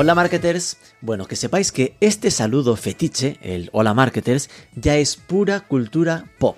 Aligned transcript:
Hola 0.00 0.14
marketers, 0.14 0.76
bueno 1.00 1.26
que 1.26 1.34
sepáis 1.34 1.72
que 1.72 1.96
este 1.98 2.30
saludo 2.30 2.76
fetiche, 2.76 3.36
el 3.42 3.68
hola 3.72 3.94
marketers, 3.94 4.48
ya 4.76 4.96
es 4.96 5.16
pura 5.16 5.66
cultura 5.66 6.26
pop. 6.38 6.56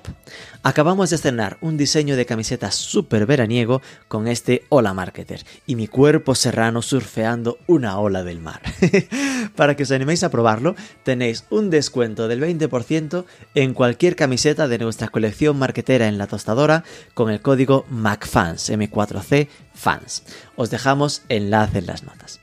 Acabamos 0.63 1.09
de 1.09 1.17
estrenar 1.17 1.57
un 1.63 1.79
diseño 1.79 2.17
de 2.17 2.27
camiseta 2.27 2.71
súper 2.71 3.25
veraniego 3.25 3.81
con 4.09 4.29
este 4.29 4.65
hola 4.69 4.93
marketer 4.93 5.43
y 5.67 5.75
mi 5.75 5.89
cuerpo 5.89 6.35
serrano 6.35 6.83
surfeando 6.83 7.57
una 7.67 7.99
ola 7.99 8.25
del 8.25 8.41
mar. 8.41 8.61
Para 9.57 9.75
que 9.75 9.85
os 9.85 9.91
animéis 9.91 10.23
a 10.23 10.31
probarlo, 10.31 10.77
tenéis 11.03 11.47
un 11.49 11.71
descuento 11.71 12.29
del 12.29 12.43
20% 12.43 13.25
en 13.55 13.73
cualquier 13.73 14.17
camiseta 14.17 14.69
de 14.69 14.77
nuestra 14.77 15.09
colección 15.09 15.59
marketera 15.59 16.09
en 16.09 16.19
la 16.19 16.27
tostadora 16.27 16.85
con 17.15 17.31
el 17.31 17.41
código 17.41 17.87
MACFANS, 17.89 18.69
M4C 18.69 19.49
fans. 19.73 20.25
Os 20.57 20.69
dejamos 20.69 21.23
enlace 21.31 21.79
en 21.79 21.87
las 21.87 22.03
notas. 22.03 22.41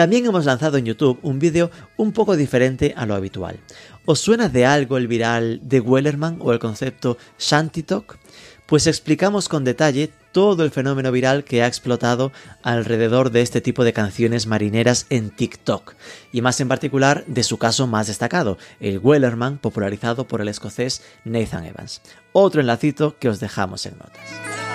También 0.00 0.24
hemos 0.24 0.46
lanzado 0.46 0.78
en 0.78 0.86
YouTube 0.86 1.18
un 1.20 1.38
vídeo 1.38 1.70
un 1.98 2.12
poco 2.12 2.34
diferente 2.34 2.94
a 2.96 3.04
lo 3.04 3.14
habitual. 3.14 3.60
¿Os 4.06 4.18
suena 4.18 4.48
de 4.48 4.64
algo 4.64 4.96
el 4.96 5.08
viral 5.08 5.60
de 5.62 5.78
Wellerman 5.78 6.38
o 6.40 6.54
el 6.54 6.58
concepto 6.58 7.18
Shanty 7.38 7.82
Talk? 7.82 8.18
Pues 8.64 8.86
explicamos 8.86 9.50
con 9.50 9.62
detalle 9.62 10.10
todo 10.32 10.64
el 10.64 10.70
fenómeno 10.70 11.12
viral 11.12 11.44
que 11.44 11.62
ha 11.62 11.66
explotado 11.66 12.32
alrededor 12.62 13.30
de 13.30 13.42
este 13.42 13.60
tipo 13.60 13.84
de 13.84 13.92
canciones 13.92 14.46
marineras 14.46 15.04
en 15.10 15.28
TikTok, 15.28 15.92
y 16.32 16.40
más 16.40 16.58
en 16.62 16.68
particular 16.68 17.22
de 17.26 17.42
su 17.42 17.58
caso 17.58 17.86
más 17.86 18.06
destacado, 18.06 18.56
el 18.80 19.00
Wellerman 19.00 19.58
popularizado 19.58 20.26
por 20.26 20.40
el 20.40 20.48
escocés 20.48 21.02
Nathan 21.26 21.66
Evans. 21.66 22.00
Otro 22.32 22.62
enlacito 22.62 23.18
que 23.18 23.28
os 23.28 23.38
dejamos 23.38 23.84
en 23.84 23.98
notas. 23.98 24.69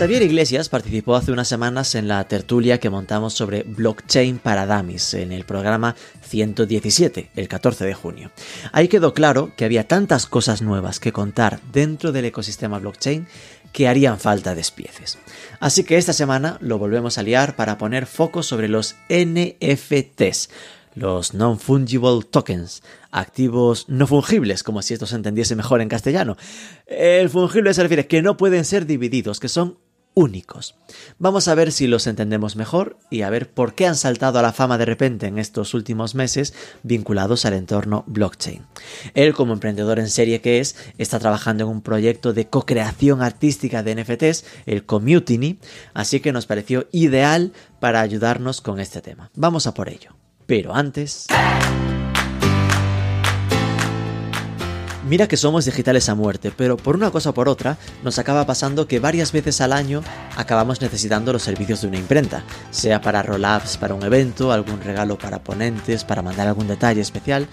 Xavier 0.00 0.22
Iglesias 0.22 0.70
participó 0.70 1.14
hace 1.14 1.30
unas 1.30 1.46
semanas 1.46 1.94
en 1.94 2.08
la 2.08 2.24
tertulia 2.24 2.80
que 2.80 2.88
montamos 2.88 3.34
sobre 3.34 3.64
blockchain 3.64 4.38
para 4.38 4.64
dummies 4.64 5.12
en 5.12 5.30
el 5.30 5.44
programa 5.44 5.94
117, 6.22 7.28
el 7.36 7.48
14 7.48 7.84
de 7.84 7.92
junio. 7.92 8.30
Ahí 8.72 8.88
quedó 8.88 9.12
claro 9.12 9.52
que 9.58 9.66
había 9.66 9.86
tantas 9.86 10.24
cosas 10.24 10.62
nuevas 10.62 11.00
que 11.00 11.12
contar 11.12 11.60
dentro 11.70 12.12
del 12.12 12.24
ecosistema 12.24 12.78
blockchain 12.78 13.26
que 13.74 13.88
harían 13.88 14.18
falta 14.18 14.54
despieces. 14.54 15.18
Así 15.60 15.84
que 15.84 15.98
esta 15.98 16.14
semana 16.14 16.56
lo 16.62 16.78
volvemos 16.78 17.18
a 17.18 17.22
liar 17.22 17.54
para 17.54 17.76
poner 17.76 18.06
foco 18.06 18.42
sobre 18.42 18.68
los 18.68 18.96
NFTs, 19.10 20.48
los 20.94 21.34
non-fungible 21.34 22.22
tokens, 22.30 22.82
activos 23.10 23.84
no 23.88 24.06
fungibles, 24.06 24.62
como 24.62 24.80
si 24.80 24.94
esto 24.94 25.04
se 25.04 25.16
entendiese 25.16 25.56
mejor 25.56 25.82
en 25.82 25.90
castellano. 25.90 26.38
El 26.86 27.28
fungible 27.28 27.74
se 27.74 27.82
refiere 27.82 28.06
que 28.06 28.22
no 28.22 28.38
pueden 28.38 28.64
ser 28.64 28.86
divididos, 28.86 29.40
que 29.40 29.48
son 29.48 29.76
únicos. 30.14 30.74
Vamos 31.18 31.48
a 31.48 31.54
ver 31.54 31.72
si 31.72 31.86
los 31.86 32.06
entendemos 32.06 32.56
mejor 32.56 32.98
y 33.10 33.22
a 33.22 33.30
ver 33.30 33.50
por 33.50 33.74
qué 33.74 33.86
han 33.86 33.96
saltado 33.96 34.38
a 34.38 34.42
la 34.42 34.52
fama 34.52 34.78
de 34.78 34.84
repente 34.84 35.26
en 35.26 35.38
estos 35.38 35.74
últimos 35.74 36.14
meses 36.14 36.54
vinculados 36.82 37.44
al 37.44 37.54
entorno 37.54 38.04
blockchain. 38.06 38.66
Él, 39.14 39.34
como 39.34 39.52
emprendedor 39.52 39.98
en 39.98 40.08
serie 40.08 40.40
que 40.40 40.60
es, 40.60 40.76
está 40.98 41.18
trabajando 41.18 41.64
en 41.64 41.70
un 41.70 41.82
proyecto 41.82 42.32
de 42.32 42.48
co-creación 42.48 43.22
artística 43.22 43.82
de 43.82 43.94
NFTs, 43.94 44.44
el 44.66 44.84
Community, 44.84 45.58
así 45.94 46.20
que 46.20 46.32
nos 46.32 46.46
pareció 46.46 46.88
ideal 46.92 47.52
para 47.78 48.00
ayudarnos 48.00 48.60
con 48.60 48.80
este 48.80 49.00
tema. 49.00 49.30
Vamos 49.34 49.66
a 49.66 49.74
por 49.74 49.88
ello. 49.88 50.10
Pero 50.46 50.74
antes... 50.74 51.26
Mira 55.10 55.26
que 55.26 55.36
somos 55.36 55.64
digitales 55.64 56.08
a 56.08 56.14
muerte, 56.14 56.52
pero 56.56 56.76
por 56.76 56.94
una 56.94 57.10
cosa 57.10 57.30
o 57.30 57.34
por 57.34 57.48
otra 57.48 57.78
nos 58.04 58.20
acaba 58.20 58.46
pasando 58.46 58.86
que 58.86 59.00
varias 59.00 59.32
veces 59.32 59.60
al 59.60 59.72
año 59.72 60.04
acabamos 60.36 60.80
necesitando 60.80 61.32
los 61.32 61.42
servicios 61.42 61.80
de 61.80 61.88
una 61.88 61.98
imprenta, 61.98 62.44
sea 62.70 63.00
para 63.00 63.20
roll-ups 63.20 63.76
para 63.76 63.94
un 63.94 64.04
evento, 64.04 64.52
algún 64.52 64.80
regalo 64.80 65.18
para 65.18 65.42
ponentes, 65.42 66.04
para 66.04 66.22
mandar 66.22 66.46
algún 66.46 66.68
detalle 66.68 67.00
especial, 67.00 67.48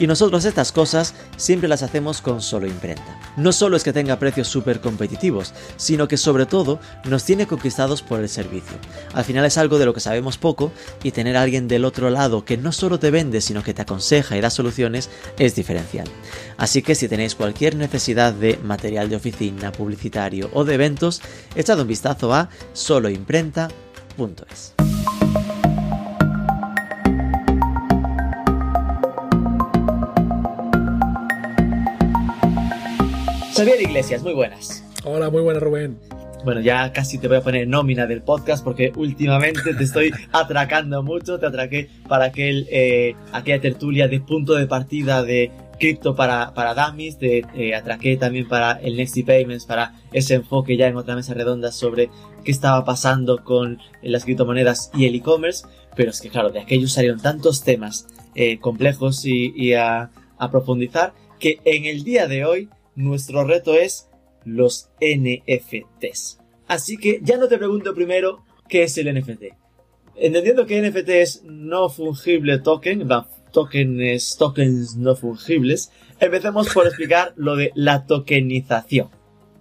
y 0.00 0.06
nosotros 0.06 0.46
estas 0.46 0.72
cosas 0.72 1.14
siempre 1.36 1.68
las 1.68 1.82
hacemos 1.82 2.22
con 2.22 2.40
solo 2.40 2.66
imprenta. 2.66 3.20
No 3.36 3.52
solo 3.52 3.76
es 3.76 3.84
que 3.84 3.92
tenga 3.92 4.18
precios 4.18 4.48
súper 4.48 4.80
competitivos, 4.80 5.52
sino 5.76 6.08
que 6.08 6.16
sobre 6.16 6.46
todo 6.46 6.80
nos 7.04 7.24
tiene 7.24 7.46
conquistados 7.46 8.02
por 8.02 8.18
el 8.18 8.28
servicio. 8.28 8.78
Al 9.12 9.24
final 9.24 9.44
es 9.44 9.58
algo 9.58 9.78
de 9.78 9.84
lo 9.84 9.92
que 9.92 10.00
sabemos 10.00 10.38
poco 10.38 10.72
y 11.02 11.12
tener 11.12 11.36
a 11.36 11.42
alguien 11.42 11.68
del 11.68 11.84
otro 11.84 12.08
lado 12.08 12.46
que 12.46 12.56
no 12.56 12.72
solo 12.72 12.98
te 12.98 13.10
vende, 13.10 13.42
sino 13.42 13.62
que 13.62 13.74
te 13.74 13.82
aconseja 13.82 14.36
y 14.36 14.40
da 14.40 14.48
soluciones 14.48 15.10
es 15.38 15.54
diferencial. 15.54 16.08
Así 16.56 16.80
que 16.80 16.94
si 16.94 17.06
tenéis 17.06 17.34
cualquier 17.34 17.76
necesidad 17.76 18.32
de 18.32 18.58
material 18.64 19.10
de 19.10 19.16
oficina, 19.16 19.70
publicitario 19.70 20.48
o 20.54 20.64
de 20.64 20.74
eventos, 20.74 21.20
echad 21.54 21.78
un 21.78 21.88
vistazo 21.88 22.32
a 22.32 22.48
soloimprenta.es. 22.72 24.89
Xavier 33.60 33.82
Iglesias, 33.82 34.22
muy 34.22 34.32
buenas. 34.32 34.82
Hola, 35.04 35.28
muy 35.28 35.42
buenas, 35.42 35.62
Rubén. 35.62 35.98
Bueno, 36.46 36.62
ya 36.62 36.94
casi 36.94 37.18
te 37.18 37.28
voy 37.28 37.36
a 37.36 37.42
poner 37.42 37.68
nómina 37.68 38.06
del 38.06 38.22
podcast 38.22 38.64
porque 38.64 38.90
últimamente 38.96 39.74
te 39.74 39.84
estoy 39.84 40.14
atracando 40.32 41.02
mucho. 41.02 41.38
Te 41.38 41.44
atraqué 41.44 41.90
para 42.08 42.24
aquel, 42.24 42.66
eh, 42.70 43.16
aquella 43.32 43.60
tertulia 43.60 44.08
de 44.08 44.18
punto 44.18 44.54
de 44.54 44.66
partida 44.66 45.22
de 45.22 45.50
cripto 45.78 46.16
para, 46.16 46.54
para 46.54 46.72
dummies, 46.72 47.18
te 47.18 47.44
eh, 47.54 47.74
atraqué 47.74 48.16
también 48.16 48.48
para 48.48 48.80
el 48.80 48.96
Nexty 48.96 49.24
Payments, 49.24 49.66
para 49.66 49.92
ese 50.10 50.36
enfoque 50.36 50.78
ya 50.78 50.86
en 50.86 50.96
otra 50.96 51.14
mesa 51.14 51.34
redonda 51.34 51.70
sobre 51.70 52.08
qué 52.42 52.52
estaba 52.52 52.82
pasando 52.86 53.44
con 53.44 53.78
las 54.00 54.24
criptomonedas 54.24 54.90
y 54.94 55.04
el 55.04 55.16
e-commerce. 55.16 55.66
Pero 55.94 56.12
es 56.12 56.22
que 56.22 56.30
claro, 56.30 56.48
de 56.48 56.60
aquellos 56.60 56.94
salieron 56.94 57.20
tantos 57.20 57.62
temas 57.62 58.06
eh, 58.34 58.58
complejos 58.58 59.26
y, 59.26 59.52
y 59.54 59.74
a, 59.74 60.08
a 60.38 60.50
profundizar 60.50 61.12
que 61.38 61.60
en 61.66 61.84
el 61.84 62.04
día 62.04 62.26
de 62.26 62.46
hoy 62.46 62.70
nuestro 62.94 63.44
reto 63.44 63.74
es 63.74 64.08
los 64.44 64.90
NFTs. 65.00 66.38
Así 66.66 66.96
que 66.96 67.20
ya 67.22 67.36
no 67.36 67.48
te 67.48 67.58
pregunto 67.58 67.94
primero 67.94 68.44
qué 68.68 68.84
es 68.84 68.96
el 68.98 69.12
NFT. 69.12 69.42
Entendiendo 70.16 70.66
que 70.66 70.80
NFT 70.80 71.08
es 71.08 71.42
no 71.44 71.88
fungible 71.88 72.58
token, 72.58 73.08
tokens, 73.52 74.36
tokens 74.36 74.96
no 74.96 75.16
fungibles, 75.16 75.90
empecemos 76.18 76.68
por 76.72 76.86
explicar 76.86 77.32
lo 77.36 77.56
de 77.56 77.72
la 77.74 78.06
tokenización. 78.06 79.08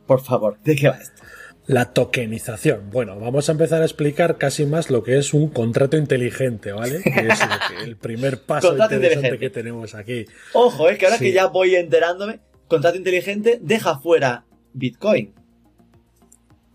Por 0.05 0.21
favor, 0.21 0.59
¿de 0.63 0.75
qué 0.75 0.89
va 0.89 0.97
esto? 0.97 1.23
La 1.65 1.93
tokenización. 1.93 2.89
Bueno, 2.89 3.19
vamos 3.19 3.47
a 3.47 3.51
empezar 3.51 3.83
a 3.83 3.85
explicar 3.85 4.37
casi 4.37 4.65
más 4.65 4.89
lo 4.89 5.03
que 5.03 5.19
es 5.19 5.35
un 5.35 5.49
contrato 5.49 5.97
inteligente, 5.97 6.71
¿vale? 6.71 7.01
Que 7.03 7.27
es 7.27 7.39
el 7.83 7.95
primer 7.95 8.41
paso 8.41 8.75
interesante 8.75 9.37
que 9.37 9.51
tenemos 9.51 9.93
aquí. 9.93 10.25
Ojo, 10.53 10.89
es 10.89 10.97
que 10.97 11.05
ahora 11.05 11.19
que 11.19 11.31
ya 11.31 11.45
voy 11.45 11.75
enterándome, 11.75 12.39
contrato 12.69 12.97
inteligente 12.97 13.59
deja 13.61 13.97
fuera 13.97 14.45
Bitcoin. 14.73 15.38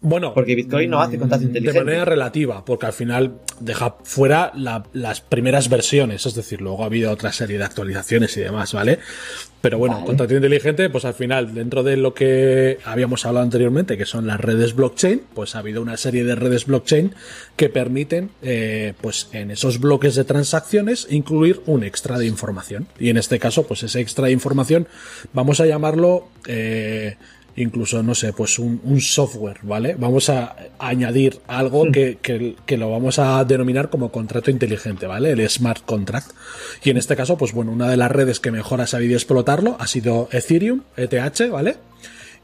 Bueno, 0.04 0.34
porque 0.34 0.54
Bitcoin 0.54 0.90
no 0.90 1.00
hace 1.00 1.18
contrato 1.18 1.44
inteligente. 1.44 1.78
De 1.78 1.84
manera 1.84 2.04
relativa, 2.04 2.62
porque 2.62 2.84
al 2.84 2.92
final 2.92 3.38
deja 3.58 3.96
fuera 4.04 4.52
las 4.54 5.22
primeras 5.22 5.70
versiones, 5.70 6.26
es 6.26 6.34
decir, 6.34 6.60
luego 6.60 6.82
ha 6.82 6.86
habido 6.86 7.10
otra 7.10 7.32
serie 7.32 7.56
de 7.56 7.64
actualizaciones 7.64 8.36
y 8.36 8.40
demás, 8.40 8.74
¿vale? 8.74 8.98
Pero 9.62 9.78
bueno, 9.78 9.94
vale. 9.94 10.06
contrato 10.06 10.34
inteligente, 10.34 10.90
pues 10.90 11.06
al 11.06 11.14
final, 11.14 11.54
dentro 11.54 11.82
de 11.82 11.96
lo 11.96 12.12
que 12.12 12.80
habíamos 12.84 13.24
hablado 13.24 13.44
anteriormente, 13.44 13.96
que 13.96 14.04
son 14.04 14.26
las 14.26 14.38
redes 14.38 14.74
blockchain, 14.74 15.22
pues 15.32 15.56
ha 15.56 15.60
habido 15.60 15.80
una 15.80 15.96
serie 15.96 16.22
de 16.22 16.34
redes 16.34 16.66
blockchain 16.66 17.14
que 17.56 17.70
permiten, 17.70 18.28
eh, 18.42 18.92
pues 19.00 19.30
en 19.32 19.50
esos 19.50 19.80
bloques 19.80 20.16
de 20.16 20.24
transacciones, 20.24 21.06
incluir 21.08 21.62
un 21.64 21.82
extra 21.82 22.18
de 22.18 22.26
información. 22.26 22.88
Y 22.98 23.08
en 23.08 23.16
este 23.16 23.38
caso, 23.38 23.66
pues 23.66 23.82
ese 23.84 24.00
extra 24.00 24.26
de 24.26 24.32
información, 24.32 24.86
vamos 25.32 25.60
a 25.60 25.66
llamarlo... 25.66 26.28
Eh, 26.46 27.16
incluso, 27.56 28.02
no 28.02 28.14
sé, 28.14 28.32
pues 28.32 28.58
un, 28.58 28.80
un 28.84 29.00
software, 29.00 29.58
¿vale? 29.62 29.94
Vamos 29.98 30.28
a 30.28 30.56
añadir 30.78 31.40
algo 31.46 31.90
que, 31.92 32.18
que, 32.20 32.56
que, 32.66 32.76
lo 32.76 32.90
vamos 32.90 33.18
a 33.18 33.44
denominar 33.44 33.90
como 33.90 34.10
contrato 34.10 34.50
inteligente, 34.50 35.06
¿vale? 35.06 35.30
El 35.30 35.48
smart 35.48 35.84
contract. 35.84 36.30
Y 36.82 36.90
en 36.90 36.96
este 36.96 37.16
caso, 37.16 37.36
pues 37.36 37.52
bueno, 37.52 37.72
una 37.72 37.88
de 37.88 37.96
las 37.96 38.10
redes 38.10 38.40
que 38.40 38.50
mejor 38.50 38.80
ha 38.80 38.86
sabido 38.86 39.14
explotarlo 39.14 39.76
ha 39.78 39.86
sido 39.86 40.28
Ethereum, 40.32 40.82
ETH, 40.96 41.50
¿vale? 41.50 41.76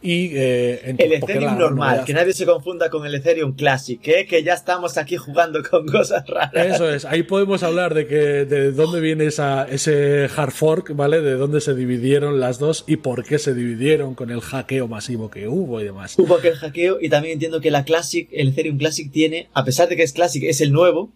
Y 0.02 0.30
eh, 0.34 0.94
el 0.96 1.12
Ethereum 1.12 1.58
normal, 1.58 2.04
que 2.06 2.14
nadie 2.14 2.32
se 2.32 2.46
confunda 2.46 2.88
con 2.88 3.04
el 3.04 3.14
Ethereum 3.14 3.52
Classic, 3.54 4.00
¿eh? 4.08 4.26
que 4.26 4.42
ya 4.42 4.54
estamos 4.54 4.96
aquí 4.96 5.16
jugando 5.16 5.62
con 5.62 5.86
cosas 5.86 6.26
raras. 6.26 6.74
Eso 6.74 6.90
es, 6.90 7.04
ahí 7.04 7.22
podemos 7.22 7.62
hablar 7.62 7.92
de 7.92 8.06
que 8.06 8.44
de 8.46 8.72
dónde 8.72 9.00
viene 9.00 9.26
esa, 9.26 9.64
ese 9.64 10.28
hard 10.34 10.52
fork, 10.52 10.96
¿vale? 10.96 11.20
De 11.20 11.34
dónde 11.34 11.60
se 11.60 11.74
dividieron 11.74 12.40
las 12.40 12.58
dos 12.58 12.84
y 12.86 12.96
por 12.96 13.24
qué 13.24 13.38
se 13.38 13.52
dividieron 13.52 14.14
con 14.14 14.30
el 14.30 14.40
hackeo 14.40 14.88
masivo 14.88 15.30
que 15.30 15.48
hubo 15.48 15.80
y 15.80 15.84
demás. 15.84 16.18
Hubo 16.18 16.36
aquel 16.36 16.54
hackeo 16.54 16.98
y 17.00 17.10
también 17.10 17.34
entiendo 17.34 17.60
que 17.60 17.70
la 17.70 17.84
Classic, 17.84 18.26
el 18.32 18.48
Ethereum 18.48 18.78
Classic 18.78 19.10
tiene, 19.12 19.48
a 19.52 19.64
pesar 19.64 19.88
de 19.88 19.96
que 19.96 20.02
es 20.02 20.12
Classic, 20.14 20.42
es 20.44 20.62
el 20.62 20.72
nuevo, 20.72 21.12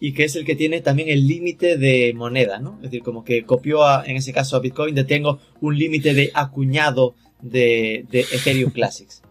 y 0.00 0.12
que 0.12 0.24
es 0.24 0.36
el 0.36 0.44
que 0.44 0.56
tiene 0.56 0.80
también 0.80 1.08
el 1.08 1.26
límite 1.26 1.78
de 1.78 2.12
moneda, 2.14 2.58
¿no? 2.58 2.76
Es 2.76 2.90
decir, 2.90 3.02
como 3.02 3.24
que 3.24 3.44
copió 3.44 3.84
a, 3.84 4.04
en 4.04 4.16
ese 4.16 4.32
caso 4.32 4.56
a 4.56 4.60
Bitcoin 4.60 4.94
de 4.94 5.04
tengo 5.04 5.38
un 5.60 5.78
límite 5.78 6.12
de 6.12 6.30
acuñado 6.34 7.14
de, 7.44 8.06
de 8.10 8.20
Ethereum 8.20 8.70
Classics. 8.70 9.22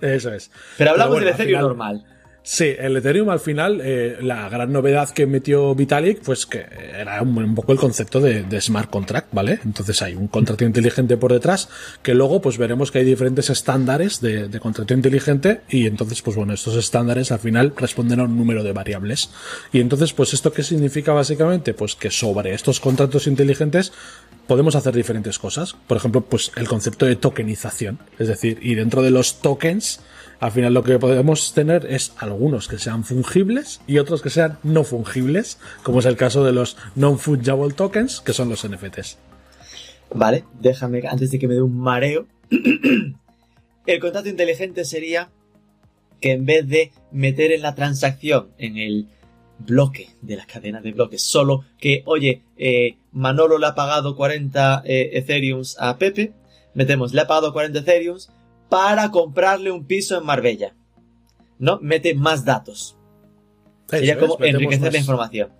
Eso 0.00 0.32
es. 0.32 0.50
Pero 0.76 0.90
hablamos 0.90 1.20
del 1.20 1.28
Ethereum 1.28 1.60
normal. 1.60 2.04
Sí, 2.44 2.74
el 2.76 2.96
Ethereum 2.96 3.30
al 3.30 3.38
final, 3.38 3.80
eh, 3.84 4.16
la 4.20 4.48
gran 4.48 4.72
novedad 4.72 5.10
que 5.10 5.26
metió 5.26 5.76
Vitalik, 5.76 6.22
pues 6.22 6.44
que 6.44 6.66
era 6.92 7.22
un, 7.22 7.54
poco 7.54 7.70
el 7.70 7.78
concepto 7.78 8.20
de, 8.20 8.60
smart 8.60 8.90
contract, 8.90 9.28
¿vale? 9.32 9.60
Entonces 9.64 10.02
hay 10.02 10.16
un 10.16 10.26
contrato 10.26 10.64
inteligente 10.64 11.16
por 11.16 11.32
detrás, 11.32 11.68
que 12.02 12.16
luego 12.16 12.42
pues 12.42 12.58
veremos 12.58 12.90
que 12.90 12.98
hay 12.98 13.04
diferentes 13.04 13.48
estándares 13.48 14.20
de, 14.20 14.48
de 14.48 14.60
contrato 14.60 14.92
inteligente 14.92 15.60
y 15.68 15.86
entonces 15.86 16.20
pues 16.20 16.36
bueno, 16.36 16.52
estos 16.52 16.74
estándares 16.74 17.30
al 17.30 17.38
final 17.38 17.74
responden 17.76 18.18
a 18.18 18.24
un 18.24 18.36
número 18.36 18.64
de 18.64 18.72
variables. 18.72 19.30
Y 19.72 19.78
entonces 19.78 20.12
pues 20.12 20.34
esto 20.34 20.52
qué 20.52 20.64
significa 20.64 21.12
básicamente? 21.12 21.74
Pues 21.74 21.94
que 21.94 22.10
sobre 22.10 22.54
estos 22.54 22.80
contratos 22.80 23.28
inteligentes 23.28 23.92
podemos 24.48 24.74
hacer 24.74 24.94
diferentes 24.94 25.38
cosas. 25.38 25.76
Por 25.86 25.96
ejemplo, 25.96 26.22
pues 26.22 26.50
el 26.56 26.66
concepto 26.66 27.06
de 27.06 27.14
tokenización, 27.14 28.00
es 28.18 28.26
decir, 28.26 28.58
y 28.62 28.74
dentro 28.74 29.02
de 29.02 29.10
los 29.10 29.40
tokens, 29.40 30.00
al 30.42 30.50
final 30.50 30.74
lo 30.74 30.82
que 30.82 30.98
podemos 30.98 31.54
tener 31.54 31.86
es 31.86 32.14
algunos 32.18 32.66
que 32.66 32.76
sean 32.76 33.04
fungibles 33.04 33.80
y 33.86 33.98
otros 33.98 34.22
que 34.22 34.28
sean 34.28 34.58
no 34.64 34.82
fungibles, 34.82 35.60
como 35.84 36.00
es 36.00 36.04
el 36.04 36.16
caso 36.16 36.42
de 36.42 36.52
los 36.52 36.76
non-fungible 36.96 37.72
tokens, 37.74 38.20
que 38.20 38.32
son 38.32 38.48
los 38.48 38.66
NFTs. 38.68 39.18
Vale, 40.12 40.42
déjame, 40.58 41.06
antes 41.08 41.30
de 41.30 41.38
que 41.38 41.46
me 41.46 41.54
dé 41.54 41.62
un 41.62 41.78
mareo, 41.78 42.26
el 43.86 44.00
contrato 44.00 44.28
inteligente 44.28 44.84
sería 44.84 45.30
que 46.20 46.32
en 46.32 46.44
vez 46.44 46.66
de 46.66 46.90
meter 47.12 47.52
en 47.52 47.62
la 47.62 47.76
transacción, 47.76 48.48
en 48.58 48.78
el 48.78 49.06
bloque 49.60 50.08
de 50.22 50.34
la 50.34 50.46
cadena 50.46 50.80
de 50.80 50.90
bloques, 50.90 51.22
solo 51.22 51.64
que, 51.78 52.02
oye, 52.04 52.42
eh, 52.56 52.96
Manolo 53.12 53.58
le 53.58 53.66
ha 53.66 53.76
pagado 53.76 54.16
40 54.16 54.82
eh, 54.86 55.10
Ethereums 55.12 55.76
a 55.78 55.98
Pepe, 55.98 56.32
metemos, 56.74 57.14
le 57.14 57.20
ha 57.20 57.28
pagado 57.28 57.52
40 57.52 57.78
Ethereums, 57.78 58.28
para 58.72 59.10
comprarle 59.10 59.70
un 59.70 59.84
piso 59.84 60.16
en 60.16 60.24
Marbella. 60.24 60.74
¿No? 61.58 61.78
Mete 61.82 62.14
más 62.14 62.46
datos. 62.46 62.96
Sería 63.86 64.18
como 64.18 64.42
enriquecer 64.42 64.90
la 64.90 64.98
información. 64.98 65.52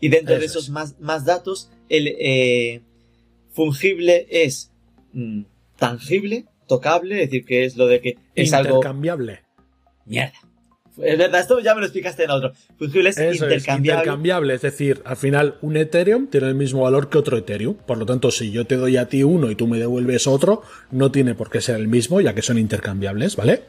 Y 0.00 0.10
dentro 0.10 0.38
de 0.38 0.44
esos 0.44 0.68
más, 0.68 1.00
más, 1.00 1.24
datos, 1.24 1.70
el 1.88 2.08
eh, 2.08 2.82
fungible 3.52 4.26
es 4.28 4.70
mm, 5.14 5.44
tangible, 5.78 6.44
tocable, 6.66 7.22
es 7.22 7.30
decir, 7.30 7.46
que 7.46 7.64
es 7.64 7.78
lo 7.78 7.86
de 7.86 8.02
que 8.02 8.18
es 8.34 8.52
algo. 8.52 8.76
Intercambiable. 8.76 9.44
Mierda. 10.04 10.38
Es 11.02 11.18
verdad, 11.18 11.40
esto 11.40 11.60
ya 11.60 11.74
me 11.74 11.80
lo 11.80 11.86
explicaste 11.86 12.24
en 12.24 12.30
otro. 12.30 12.52
Fungible 12.78 13.10
es 13.10 13.18
intercambiable. 13.18 13.56
Es 13.56 13.78
intercambiable, 13.78 14.54
es 14.54 14.62
decir, 14.62 15.00
al 15.04 15.16
final 15.16 15.56
un 15.62 15.76
Ethereum 15.76 16.26
tiene 16.26 16.48
el 16.48 16.54
mismo 16.54 16.82
valor 16.82 17.08
que 17.08 17.18
otro 17.18 17.36
Ethereum. 17.36 17.74
Por 17.74 17.98
lo 17.98 18.06
tanto, 18.06 18.30
si 18.30 18.50
yo 18.50 18.66
te 18.66 18.76
doy 18.76 18.96
a 18.96 19.08
ti 19.08 19.22
uno 19.22 19.50
y 19.50 19.54
tú 19.54 19.66
me 19.66 19.78
devuelves 19.78 20.26
otro, 20.26 20.62
no 20.90 21.10
tiene 21.10 21.34
por 21.34 21.50
qué 21.50 21.60
ser 21.60 21.76
el 21.76 21.88
mismo, 21.88 22.20
ya 22.20 22.34
que 22.34 22.42
son 22.42 22.58
intercambiables, 22.58 23.36
¿vale? 23.36 23.62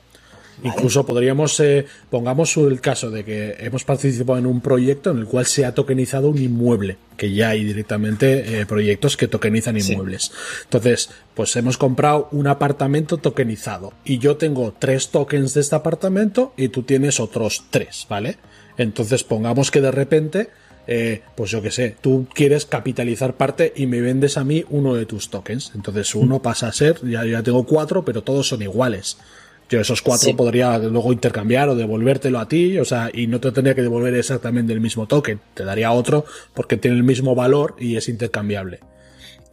Incluso 0.64 1.06
podríamos, 1.06 1.60
eh, 1.60 1.86
pongamos 2.10 2.56
el 2.58 2.82
caso 2.82 3.12
de 3.12 3.24
que 3.24 3.56
hemos 3.60 3.84
participado 3.84 4.38
en 4.38 4.46
un 4.46 4.62
proyecto 4.62 5.12
en 5.12 5.20
el 5.20 5.26
cual 5.26 5.46
se 5.46 5.66
ha 5.66 5.74
tokenizado 5.74 6.30
un 6.30 6.38
inmueble, 6.38 6.98
que 7.18 7.34
ya 7.34 7.50
hay 7.50 7.64
directamente 7.64 8.60
eh, 8.60 8.66
proyectos 8.66 9.18
que 9.18 9.28
tokenizan 9.28 9.78
inmuebles. 9.78 10.32
Entonces, 10.64 11.10
pues 11.34 11.56
hemos 11.56 11.78
comprado 11.78 12.28
un 12.32 12.48
apartamento 12.48 13.18
tokenizado 13.18 13.94
y 14.04 14.18
yo 14.20 14.38
tengo 14.38 14.74
tres 14.78 15.10
tokens 15.10 15.54
de 15.54 15.62
este 15.62 15.76
apartamento 15.76 16.54
y 16.58 16.70
tú 16.70 16.84
tienes 16.84 17.20
otros 17.20 17.66
tres, 17.70 18.06
¿vale? 18.10 18.38
Entonces, 18.78 19.24
pongamos 19.24 19.72
que 19.72 19.82
de 19.82 19.92
repente 19.92 20.50
eh, 20.92 21.22
pues 21.36 21.52
yo 21.52 21.62
que 21.62 21.70
sé, 21.70 21.96
tú 22.02 22.26
quieres 22.34 22.66
capitalizar 22.66 23.38
parte 23.38 23.74
y 23.76 23.86
me 23.86 24.02
vendes 24.02 24.38
a 24.38 24.44
mí 24.44 24.66
uno 24.70 24.96
de 24.96 25.06
tus 25.06 25.30
tokens. 25.30 25.72
Entonces 25.76 26.16
uno 26.16 26.42
pasa 26.42 26.68
a 26.68 26.74
ser, 26.74 27.00
ya, 27.08 27.24
ya 27.26 27.44
tengo 27.44 27.64
cuatro, 27.68 28.04
pero 28.04 28.24
todos 28.24 28.48
son 28.48 28.64
iguales. 28.64 29.20
Yo 29.70 29.80
esos 29.80 30.02
cuatro 30.02 30.36
podría 30.36 30.80
luego 30.80 31.14
intercambiar 31.14 31.70
o 31.70 31.76
devolvértelo 31.76 32.40
a 32.40 32.48
ti, 32.48 32.80
o 32.80 32.86
sea, 32.86 33.12
y 33.14 33.28
no 33.28 33.40
te 33.40 33.52
tendría 33.52 33.76
que 33.76 33.84
devolver 33.84 34.16
exactamente 34.16 34.74
el 34.74 34.82
mismo 34.82 35.08
token, 35.08 35.40
te 35.54 35.64
daría 35.64 35.92
otro 35.92 36.26
porque 36.56 36.78
tiene 36.78 36.98
el 36.98 37.04
mismo 37.04 37.36
valor 37.36 37.76
y 37.80 37.96
es 37.96 38.10
intercambiable. 38.10 38.80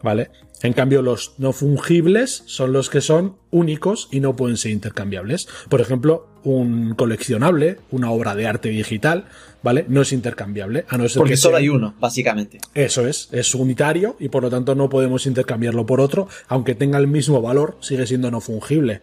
¿Vale? 0.02 0.30
En 0.62 0.72
cambio, 0.72 1.02
los 1.02 1.34
no 1.38 1.52
fungibles 1.52 2.42
son 2.46 2.72
los 2.72 2.88
que 2.88 3.00
son 3.00 3.36
únicos 3.50 4.08
y 4.10 4.20
no 4.20 4.36
pueden 4.36 4.56
ser 4.56 4.72
intercambiables. 4.72 5.48
Por 5.68 5.80
ejemplo, 5.80 6.28
un 6.44 6.94
coleccionable, 6.94 7.78
una 7.90 8.10
obra 8.10 8.34
de 8.34 8.46
arte 8.46 8.70
digital, 8.70 9.26
¿vale? 9.62 9.84
No 9.88 10.02
es 10.02 10.12
intercambiable, 10.12 10.86
a 10.88 10.96
no 10.96 11.08
ser 11.08 11.20
Porque 11.20 11.36
solo 11.36 11.58
hay 11.58 11.68
uno, 11.68 11.94
básicamente. 12.00 12.58
Eso 12.74 13.06
es, 13.06 13.28
es 13.32 13.54
unitario 13.54 14.16
y 14.18 14.28
por 14.28 14.44
lo 14.44 14.50
tanto 14.50 14.74
no 14.74 14.88
podemos 14.88 15.26
intercambiarlo 15.26 15.84
por 15.84 16.00
otro, 16.00 16.28
aunque 16.48 16.74
tenga 16.74 16.98
el 16.98 17.06
mismo 17.06 17.42
valor, 17.42 17.76
sigue 17.80 18.06
siendo 18.06 18.30
no 18.30 18.40
fungible. 18.40 19.02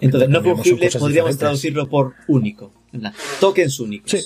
Entonces, 0.00 0.28
no 0.28 0.42
fungible 0.42 0.90
podríamos 0.90 1.38
traducirlo 1.38 1.88
por 1.88 2.14
único. 2.28 2.72
Tokens 3.40 3.78
únicos. 3.80 4.10
Sí. 4.10 4.20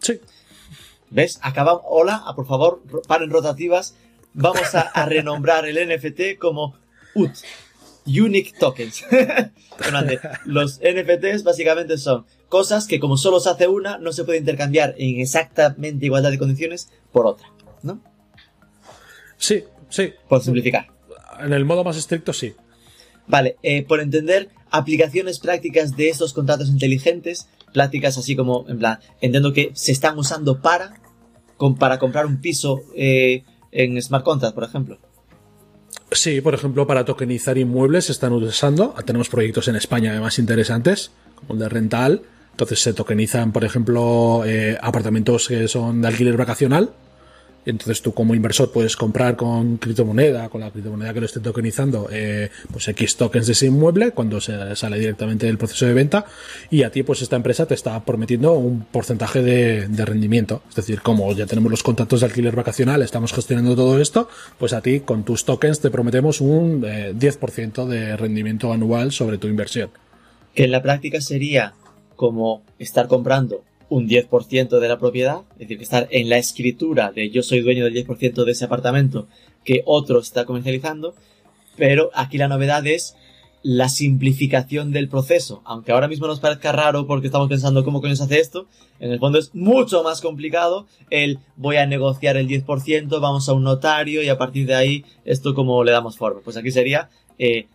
Sí. 0.00 0.20
¿Ves? 1.10 1.38
Acabamos. 1.42 1.82
Hola, 1.84 2.22
ah, 2.26 2.34
por 2.34 2.46
favor, 2.46 2.82
paren 3.06 3.30
rotativas. 3.30 3.96
Vamos 4.34 4.74
a, 4.74 5.06
renombrar 5.06 5.66
el 5.66 5.76
NFT 5.88 6.38
como 6.38 6.76
UT. 7.14 7.30
Unique 8.06 8.52
Tokens. 8.58 9.04
los 10.44 10.78
NFTs 10.78 11.42
básicamente 11.42 11.98
son 11.98 12.24
cosas 12.48 12.86
que 12.86 13.00
como 13.00 13.16
solo 13.16 13.40
se 13.40 13.50
hace 13.50 13.66
una, 13.66 13.98
no 13.98 14.12
se 14.12 14.24
puede 14.24 14.38
intercambiar 14.38 14.94
en 14.98 15.20
exactamente 15.20 16.06
igualdad 16.06 16.30
de 16.30 16.38
condiciones 16.38 16.90
por 17.12 17.26
otra. 17.26 17.48
¿No? 17.82 18.00
Sí, 19.38 19.64
sí. 19.88 20.12
Por 20.28 20.42
simplificar. 20.42 20.88
En 21.40 21.52
el 21.52 21.64
modo 21.64 21.82
más 21.82 21.96
estricto, 21.96 22.32
sí. 22.32 22.54
Vale, 23.28 23.56
eh, 23.62 23.82
por 23.82 24.00
entender 24.00 24.50
aplicaciones 24.70 25.38
prácticas 25.38 25.96
de 25.96 26.08
estos 26.08 26.32
contratos 26.32 26.68
inteligentes, 26.68 27.48
prácticas 27.72 28.18
así 28.18 28.36
como, 28.36 28.64
en 28.68 28.78
plan, 28.78 28.98
entiendo 29.20 29.52
que 29.52 29.70
se 29.74 29.92
están 29.92 30.18
usando 30.18 30.60
para, 30.60 31.00
para 31.78 31.98
comprar 31.98 32.26
un 32.26 32.40
piso 32.40 32.82
eh, 32.94 33.42
en 33.72 34.00
Smart 34.00 34.24
Contract, 34.24 34.54
por 34.54 34.64
ejemplo. 34.64 34.98
Sí, 36.12 36.40
por 36.40 36.54
ejemplo, 36.54 36.86
para 36.86 37.04
tokenizar 37.04 37.58
inmuebles 37.58 38.06
se 38.06 38.12
están 38.12 38.32
usando. 38.32 38.94
Tenemos 39.04 39.28
proyectos 39.28 39.66
en 39.68 39.76
España 39.76 40.12
además 40.12 40.38
interesantes, 40.38 41.10
como 41.34 41.54
el 41.54 41.58
de 41.58 41.68
rental. 41.68 42.22
Entonces 42.52 42.80
se 42.80 42.92
tokenizan, 42.92 43.52
por 43.52 43.64
ejemplo, 43.64 44.44
eh, 44.46 44.78
apartamentos 44.80 45.48
que 45.48 45.68
son 45.68 46.00
de 46.00 46.08
alquiler 46.08 46.36
vacacional 46.36 46.94
entonces 47.66 48.00
tú 48.00 48.14
como 48.14 48.34
inversor 48.34 48.70
puedes 48.72 48.96
comprar 48.96 49.36
con 49.36 49.76
criptomoneda, 49.76 50.48
con 50.48 50.60
la 50.60 50.70
criptomoneda 50.70 51.12
que 51.12 51.20
lo 51.20 51.26
esté 51.26 51.40
tokenizando, 51.40 52.08
eh, 52.10 52.50
pues 52.72 52.86
X 52.88 53.16
tokens 53.16 53.46
de 53.46 53.52
ese 53.52 53.66
inmueble 53.66 54.12
cuando 54.12 54.40
se 54.40 54.76
sale 54.76 54.98
directamente 54.98 55.46
del 55.46 55.58
proceso 55.58 55.84
de 55.86 55.92
venta 55.92 56.26
y 56.70 56.84
a 56.84 56.90
ti 56.90 57.02
pues 57.02 57.22
esta 57.22 57.36
empresa 57.36 57.66
te 57.66 57.74
está 57.74 58.02
prometiendo 58.04 58.54
un 58.54 58.84
porcentaje 58.84 59.42
de, 59.42 60.06
rendimiento. 60.06 60.62
Es 60.68 60.76
decir, 60.76 61.02
como 61.02 61.32
ya 61.32 61.46
tenemos 61.46 61.70
los 61.70 61.82
contratos 61.82 62.20
de 62.20 62.26
alquiler 62.26 62.54
vacacional, 62.54 63.02
estamos 63.02 63.32
gestionando 63.32 63.74
todo 63.74 64.00
esto, 64.00 64.28
pues 64.58 64.72
a 64.72 64.80
ti 64.80 65.00
con 65.00 65.24
tus 65.24 65.44
tokens 65.44 65.80
te 65.80 65.90
prometemos 65.90 66.40
un 66.40 66.82
10% 66.82 67.84
eh, 67.84 67.88
de 67.88 68.16
rendimiento 68.16 68.72
anual 68.72 69.10
sobre 69.10 69.38
tu 69.38 69.48
inversión. 69.48 69.90
Que 70.54 70.64
en 70.64 70.70
la 70.70 70.82
práctica 70.82 71.20
sería 71.20 71.74
como 72.14 72.62
estar 72.78 73.08
comprando 73.08 73.64
un 73.88 74.08
10% 74.08 74.80
de 74.80 74.88
la 74.88 74.98
propiedad, 74.98 75.42
es 75.52 75.58
decir, 75.60 75.78
que 75.78 75.84
estar 75.84 76.08
en 76.10 76.28
la 76.28 76.38
escritura 76.38 77.12
de 77.12 77.30
yo 77.30 77.42
soy 77.42 77.60
dueño 77.60 77.84
del 77.84 77.94
10% 77.94 78.44
de 78.44 78.52
ese 78.52 78.64
apartamento 78.64 79.28
que 79.64 79.82
otro 79.84 80.20
está 80.20 80.44
comercializando, 80.44 81.14
pero 81.76 82.10
aquí 82.14 82.38
la 82.38 82.48
novedad 82.48 82.86
es 82.86 83.16
la 83.62 83.88
simplificación 83.88 84.92
del 84.92 85.08
proceso. 85.08 85.60
Aunque 85.64 85.90
ahora 85.90 86.06
mismo 86.06 86.28
nos 86.28 86.38
parezca 86.38 86.70
raro 86.70 87.06
porque 87.06 87.26
estamos 87.26 87.48
pensando 87.48 87.84
cómo 87.84 88.00
coño 88.00 88.14
se 88.14 88.22
hace 88.22 88.38
esto, 88.38 88.66
en 89.00 89.10
el 89.10 89.18
fondo 89.18 89.38
es 89.38 89.54
mucho 89.54 90.02
más 90.02 90.20
complicado 90.20 90.86
el 91.10 91.40
voy 91.56 91.76
a 91.76 91.86
negociar 91.86 92.36
el 92.36 92.48
10%, 92.48 93.20
vamos 93.20 93.48
a 93.48 93.54
un 93.54 93.64
notario 93.64 94.22
y 94.22 94.28
a 94.28 94.38
partir 94.38 94.66
de 94.66 94.74
ahí 94.74 95.04
esto 95.24 95.54
como 95.54 95.82
le 95.82 95.92
damos 95.92 96.16
forma. 96.16 96.40
Pues 96.44 96.56
aquí 96.56 96.70
sería 96.70 97.08
eh, 97.38 97.66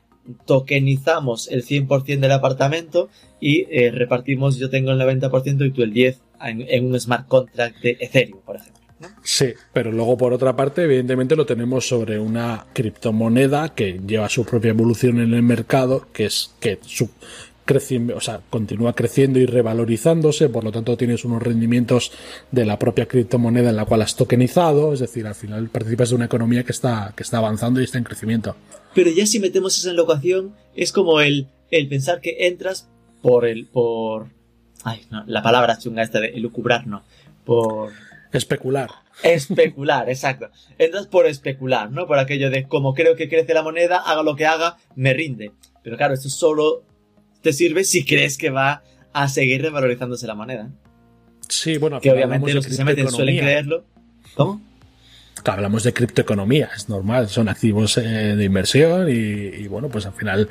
tokenizamos 0.45 1.47
el 1.50 1.65
100% 1.65 2.19
del 2.19 2.31
apartamento 2.31 3.09
y 3.39 3.65
eh, 3.69 3.91
repartimos, 3.91 4.57
yo 4.57 4.69
tengo 4.69 4.91
el 4.91 5.00
90% 5.00 5.65
y 5.65 5.71
tú 5.71 5.83
el 5.83 5.93
10% 5.93 6.17
en, 6.43 6.85
un 6.85 7.00
smart 7.00 7.27
contract 7.27 7.81
de 7.81 7.97
Ethereum, 8.00 8.39
por 8.41 8.55
ejemplo. 8.55 8.81
Sí, 9.23 9.53
pero 9.73 9.91
luego 9.91 10.17
por 10.17 10.31
otra 10.33 10.55
parte, 10.55 10.83
evidentemente 10.83 11.35
lo 11.35 11.45
tenemos 11.45 11.88
sobre 11.88 12.19
una 12.19 12.67
criptomoneda 12.73 13.73
que 13.73 14.00
lleva 14.05 14.29
su 14.29 14.45
propia 14.45 14.69
evolución 14.69 15.19
en 15.19 15.33
el 15.33 15.41
mercado, 15.41 16.07
que 16.13 16.25
es 16.25 16.53
que 16.59 16.79
su 16.85 17.09
crecimiento, 17.71 18.17
o 18.17 18.21
sea, 18.21 18.41
continúa 18.49 18.93
creciendo 18.93 19.39
y 19.39 19.45
revalorizándose, 19.45 20.49
por 20.49 20.63
lo 20.63 20.71
tanto 20.71 20.97
tienes 20.97 21.23
unos 21.23 21.41
rendimientos 21.41 22.11
de 22.51 22.65
la 22.65 22.77
propia 22.77 23.07
criptomoneda 23.07 23.69
en 23.69 23.75
la 23.77 23.85
cual 23.85 24.01
has 24.01 24.15
tokenizado, 24.15 24.93
es 24.93 24.99
decir, 24.99 25.25
al 25.25 25.35
final 25.35 25.69
participas 25.69 26.09
de 26.09 26.15
una 26.15 26.25
economía 26.25 26.63
que 26.63 26.71
está, 26.71 27.13
que 27.15 27.23
está 27.23 27.37
avanzando 27.37 27.79
y 27.79 27.85
está 27.85 27.97
en 27.97 28.03
crecimiento. 28.03 28.55
Pero 28.93 29.09
ya 29.09 29.25
si 29.25 29.39
metemos 29.39 29.77
esa 29.77 29.91
enlocuación, 29.91 30.53
es 30.75 30.91
como 30.91 31.21
el, 31.21 31.47
el 31.69 31.87
pensar 31.87 32.19
que 32.19 32.47
entras 32.47 32.89
por 33.21 33.45
el, 33.45 33.67
por, 33.67 34.27
ay, 34.83 35.01
no, 35.09 35.23
la 35.27 35.41
palabra 35.41 35.77
chunga 35.77 36.03
esta 36.03 36.19
de 36.19 36.29
elucubrar, 36.29 36.87
no, 36.87 37.03
por... 37.45 37.91
Especular. 38.33 38.89
Especular, 39.23 40.09
exacto. 40.09 40.49
Entras 40.77 41.07
por 41.07 41.25
especular, 41.25 41.91
¿no? 41.91 42.07
Por 42.07 42.19
aquello 42.19 42.49
de 42.49 42.67
como 42.67 42.93
creo 42.93 43.15
que 43.15 43.29
crece 43.29 43.53
la 43.53 43.63
moneda, 43.63 43.97
haga 43.97 44.23
lo 44.23 44.35
que 44.35 44.45
haga, 44.45 44.77
me 44.95 45.13
rinde. 45.13 45.51
Pero 45.83 45.97
claro, 45.97 46.13
esto 46.13 46.29
solo 46.29 46.83
te 47.41 47.53
sirve 47.53 47.83
si 47.83 48.05
crees 48.05 48.38
que 48.38 48.50
va 48.50 48.83
a 49.13 49.27
seguir 49.27 49.62
revalorizándose 49.62 50.27
la 50.27 50.36
moneda. 50.36 50.69
Sí, 51.50 51.77
bueno, 51.77 52.00
que 52.00 52.12
obviamente 52.12 52.53
los 52.53 52.65
que 52.65 52.74
se 52.74 52.86
meten 52.86 53.10
suelen 53.10 53.38
creerlo. 53.38 53.83
¿Cómo? 54.36 54.62
Hablamos 55.43 55.83
de 55.83 55.93
criptoeconomía, 55.93 56.69
es 56.75 56.88
normal, 56.88 57.27
son 57.27 57.50
activos 57.50 57.98
eh, 57.98 58.01
de 58.01 58.43
inversión 58.43 59.10
y, 59.10 59.13
y, 59.13 59.67
bueno, 59.67 59.89
pues 59.89 60.05
al 60.05 60.13
final 60.13 60.50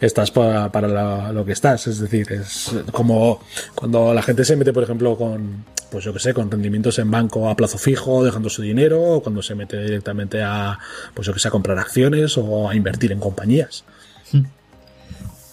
estás 0.00 0.30
para, 0.30 0.70
para 0.70 1.32
lo 1.32 1.44
que 1.44 1.52
estás. 1.52 1.86
Es 1.86 1.98
decir, 1.98 2.30
es 2.32 2.70
como 2.92 3.40
cuando 3.74 4.14
la 4.14 4.22
gente 4.22 4.44
se 4.44 4.56
mete, 4.56 4.72
por 4.72 4.84
ejemplo, 4.84 5.16
con, 5.16 5.64
pues 5.90 6.04
yo 6.04 6.12
que 6.12 6.20
sé, 6.20 6.34
con 6.34 6.50
rendimientos 6.50 6.98
en 6.98 7.10
banco 7.10 7.48
a 7.48 7.56
plazo 7.56 7.78
fijo, 7.78 8.24
dejando 8.24 8.48
su 8.48 8.62
dinero, 8.62 9.02
o 9.02 9.22
cuando 9.22 9.42
se 9.42 9.54
mete 9.54 9.82
directamente 9.82 10.42
a, 10.42 10.78
pues 11.14 11.26
yo 11.26 11.32
que 11.32 11.40
sé, 11.40 11.48
a 11.48 11.50
comprar 11.50 11.78
acciones 11.78 12.38
o 12.38 12.68
a 12.68 12.74
invertir 12.74 13.12
en 13.12 13.18
compañías. 13.18 13.84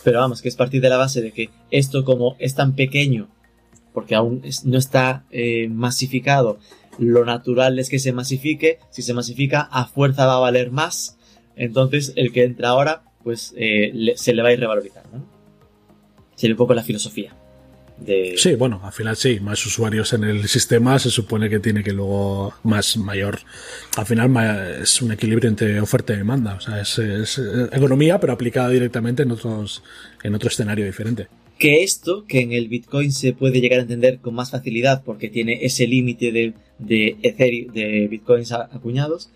Pero 0.06 0.20
vamos, 0.20 0.44
que 0.44 0.50
es 0.50 0.56
partir 0.56 0.84
de 0.84 0.90
la 0.90 0.98
base 0.98 1.20
de 1.24 1.32
que 1.32 1.50
esto 1.72 2.06
como 2.06 2.36
es 2.38 2.54
tan 2.54 2.76
pequeño, 2.76 3.28
porque 3.92 4.14
aún 4.14 4.44
no 4.64 4.78
está 4.78 5.26
eh, 5.32 5.68
masificado, 5.68 6.60
lo 7.00 7.26
natural 7.26 7.80
es 7.80 7.90
que 7.90 7.98
se 7.98 8.14
masifique, 8.14 8.78
si 8.92 9.02
se 9.02 9.16
masifica 9.16 9.62
a 9.62 9.88
fuerza 9.88 10.28
va 10.28 10.36
a 10.36 10.40
valer 10.40 10.70
más, 10.70 11.18
entonces 11.56 12.14
el 12.18 12.32
que 12.32 12.44
entra 12.44 12.70
ahora 12.70 13.02
pues 13.24 13.56
eh, 13.58 14.14
se 14.16 14.36
le 14.36 14.44
va 14.44 14.50
a 14.50 14.54
ir 14.54 14.60
revalorizando. 14.60 15.10
¿no? 15.18 15.26
Sería 16.36 16.54
un 16.54 16.60
poco 16.60 16.76
la 16.76 16.84
filosofía. 16.84 17.36
De... 17.98 18.36
Sí, 18.38 18.56
bueno, 18.56 18.82
al 18.84 18.92
final 18.92 19.16
sí, 19.16 19.40
más 19.40 19.66
usuarios 19.66 20.12
en 20.14 20.26
el 20.26 20.48
sistema 20.48 21.00
se 21.00 21.10
supone 21.10 21.50
que 21.50 21.60
tiene 21.60 21.84
que 21.84 21.94
luego 21.94 22.54
más 22.64 22.98
mayor. 22.98 23.40
Al 23.96 24.06
final 24.06 24.82
es 24.82 25.02
un 25.02 25.14
equilibrio 25.14 25.50
entre 25.50 25.80
oferta 25.80 26.14
y 26.14 26.18
demanda, 26.18 26.56
o 26.56 26.60
sea, 26.60 26.82
es, 26.82 27.00
es 27.00 27.42
economía 27.72 28.20
pero 28.20 28.34
aplicada 28.34 28.70
directamente 28.70 29.24
en 29.24 29.32
otros 29.32 29.82
en 30.24 30.36
otro 30.36 30.50
escenario 30.50 30.86
diferente. 30.86 31.28
Que 31.58 31.84
esto, 31.84 32.26
que 32.28 32.42
en 32.42 32.52
el 32.52 32.68
Bitcoin 32.68 33.14
se 33.14 33.32
puede 33.32 33.62
llegar 33.62 33.80
a 33.80 33.84
entender 33.84 34.20
con 34.20 34.36
más 34.36 34.52
facilidad 34.52 35.04
porque 35.04 35.30
tiene 35.30 35.64
ese 35.64 35.88
límite 35.88 36.34
de, 36.34 36.54
de 36.80 37.18
Ethereum, 37.22 37.74
de 37.74 38.08
Bitcoins 38.10 38.52
acuñados, 38.52 39.30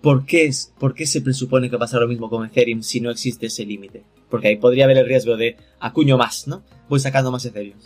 ¿por 0.00 0.24
qué, 0.24 0.46
es, 0.46 0.72
¿por 0.78 0.94
qué 0.94 1.06
se 1.06 1.20
presupone 1.20 1.68
que 1.68 1.76
pasa 1.76 2.00
lo 2.00 2.08
mismo 2.08 2.30
con 2.30 2.46
Ethereum 2.46 2.82
si 2.82 3.00
no 3.00 3.10
existe 3.10 3.46
ese 3.46 3.66
límite? 3.66 4.02
Porque 4.32 4.48
ahí 4.48 4.56
podría 4.56 4.86
haber 4.86 4.96
el 4.96 5.04
riesgo 5.04 5.36
de 5.36 5.58
acuño 5.78 6.16
más, 6.16 6.48
¿no? 6.48 6.62
Voy 6.88 6.98
sacando 7.00 7.30
más 7.30 7.44
Ethereum. 7.44 7.78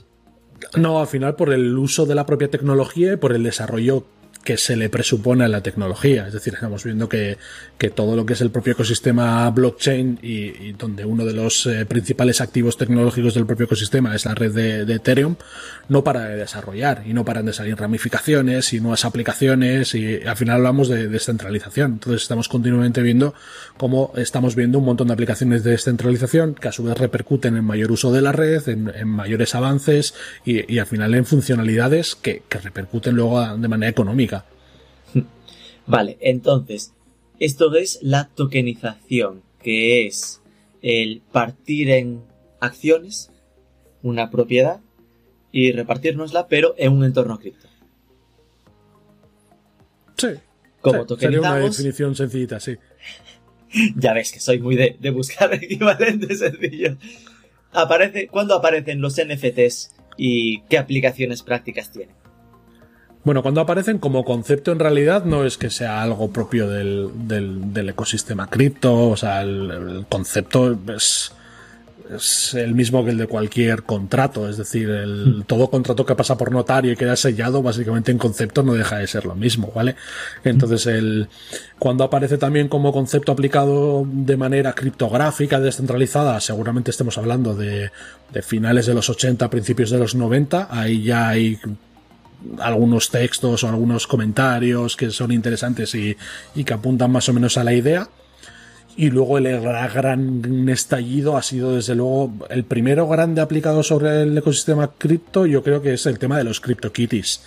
No, 0.77 1.01
al 1.01 1.09
final 1.09 1.35
por 1.35 1.53
el 1.53 1.77
uso 1.77 2.07
de 2.07 2.15
la 2.15 2.25
propia 2.25 2.49
tecnología 2.49 3.15
y 3.15 3.17
por 3.17 3.33
el 3.33 3.43
desarrollo 3.43 4.05
que 4.47 4.57
se 4.57 4.77
le 4.77 4.89
presupone 4.89 5.45
a 5.45 5.49
la 5.49 5.61
tecnología. 5.61 6.29
Es 6.29 6.33
decir, 6.33 6.55
estamos 6.55 6.85
viendo 6.85 7.09
que, 7.09 7.37
que 7.79 7.91
todo 7.91 8.15
lo 8.15 8.25
que 8.25 8.35
es 8.35 8.41
el 8.41 8.51
propio 8.51 8.75
ecosistema 8.75 9.51
blockchain 9.51 10.21
y, 10.23 10.73
donde 10.75 11.05
uno 11.05 11.25
de 11.25 11.33
los 11.33 11.67
eh, 11.67 11.85
principales 11.85 12.41
activos 12.41 12.77
tecnológicos 12.77 13.35
del 13.35 13.45
propio 13.45 13.65
ecosistema 13.65 14.15
es 14.15 14.25
la 14.25 14.37
red 14.37 14.53
de, 14.55 14.85
de, 14.85 14.95
Ethereum, 14.95 15.35
no 15.89 16.05
para 16.05 16.27
de 16.27 16.37
desarrollar 16.37 17.03
y 17.05 17.13
no 17.13 17.25
paran 17.25 17.47
de 17.47 17.53
salir 17.53 17.77
ramificaciones 17.77 18.73
y 18.73 18.81
nuevas 18.81 19.05
aplicaciones 19.05 19.97
y 19.97 20.23
al 20.23 20.37
final 20.37 20.59
hablamos 20.59 20.89
de 20.89 21.09
descentralización. 21.09 21.95
Entonces 21.95 22.23
estamos 22.23 22.49
continuamente 22.49 23.03
viendo 23.03 23.35
cómo 23.77 24.13
estamos 24.17 24.55
viendo 24.55 24.79
un 24.79 24.85
montón 24.85 25.09
de 25.09 25.15
aplicaciones 25.15 25.65
de 25.65 25.73
descentralización 25.73 26.55
que 26.55 26.69
a 26.69 26.73
su 26.73 26.85
vez 26.85 26.97
repercuten 26.97 27.57
en 27.57 27.65
mayor 27.65 27.91
uso 27.91 28.13
de 28.13 28.23
la 28.23 28.31
red, 28.31 28.69
en, 28.69 28.93
en 28.95 29.09
mayores 29.09 29.57
avances 29.57 30.15
y, 30.45 30.73
y, 30.73 30.79
al 30.79 30.87
final 30.87 31.15
en 31.17 31.25
funcionalidades 31.25 32.15
que, 32.15 32.45
que 32.49 32.59
repercuten 32.59 33.17
luego 33.17 33.57
de 33.57 33.67
manera 33.67 33.91
económica. 33.91 34.36
Vale, 35.87 36.19
entonces, 36.21 36.93
esto 37.39 37.75
es 37.75 37.99
la 38.03 38.29
tokenización, 38.29 39.43
que 39.63 40.07
es 40.07 40.41
el 40.83 41.23
partir 41.33 41.91
en 41.91 42.23
acciones 42.61 43.31
una 44.03 44.31
propiedad 44.31 44.81
y 45.53 45.73
repartirnosla, 45.73 46.49
pero 46.49 46.75
en 46.79 46.93
un 46.93 47.05
entorno 47.05 47.39
cripto. 47.39 47.69
Sí. 50.17 50.29
Como 50.81 51.03
sí, 51.03 51.09
tokenizamos. 51.09 51.19
Sería 51.19 51.41
una 51.41 51.69
definición 51.69 52.15
sencillita, 52.15 52.61
sí. 52.61 52.77
ya 53.97 54.13
ves 54.13 54.33
que 54.33 54.41
soy 54.41 54.61
muy 54.61 54.77
de, 54.77 54.97
de 54.99 55.11
buscar 55.11 55.53
equivalentes 55.63 56.39
sencillos. 56.39 56.97
Aparece, 57.73 58.29
¿Cuándo 58.29 58.55
aparecen 58.55 59.01
los 59.01 59.17
NFTs 59.17 59.95
y 60.17 60.63
qué 60.63 60.79
aplicaciones 60.79 61.43
prácticas 61.43 61.93
tienen? 61.93 62.16
Bueno, 63.27 63.43
cuando 63.43 63.61
aparecen 63.61 63.99
como 63.99 64.25
concepto 64.25 64.71
en 64.71 64.79
realidad 64.79 65.25
no 65.25 65.45
es 65.45 65.59
que 65.59 65.69
sea 65.69 66.01
algo 66.01 66.31
propio 66.31 66.71
del, 66.71 67.11
del, 67.27 67.73
del 67.73 67.89
ecosistema 67.89 68.49
cripto, 68.49 69.09
o 69.09 69.17
sea, 69.17 69.43
el, 69.43 69.69
el 69.69 70.07
concepto 70.09 70.79
es, 70.95 71.33
es, 72.15 72.55
el 72.55 72.77
mismo 72.77 73.05
que 73.05 73.11
el 73.11 73.19
de 73.19 73.27
cualquier 73.27 73.83
contrato, 73.83 74.49
es 74.49 74.59
decir, 74.59 74.89
el, 74.91 75.43
todo 75.45 75.69
contrato 75.71 76.07
que 76.07 76.15
pasa 76.15 76.39
por 76.39 76.53
notario 76.53 76.93
y 76.93 76.97
queda 76.97 77.17
sellado, 77.17 77.65
básicamente 77.65 78.13
en 78.13 78.19
concepto 78.19 78.63
no 78.63 78.75
deja 78.75 78.99
de 78.99 79.09
ser 79.09 79.27
lo 79.27 79.35
mismo, 79.35 79.73
¿vale? 79.75 79.97
Entonces, 80.45 80.87
el, 80.87 81.29
cuando 81.81 82.05
aparece 82.05 82.39
también 82.39 82.69
como 82.69 82.93
concepto 82.93 83.33
aplicado 83.33 84.07
de 84.09 84.37
manera 84.37 84.73
criptográfica, 84.73 85.59
descentralizada, 85.59 86.39
seguramente 86.41 86.93
estemos 86.93 87.19
hablando 87.19 87.57
de, 87.57 87.91
de 88.33 88.43
finales 88.43 88.87
de 88.87 88.95
los 88.95 89.11
80, 89.11 89.51
principios 89.51 89.91
de 89.91 89.99
los 89.99 90.15
90, 90.15 90.69
ahí 90.71 91.03
ya 91.03 91.31
hay 91.31 91.59
algunos 92.59 93.11
textos 93.11 93.65
o 93.65 93.69
algunos 93.69 94.07
comentarios 94.07 94.97
que 94.97 95.11
son 95.11 95.33
interesantes 95.33 95.95
y, 95.95 96.17
que 96.65 96.75
apuntan 96.75 97.11
más 97.11 97.29
o 97.29 97.33
menos 97.33 97.57
a 97.57 97.65
la 97.65 97.75
idea. 97.75 98.09
Y 98.97 99.11
luego 99.11 99.37
el 99.37 99.61
gran 99.61 100.69
estallido 100.71 101.37
ha 101.37 101.43
sido 101.43 101.75
desde 101.75 101.95
luego 101.95 102.33
el 102.49 102.65
primero 102.65 103.07
grande 103.07 103.43
aplicado 103.43 103.83
sobre 103.83 104.23
el 104.23 104.39
ecosistema 104.39 104.93
cripto, 104.97 105.45
yo 105.45 105.63
creo 105.63 105.83
que 105.83 105.93
es 105.93 106.07
el 106.07 106.19
tema 106.19 106.39
de 106.39 106.45
los 106.45 106.61
CryptoKitties 106.61 107.43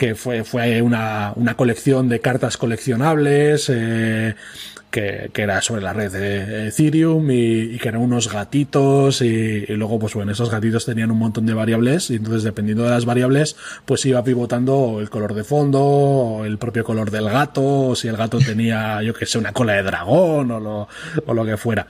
que 0.00 0.14
fue, 0.14 0.44
fue 0.44 0.80
una, 0.80 1.34
una 1.36 1.58
colección 1.58 2.08
de 2.08 2.20
cartas 2.20 2.56
coleccionables 2.56 3.68
eh, 3.68 4.34
que, 4.90 5.28
que, 5.30 5.42
era 5.42 5.60
sobre 5.60 5.82
la 5.82 5.92
red 5.92 6.10
de 6.10 6.68
Ethereum 6.68 7.30
y, 7.30 7.74
y 7.74 7.76
que 7.76 7.90
eran 7.90 8.00
unos 8.00 8.32
gatitos 8.32 9.20
y, 9.20 9.26
y, 9.26 9.76
luego 9.76 9.98
pues 9.98 10.14
bueno 10.14 10.32
esos 10.32 10.50
gatitos 10.50 10.86
tenían 10.86 11.10
un 11.10 11.18
montón 11.18 11.44
de 11.44 11.52
variables 11.52 12.08
y 12.08 12.14
entonces 12.14 12.44
dependiendo 12.44 12.84
de 12.84 12.88
las 12.88 13.04
variables 13.04 13.56
pues 13.84 14.06
iba 14.06 14.24
pivotando 14.24 15.00
el 15.00 15.10
color 15.10 15.34
de 15.34 15.44
fondo 15.44 15.82
o 15.82 16.44
el 16.46 16.56
propio 16.56 16.82
color 16.82 17.10
del 17.10 17.28
gato 17.28 17.90
o 17.90 17.94
si 17.94 18.08
el 18.08 18.16
gato 18.16 18.38
tenía 18.46 19.02
yo 19.02 19.12
que 19.12 19.26
sé 19.26 19.36
una 19.36 19.52
cola 19.52 19.74
de 19.74 19.82
dragón 19.82 20.50
o 20.50 20.60
lo, 20.60 20.88
o 21.26 21.34
lo 21.34 21.44
que 21.44 21.58
fuera 21.58 21.86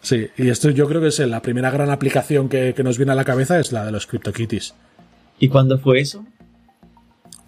sí 0.00 0.26
y 0.36 0.48
esto 0.48 0.68
yo 0.70 0.88
creo 0.88 1.00
que 1.00 1.08
es 1.08 1.18
la 1.20 1.40
primera 1.40 1.70
gran 1.70 1.90
aplicación 1.90 2.48
que, 2.48 2.74
que 2.74 2.82
nos 2.82 2.96
viene 2.96 3.12
a 3.12 3.14
la 3.14 3.24
cabeza 3.24 3.60
es 3.60 3.70
la 3.70 3.84
de 3.84 3.92
los 3.92 4.08
CryptoKitties 4.08 4.74
¿y 5.38 5.48
cuándo 5.48 5.78
fue 5.78 6.00
eso? 6.00 6.26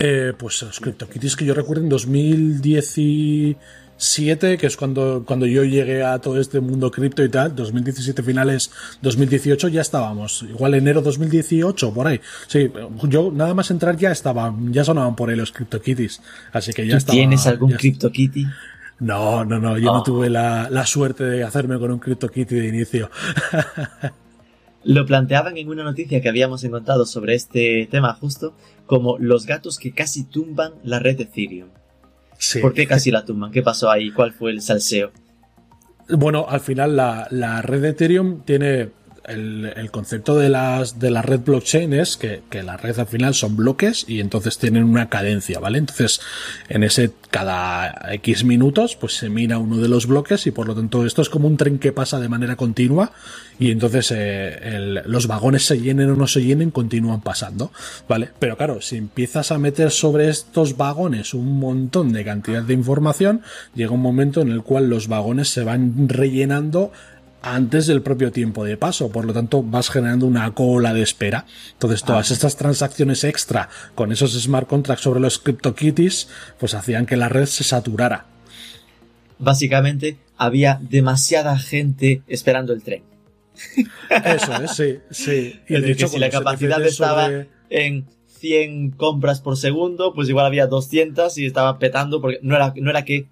Eh, 0.06 0.34
pues 0.36 0.60
los 0.60 0.80
CryptoKitties 0.80 1.34
que 1.34 1.46
yo 1.46 1.54
recuerdo 1.54 1.82
en 1.82 1.88
2017, 1.88 4.58
que 4.58 4.66
es 4.66 4.76
cuando, 4.76 5.24
cuando 5.26 5.46
yo 5.46 5.64
llegué 5.64 6.02
a 6.02 6.18
todo 6.18 6.38
este 6.38 6.60
mundo 6.60 6.90
cripto 6.90 7.24
y 7.24 7.30
tal, 7.30 7.56
2017 7.56 8.22
finales, 8.22 8.70
2018 9.00 9.68
ya 9.68 9.80
estábamos, 9.80 10.42
igual 10.42 10.74
enero 10.74 11.00
2018, 11.00 11.94
por 11.94 12.06
ahí. 12.06 12.20
Sí, 12.48 12.70
yo 13.04 13.32
nada 13.32 13.54
más 13.54 13.70
entrar 13.70 13.96
ya 13.96 14.12
estaba, 14.12 14.54
ya 14.70 14.84
sonaban 14.84 15.16
por 15.16 15.30
ahí 15.30 15.36
los 15.36 15.52
CryptoKitties, 15.52 16.20
así 16.52 16.74
que 16.74 16.86
ya 16.86 16.90
¿Tú 16.90 16.98
estaba. 16.98 17.16
¿Tienes 17.16 17.46
algún 17.46 17.72
CryptoKitty? 17.72 18.46
No, 19.00 19.42
no, 19.46 19.58
no, 19.58 19.78
yo 19.78 19.90
oh. 19.90 19.94
no 19.94 20.02
tuve 20.02 20.28
la, 20.28 20.68
la, 20.68 20.84
suerte 20.84 21.24
de 21.24 21.44
hacerme 21.44 21.78
con 21.78 21.90
un 21.90 21.98
CryptoKitty 21.98 22.56
de 22.56 22.68
inicio. 22.68 23.10
Lo 24.84 25.06
planteaban 25.06 25.56
en 25.56 25.68
una 25.68 25.82
noticia 25.82 26.20
que 26.20 26.28
habíamos 26.28 26.62
encontrado 26.64 27.06
sobre 27.06 27.34
este 27.34 27.88
tema 27.90 28.14
justo, 28.14 28.54
como 28.86 29.18
los 29.18 29.46
gatos 29.46 29.78
que 29.78 29.92
casi 29.92 30.24
tumban 30.24 30.74
la 30.82 30.98
red 30.98 31.16
de 31.16 31.24
Ethereum. 31.24 31.68
Sí. 32.38 32.60
¿Por 32.60 32.74
qué 32.74 32.86
casi 32.86 33.10
la 33.10 33.24
tumban? 33.24 33.50
¿Qué 33.50 33.62
pasó 33.62 33.90
ahí? 33.90 34.10
¿Cuál 34.10 34.32
fue 34.32 34.50
el 34.50 34.60
salseo? 34.60 35.10
Bueno, 36.08 36.46
al 36.48 36.60
final 36.60 36.96
la, 36.96 37.26
la 37.30 37.62
red 37.62 37.80
de 37.80 37.88
Ethereum 37.90 38.42
tiene 38.44 38.90
el, 39.26 39.72
el, 39.76 39.90
concepto 39.90 40.36
de, 40.36 40.48
las, 40.48 40.98
de 40.98 41.10
la 41.10 41.22
red 41.22 41.40
blockchain 41.40 41.92
es 41.92 42.16
que, 42.16 42.42
que, 42.50 42.62
la 42.62 42.76
red 42.76 42.98
al 42.98 43.06
final 43.06 43.34
son 43.34 43.56
bloques 43.56 44.04
y 44.08 44.20
entonces 44.20 44.58
tienen 44.58 44.84
una 44.84 45.08
cadencia, 45.08 45.58
¿vale? 45.60 45.78
Entonces, 45.78 46.20
en 46.68 46.82
ese, 46.82 47.12
cada 47.30 48.12
X 48.14 48.44
minutos, 48.44 48.96
pues 48.96 49.14
se 49.16 49.28
mira 49.28 49.58
uno 49.58 49.78
de 49.78 49.88
los 49.88 50.06
bloques 50.06 50.46
y 50.46 50.50
por 50.50 50.66
lo 50.66 50.74
tanto 50.74 51.06
esto 51.06 51.22
es 51.22 51.28
como 51.28 51.48
un 51.48 51.56
tren 51.56 51.78
que 51.78 51.92
pasa 51.92 52.20
de 52.20 52.28
manera 52.28 52.56
continua 52.56 53.12
y 53.58 53.70
entonces 53.70 54.10
eh, 54.10 54.58
el, 54.62 55.02
los 55.06 55.26
vagones 55.26 55.64
se 55.64 55.80
llenen 55.80 56.10
o 56.10 56.16
no 56.16 56.26
se 56.26 56.42
llenen, 56.42 56.70
continúan 56.70 57.20
pasando, 57.20 57.70
¿vale? 58.08 58.30
Pero 58.38 58.56
claro, 58.56 58.80
si 58.80 58.96
empiezas 58.96 59.52
a 59.52 59.58
meter 59.58 59.90
sobre 59.90 60.28
estos 60.28 60.76
vagones 60.76 61.34
un 61.34 61.58
montón 61.58 62.12
de 62.12 62.24
cantidad 62.24 62.62
de 62.62 62.74
información, 62.74 63.42
llega 63.74 63.92
un 63.92 64.02
momento 64.02 64.40
en 64.40 64.50
el 64.50 64.62
cual 64.62 64.88
los 64.88 65.08
vagones 65.08 65.48
se 65.48 65.62
van 65.62 66.08
rellenando 66.08 66.92
antes 67.44 67.86
del 67.86 68.00
propio 68.00 68.32
tiempo 68.32 68.64
de 68.64 68.76
paso, 68.76 69.10
por 69.12 69.26
lo 69.26 69.34
tanto 69.34 69.62
vas 69.62 69.90
generando 69.90 70.26
una 70.26 70.50
cola 70.54 70.94
de 70.94 71.02
espera. 71.02 71.44
Entonces 71.72 72.02
todas 72.02 72.30
ah. 72.30 72.34
estas 72.34 72.56
transacciones 72.56 73.22
extra 73.22 73.68
con 73.94 74.12
esos 74.12 74.32
smart 74.32 74.66
contracts 74.66 75.04
sobre 75.04 75.20
los 75.20 75.38
CryptoKitties, 75.38 76.28
pues 76.58 76.74
hacían 76.74 77.04
que 77.04 77.16
la 77.16 77.28
red 77.28 77.46
se 77.46 77.62
saturara. 77.62 78.26
Básicamente 79.38 80.16
había 80.38 80.80
demasiada 80.80 81.58
gente 81.58 82.22
esperando 82.28 82.72
el 82.72 82.82
tren. 82.82 83.02
Eso 84.08 84.62
es, 84.62 84.70
sí, 84.72 84.98
sí. 85.10 85.60
Y 85.68 85.80
de 85.80 85.92
hecho, 85.92 86.08
si 86.08 86.18
la 86.18 86.30
capacidad 86.30 86.82
estaba 86.82 87.30
en 87.68 88.06
100 88.38 88.92
compras 88.92 89.40
por 89.40 89.56
segundo, 89.58 90.14
pues 90.14 90.28
igual 90.28 90.46
había 90.46 90.66
200 90.66 91.36
y 91.38 91.46
estaba 91.46 91.78
petando 91.78 92.20
porque 92.20 92.38
no 92.42 92.56
era, 92.56 92.72
no 92.76 92.90
era 92.90 93.04
que 93.04 93.26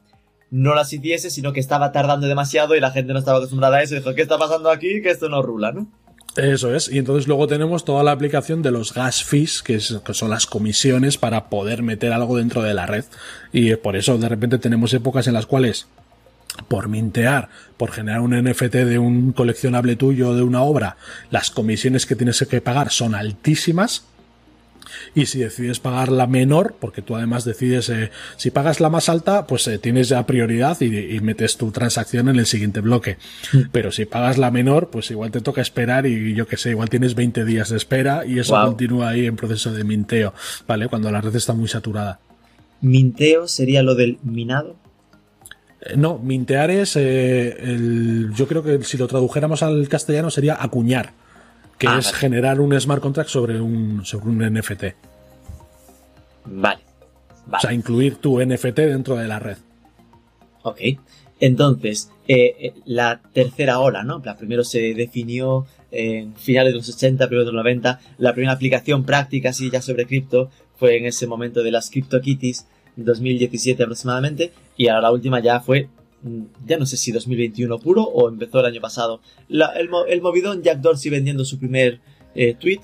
no 0.53 0.75
las 0.75 0.93
hiciese, 0.93 1.31
sino 1.31 1.55
que 1.55 1.61
estaba 1.61 1.93
tardando 1.93 2.27
demasiado 2.29 2.77
y 2.77 2.81
la 2.81 2.91
gente 2.91 3.15
no 3.15 3.19
estaba 3.19 3.39
acostumbrada 3.39 3.79
a 3.79 3.83
eso. 3.83 3.95
Dijo, 3.95 4.15
¿qué 4.15 4.21
está 4.21 4.37
pasando 4.37 4.71
aquí? 4.71 5.01
Que 5.01 5.11
esto 5.11 5.31
no 5.31 5.41
rula, 5.41 5.73
¿no? 5.73 5.89
Eso 6.37 6.75
es, 6.75 6.91
y 6.91 6.99
entonces 6.99 7.27
luego 7.27 7.47
tenemos 7.47 7.85
toda 7.85 8.03
la 8.03 8.13
aplicación 8.13 8.63
de 8.63 8.71
los 8.71 8.95
gas 8.95 9.23
fees, 9.23 9.63
que, 9.63 9.81
son 9.81 10.31
las 10.31 10.47
comisiones 10.47 11.19
para 11.19 11.51
poder 11.51 11.83
meter 11.83 12.13
algo 12.13 12.37
dentro 12.37 12.63
de 12.63 12.75
la 12.75 12.87
red. 12.87 13.05
Y 13.53 13.75
por 13.77 13.97
eso 13.97 14.17
de 14.19 14.29
repente 14.29 14.59
tenemos 14.59 14.95
épocas 14.95 15.27
en 15.27 15.35
las 15.35 15.47
cuales 15.47 15.89
por 16.69 16.89
mintear, 16.89 17.49
por 17.79 17.91
generar 17.91 18.21
un 18.21 18.33
NFT 18.33 18.75
de 18.75 18.99
un 18.99 19.33
coleccionable 19.33 19.97
tuyo 19.97 20.35
de 20.35 20.43
una 20.43 20.63
obra, 20.63 20.97
las 21.31 21.51
comisiones 21.51 22.05
que 22.05 22.17
tienes 22.17 22.47
que 22.49 22.61
pagar 22.61 22.91
son 22.91 23.15
altísimas 23.15 24.05
y 25.15 25.27
si 25.27 25.41
decides 25.41 25.79
pagar 25.79 26.11
la 26.11 26.27
menor, 26.27 26.75
porque 26.79 27.03
tú 27.03 27.17
además 27.17 27.45
decides, 27.45 27.89
eh, 27.91 28.11
si 28.37 28.51
pagas 28.51 28.81
la 28.81 28.89
más 28.89 29.09
alta, 29.09 29.47
pues 29.47 29.67
eh, 29.69 29.79
tienes 29.79 30.09
ya 30.09 30.25
prioridad 30.27 30.81
y, 30.81 31.21
metes 31.21 31.57
tu 31.57 31.71
transacción 31.71 32.29
en 32.29 32.39
el 32.39 32.47
siguiente 32.47 32.81
bloque. 32.81 33.19
Mm. 33.53 33.59
Pero 33.73 33.93
si 33.93 34.07
pagas 34.07 34.39
la 34.39 34.51
menor, 34.51 34.89
pues 34.91 35.11
igual 35.11 35.31
te 35.31 35.41
toca 35.41 35.61
esperar 35.61 36.07
y 36.07 36.35
yo 36.35 36.47
que 36.47 36.57
sé, 36.57 36.71
igual 36.71 36.89
tienes 36.89 37.15
20 37.15 37.45
días 37.45 37.69
de 37.69 37.77
espera 37.77 38.25
y 38.27 38.39
eso 38.39 38.55
continúa 38.55 39.11
ahí 39.11 39.27
en 39.27 39.37
proceso 39.37 39.73
de 39.73 39.85
minteo, 39.85 40.33
¿vale? 40.67 40.89
Cuando 40.89 41.11
la 41.11 41.21
red 41.21 41.37
está 41.37 41.53
muy 41.53 41.69
saturada. 41.69 42.19
¿Minteo 42.81 43.47
sería 43.47 43.83
lo 43.83 43.95
del 43.95 44.19
minado? 44.23 44.77
Eh, 45.83 45.97
no, 45.97 46.19
mintear 46.19 46.71
es, 46.71 46.97
el, 46.97 48.33
yo 48.35 48.49
creo 48.49 48.63
que 48.63 48.83
si 48.83 48.97
lo 48.97 49.07
tradujéramos 49.07 49.63
al 49.63 49.89
castellano 49.89 50.31
sería 50.31 50.57
acuñar 50.61 51.13
que 51.83 51.89
ah, 51.89 51.99
es 51.99 52.13
generar 52.13 52.61
un 52.61 52.81
smart 52.81 53.03
contract 53.03 53.29
sobre 53.29 53.61
un, 53.61 54.05
sobre 54.05 54.29
un 54.29 54.39
NFT. 54.39 54.85
Vale, 56.45 56.81
O 57.53 57.59
sea, 57.59 57.73
incluir 57.73 58.17
tu 58.17 58.41
NFT 58.41 58.77
dentro 58.77 59.17
de 59.17 59.27
la 59.27 59.41
red. 59.41 59.57
Ok. 60.63 60.79
Entonces, 61.41 62.13
eh, 62.29 62.55
eh, 62.61 62.75
la 62.85 63.21
tercera 63.33 63.81
ola, 63.81 64.05
¿no? 64.05 64.23
La 64.25 64.37
primero 64.37 64.63
se 64.63 64.95
definió 64.95 65.67
en 65.91 66.37
finales 66.37 66.73
de 66.73 66.79
los 66.79 66.89
80, 66.89 67.27
primeros 67.27 67.47
de 67.47 67.53
los 67.53 67.65
90. 67.65 68.01
La 68.19 68.33
primera 68.33 68.53
aplicación 68.53 69.03
práctica, 69.03 69.49
así 69.49 69.69
ya 69.69 69.83
sobre 69.83 70.07
cripto, 70.07 70.51
fue 70.77 70.99
en 70.99 71.07
ese 71.07 71.27
momento 71.27 71.65
de 71.65 71.73
las 71.73 71.91
CryptoKitties, 71.91 72.65
2017 72.95 73.83
aproximadamente. 73.83 74.53
Y 74.77 74.87
ahora 74.87 75.03
la 75.03 75.11
última 75.11 75.41
ya 75.41 75.59
fue 75.59 75.89
ya 76.67 76.79
no 76.79 76.87
sé 76.87 76.97
si 76.97 77.13
2021 77.13 77.79
puro 77.79 78.03
o 78.03 78.29
empezó 78.29 78.61
el 78.61 78.67
año 78.67 78.81
pasado. 78.81 79.21
el, 79.49 80.21
movidón 80.21 80.63
Jack 80.63 80.79
Dorsey 80.81 81.11
vendiendo 81.11 81.45
su 81.45 81.59
primer 81.59 82.01
eh, 82.35 82.55
tweet 82.55 82.81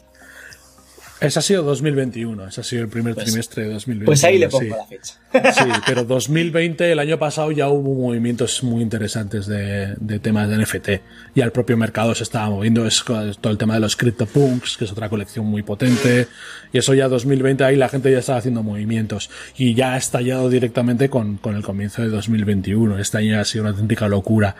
ese 1.20 1.38
ha 1.40 1.42
sido 1.42 1.64
2021, 1.64 2.46
ese 2.46 2.60
ha 2.60 2.64
sido 2.64 2.82
el 2.82 2.88
primer 2.88 3.14
pues, 3.14 3.26
trimestre 3.26 3.64
de 3.64 3.72
2021. 3.72 4.06
Pues 4.06 4.22
ahí 4.22 4.38
le 4.38 4.48
pongo 4.48 4.76
la 4.76 4.84
fecha. 4.84 5.14
Sí, 5.52 5.64
pero 5.84 6.04
2020, 6.04 6.92
el 6.92 6.98
año 7.00 7.18
pasado 7.18 7.50
ya 7.50 7.68
hubo 7.68 7.94
movimientos 7.94 8.62
muy 8.62 8.82
interesantes 8.82 9.46
de, 9.46 9.96
temas 10.22 10.48
de 10.48 10.58
NFT. 10.58 10.88
Ya 11.34 11.44
el 11.44 11.50
propio 11.50 11.76
mercado 11.76 12.14
se 12.14 12.22
estaba 12.22 12.48
moviendo, 12.50 12.86
es 12.86 13.04
todo 13.04 13.50
el 13.50 13.58
tema 13.58 13.74
de 13.74 13.80
los 13.80 13.96
CryptoPunks, 13.96 14.76
que 14.76 14.84
es 14.84 14.92
otra 14.92 15.08
colección 15.08 15.44
muy 15.46 15.62
potente. 15.62 16.28
Y 16.72 16.78
eso 16.78 16.94
ya 16.94 17.08
2020, 17.08 17.64
ahí 17.64 17.76
la 17.76 17.88
gente 17.88 18.12
ya 18.12 18.18
estaba 18.18 18.38
haciendo 18.38 18.62
movimientos. 18.62 19.28
Y 19.56 19.74
ya 19.74 19.94
ha 19.94 19.96
estallado 19.96 20.48
directamente 20.48 21.10
con, 21.10 21.40
el 21.44 21.62
comienzo 21.62 22.02
de 22.02 22.08
2021. 22.08 22.98
Este 22.98 23.18
año 23.18 23.40
ha 23.40 23.44
sido 23.44 23.64
una 23.64 23.70
auténtica 23.70 24.06
locura, 24.06 24.54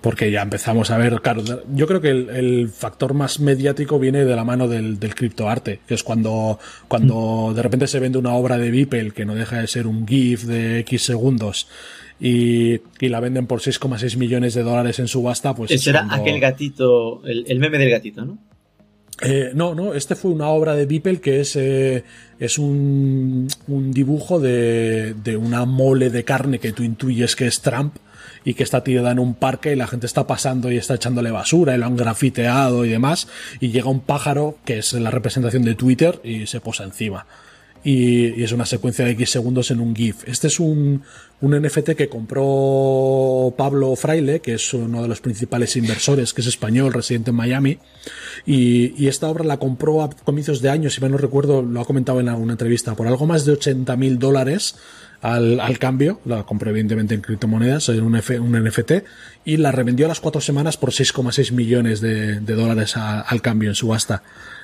porque 0.00 0.30
ya 0.32 0.42
empezamos 0.42 0.90
a 0.90 0.98
ver, 0.98 1.20
claro, 1.20 1.44
yo 1.72 1.86
creo 1.86 2.00
que 2.00 2.10
el, 2.10 2.68
factor 2.70 3.14
más 3.14 3.40
mediático 3.40 3.98
viene 3.98 4.24
de 4.24 4.36
la 4.36 4.44
mano 4.44 4.68
del, 4.68 4.98
del 4.98 5.14
criptoarte, 5.14 5.80
que 5.86 5.94
cuando, 6.02 6.58
cuando 6.88 7.52
de 7.54 7.62
repente 7.62 7.86
se 7.86 8.00
vende 8.00 8.18
una 8.18 8.34
obra 8.34 8.58
de 8.58 8.70
Beeple 8.70 9.12
que 9.12 9.24
no 9.24 9.34
deja 9.34 9.60
de 9.60 9.66
ser 9.66 9.86
un 9.86 10.06
GIF 10.06 10.44
de 10.44 10.80
X 10.80 11.02
segundos 11.02 11.68
y, 12.20 12.80
la 13.00 13.20
venden 13.20 13.46
por 13.46 13.60
6,6 13.60 14.16
millones 14.16 14.54
de 14.54 14.62
dólares 14.62 14.98
en 14.98 15.08
subasta, 15.08 15.54
pues... 15.54 15.70
Ese 15.70 15.90
era 15.90 16.06
aquel 16.10 16.38
gatito, 16.38 17.22
el, 17.24 17.58
meme 17.58 17.78
del 17.78 17.90
gatito, 17.90 18.24
¿no? 18.24 18.38
Eh, 19.22 19.50
no, 19.54 19.74
no, 19.74 19.94
este 19.94 20.14
fue 20.14 20.30
una 20.30 20.48
obra 20.48 20.74
de 20.74 20.86
Beeple 20.86 21.20
que 21.20 21.40
es, 21.40 21.54
eh, 21.56 22.04
es 22.38 22.58
un, 22.58 23.48
un 23.68 23.92
dibujo 23.92 24.40
de, 24.40 25.14
de, 25.14 25.36
una 25.36 25.66
mole 25.66 26.08
de 26.08 26.24
carne 26.24 26.58
que 26.58 26.72
tú 26.72 26.82
intuyes 26.82 27.36
que 27.36 27.46
es 27.46 27.60
Trump 27.60 27.96
y 28.44 28.54
que 28.54 28.62
está 28.62 28.82
tirada 28.82 29.10
en 29.10 29.18
un 29.18 29.34
parque 29.34 29.72
y 29.72 29.76
la 29.76 29.86
gente 29.86 30.06
está 30.06 30.26
pasando 30.26 30.70
y 30.70 30.76
está 30.76 30.94
echándole 30.94 31.30
basura 31.30 31.74
y 31.74 31.78
lo 31.78 31.86
han 31.86 31.96
grafiteado 31.96 32.84
y 32.84 32.88
demás 32.88 33.28
y 33.60 33.70
llega 33.70 33.90
un 33.90 34.00
pájaro 34.00 34.56
que 34.64 34.78
es 34.78 34.92
la 34.92 35.10
representación 35.10 35.64
de 35.64 35.74
Twitter 35.74 36.20
y 36.24 36.46
se 36.46 36.60
posa 36.60 36.84
encima. 36.84 37.26
Y, 37.82 38.42
es 38.42 38.52
una 38.52 38.66
secuencia 38.66 39.04
de 39.04 39.12
X 39.12 39.30
segundos 39.30 39.70
en 39.70 39.80
un 39.80 39.96
GIF. 39.96 40.28
Este 40.28 40.48
es 40.48 40.60
un, 40.60 41.02
un 41.40 41.62
NFT 41.62 41.90
que 41.90 42.10
compró 42.10 43.54
Pablo 43.56 43.96
Fraile, 43.96 44.40
que 44.40 44.54
es 44.54 44.74
uno 44.74 45.00
de 45.00 45.08
los 45.08 45.22
principales 45.22 45.76
inversores, 45.76 46.34
que 46.34 46.42
es 46.42 46.46
español, 46.46 46.92
residente 46.92 47.30
en 47.30 47.36
Miami. 47.36 47.78
Y, 48.44 49.02
y 49.02 49.08
esta 49.08 49.28
obra 49.28 49.44
la 49.44 49.58
compró 49.58 50.02
a 50.02 50.10
comienzos 50.10 50.60
de 50.60 50.68
año, 50.68 50.90
si 50.90 51.00
mal 51.00 51.10
no 51.10 51.16
recuerdo, 51.16 51.62
lo 51.62 51.80
ha 51.80 51.86
comentado 51.86 52.20
en 52.20 52.28
alguna 52.28 52.52
entrevista, 52.52 52.94
por 52.94 53.06
algo 53.06 53.26
más 53.26 53.46
de 53.46 53.52
80 53.52 53.96
mil 53.96 54.18
dólares 54.18 54.76
al, 55.22 55.60
al, 55.60 55.78
cambio, 55.78 56.20
la 56.24 56.44
compró 56.44 56.70
evidentemente 56.70 57.14
en 57.14 57.20
criptomonedas, 57.20 57.88
en 57.90 58.02
un, 58.02 58.14
un 58.14 58.64
NFT, 58.64 58.92
y 59.44 59.58
la 59.58 59.70
revendió 59.70 60.06
a 60.06 60.08
las 60.08 60.20
cuatro 60.20 60.40
semanas 60.40 60.76
por 60.76 60.90
6,6 60.90 61.52
millones 61.52 62.00
de, 62.00 62.40
dólares 62.40 62.96
al 62.96 63.42
cambio 63.42 63.68
en 63.68 63.74
subasta. 63.74 64.22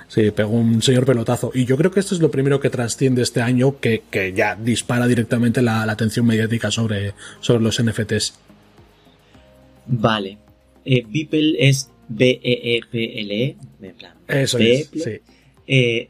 Sí, 0.08 0.30
pegó 0.30 0.50
un 0.50 0.82
señor 0.82 1.04
pelotazo. 1.04 1.50
Y 1.52 1.64
yo 1.64 1.76
creo 1.76 1.90
que 1.90 2.00
esto 2.00 2.14
es 2.14 2.20
lo 2.20 2.30
primero 2.30 2.60
que 2.60 2.70
trasciende 2.70 3.22
este 3.22 3.42
año, 3.42 3.80
que, 3.80 4.02
que 4.10 4.32
ya 4.32 4.54
dispara 4.54 5.06
directamente 5.06 5.62
la, 5.62 5.82
atención 5.82 6.26
mediática 6.26 6.70
sobre, 6.70 7.14
sobre 7.40 7.62
los 7.62 7.82
NFTs. 7.82 8.38
Vale. 9.86 10.38
Eh, 10.84 11.04
Beeple 11.08 11.56
es 11.68 11.90
B-E-E-P-L-E. 12.08 13.56
-E, 13.80 13.94
Eso 14.28 14.58
es, 14.58 14.90
sí. 14.94 15.20
Eh, 15.66 16.08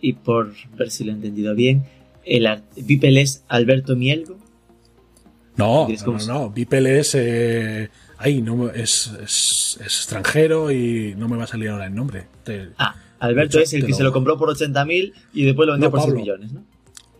y 0.00 0.12
por 0.12 0.52
ver 0.76 0.90
si 0.90 1.04
lo 1.04 1.12
he 1.12 1.14
entendido 1.14 1.54
bien, 1.54 1.84
el 2.24 2.62
Beeple 2.76 3.20
es 3.20 3.44
Alberto 3.48 3.96
Mielgo. 3.96 4.38
No, 5.56 5.88
no, 5.88 6.18
no, 6.26 6.50
Beeple 6.50 6.98
es. 6.98 7.14
Eh, 7.14 7.88
ay, 8.18 8.42
no, 8.42 8.70
es, 8.70 9.12
es, 9.22 9.78
extranjero 9.80 10.72
y 10.72 11.14
no 11.16 11.28
me 11.28 11.36
va 11.36 11.44
a 11.44 11.46
salir 11.46 11.68
ahora 11.68 11.86
el 11.86 11.94
nombre. 11.94 12.26
ah, 12.78 12.96
Alberto 13.20 13.60
es 13.60 13.72
el 13.72 13.86
que 13.86 13.92
se 13.92 14.02
lo 14.02 14.12
compró 14.12 14.36
por 14.36 14.48
80.000 14.48 15.12
y 15.32 15.44
después 15.44 15.66
lo 15.66 15.72
vendió 15.72 15.90
por 15.90 16.02
6 16.02 16.14
millones, 16.14 16.52
¿no? 16.52 16.64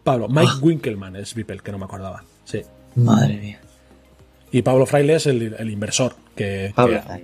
Pablo, 0.02 0.28
Mike 0.28 0.52
ah. 0.52 0.58
Winkelmann 0.60 1.16
es 1.16 1.34
Beeple, 1.34 1.60
que 1.60 1.72
no 1.72 1.78
me 1.78 1.84
acordaba. 1.84 2.24
Sí. 2.44 2.62
Madre 2.96 3.36
mía. 3.38 3.60
Y 4.52 4.62
Pablo 4.62 4.86
Fraile 4.86 5.14
es 5.14 5.26
el, 5.26 5.70
inversor, 5.70 6.14
que, 6.36 6.72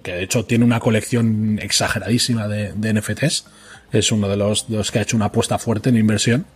que, 0.02 0.12
de 0.12 0.22
hecho 0.24 0.44
tiene 0.44 0.64
una 0.64 0.80
colección 0.80 1.60
exageradísima 1.60 2.48
de, 2.48 2.72
de 2.72 2.94
NFTs. 2.94 3.46
Es 3.92 4.10
uno 4.10 4.28
de 4.28 4.36
los, 4.36 4.68
de 4.68 4.78
los 4.78 4.90
que 4.90 4.98
ha 4.98 5.02
hecho 5.02 5.16
una 5.16 5.26
apuesta 5.26 5.58
fuerte 5.58 5.90
en 5.90 5.96
inversión 5.96 6.46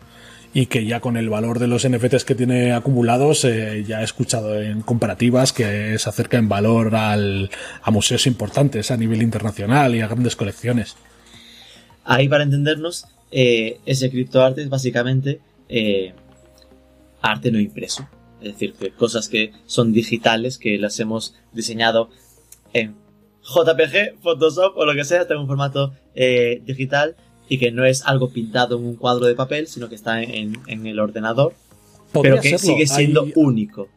y 0.56 0.66
que 0.66 0.86
ya 0.86 1.00
con 1.00 1.16
el 1.16 1.28
valor 1.28 1.58
de 1.58 1.66
los 1.66 1.86
NFTs 1.86 2.24
que 2.24 2.36
tiene 2.36 2.72
acumulados 2.72 3.44
eh, 3.44 3.84
ya 3.86 4.00
he 4.00 4.04
escuchado 4.04 4.62
en 4.62 4.82
comparativas 4.82 5.52
que 5.52 5.98
se 5.98 6.08
acerca 6.08 6.38
en 6.38 6.48
valor 6.48 6.94
al, 6.94 7.50
a 7.82 7.90
museos 7.90 8.28
importantes 8.28 8.92
a 8.92 8.96
nivel 8.96 9.20
internacional 9.20 9.96
y 9.96 10.00
a 10.00 10.06
grandes 10.06 10.36
colecciones. 10.36 10.96
Ahí 12.04 12.28
para 12.28 12.44
entendernos, 12.44 13.06
eh, 13.32 13.80
ese 13.84 14.10
criptoarte 14.10 14.62
es 14.62 14.68
básicamente 14.68 15.40
eh, 15.68 16.14
arte 17.20 17.50
no 17.50 17.58
impreso. 17.58 18.08
Es 18.40 18.52
decir, 18.52 18.74
que 18.74 18.92
cosas 18.92 19.28
que 19.28 19.52
son 19.66 19.92
digitales, 19.92 20.58
que 20.58 20.78
las 20.78 21.00
hemos 21.00 21.34
diseñado 21.52 22.10
en 22.72 22.94
JPG, 23.42 24.20
Photoshop 24.22 24.76
o 24.76 24.84
lo 24.86 24.94
que 24.94 25.04
sea, 25.04 25.22
está 25.22 25.34
en 25.34 25.40
un 25.40 25.46
formato 25.48 25.94
digital 26.14 27.16
y 27.48 27.58
que 27.58 27.70
no 27.70 27.84
es 27.84 28.02
algo 28.06 28.30
pintado 28.30 28.76
en 28.78 28.84
un 28.84 28.96
cuadro 28.96 29.26
de 29.26 29.34
papel, 29.34 29.66
sino 29.66 29.88
que 29.88 29.94
está 29.94 30.22
en, 30.22 30.58
en 30.66 30.86
el 30.86 30.98
ordenador, 30.98 31.54
Podría 32.12 32.32
pero 32.32 32.42
que 32.42 32.58
serlo. 32.58 32.74
sigue 32.74 32.86
siendo 32.86 33.22
Hay- 33.24 33.32
único. 33.36 33.88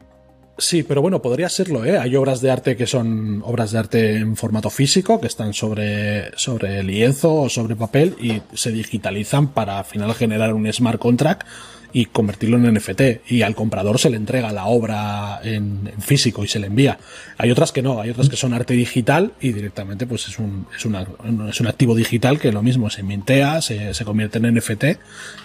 Sí, 0.59 0.81
pero 0.81 1.03
bueno, 1.03 1.21
podría 1.21 1.49
serlo, 1.49 1.85
¿eh? 1.85 1.99
Hay 1.99 2.15
obras 2.15 2.41
de 2.41 2.49
arte 2.49 2.75
que 2.75 2.87
son 2.87 3.43
obras 3.45 3.71
de 3.71 3.77
arte 3.77 4.15
en 4.15 4.35
formato 4.35 4.71
físico, 4.71 5.21
que 5.21 5.27
están 5.27 5.53
sobre, 5.53 6.35
sobre 6.35 6.81
lienzo 6.81 7.31
o 7.35 7.47
sobre 7.49 7.75
papel 7.75 8.15
y 8.19 8.41
se 8.55 8.71
digitalizan 8.71 9.49
para 9.53 9.77
al 9.77 9.85
final 9.85 10.15
generar 10.15 10.53
un 10.55 10.71
smart 10.73 10.97
contract 10.99 11.45
y 11.93 12.05
convertirlo 12.05 12.57
en 12.57 12.73
NFT. 12.73 13.29
Y 13.29 13.41
al 13.41 13.55
comprador 13.55 13.99
se 13.99 14.09
le 14.09 14.17
entrega 14.17 14.51
la 14.51 14.65
obra 14.65 15.39
en, 15.43 15.91
físico 15.99 16.43
y 16.43 16.47
se 16.47 16.59
le 16.59 16.67
envía. 16.67 16.99
Hay 17.37 17.51
otras 17.51 17.71
que 17.71 17.81
no, 17.81 18.01
hay 18.01 18.09
otras 18.09 18.29
que 18.29 18.35
son 18.35 18.53
arte 18.53 18.73
digital 18.73 19.33
y 19.41 19.51
directamente 19.51 20.05
pues 20.05 20.27
es 20.27 20.39
un, 20.39 20.67
es 20.75 20.85
es 20.85 21.61
un 21.61 21.67
activo 21.67 21.95
digital 21.95 22.39
que 22.39 22.51
lo 22.51 22.61
mismo 22.61 22.89
se 22.89 23.03
mintea, 23.03 23.61
se, 23.61 23.93
se 23.93 24.05
convierte 24.05 24.37
en 24.37 24.53
NFT 24.53 24.85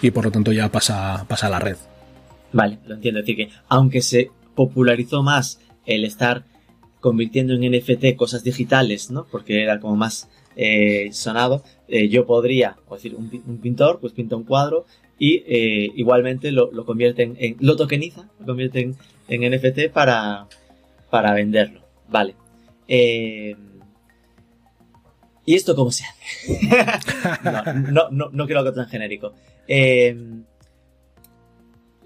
y 0.01 0.11
por 0.11 0.25
lo 0.25 0.31
tanto 0.31 0.51
ya 0.51 0.71
pasa, 0.71 1.25
pasa 1.27 1.47
a 1.47 1.49
la 1.49 1.59
red. 1.59 1.77
Vale, 2.51 2.79
lo 2.85 2.95
entiendo. 2.95 3.19
Es 3.19 3.25
decir, 3.25 3.47
que 3.47 3.53
aunque 3.67 4.01
se 4.01 4.29
popularizó 4.55 5.23
más 5.23 5.59
el 5.85 6.05
estar 6.05 6.43
convirtiendo 6.99 7.53
en 7.53 7.71
NFT 7.71 8.15
cosas 8.15 8.43
digitales, 8.43 9.11
¿no? 9.11 9.25
Porque 9.29 9.61
era 9.61 9.79
como 9.79 9.95
más 9.95 10.29
eh, 10.55 11.09
sonado, 11.11 11.63
eh, 11.87 12.07
yo 12.07 12.25
podría, 12.25 12.77
decir, 12.89 13.15
un 13.15 13.57
pintor, 13.61 13.99
pues 13.99 14.13
pinta 14.13 14.35
un 14.35 14.43
cuadro 14.43 14.85
y 15.19 15.43
eh, 15.47 15.91
igualmente 15.95 16.51
lo, 16.51 16.71
lo 16.71 16.85
convierten 16.85 17.35
en, 17.39 17.57
lo 17.59 17.75
tokeniza, 17.75 18.29
lo 18.39 18.45
convierten 18.45 18.95
en 19.27 19.51
NFT 19.51 19.91
para, 19.91 20.47
para 21.09 21.33
venderlo. 21.33 21.81
Vale. 22.09 22.35
Eh, 22.87 23.55
¿Y 25.45 25.55
esto 25.55 25.75
cómo 25.75 25.91
se 25.91 26.05
hace? 26.05 26.69
no, 27.43 27.91
no, 27.91 28.09
no, 28.11 28.29
no 28.31 28.45
quiero 28.45 28.59
algo 28.59 28.73
tan 28.73 28.87
genérico. 28.87 29.33
Eh, 29.67 30.15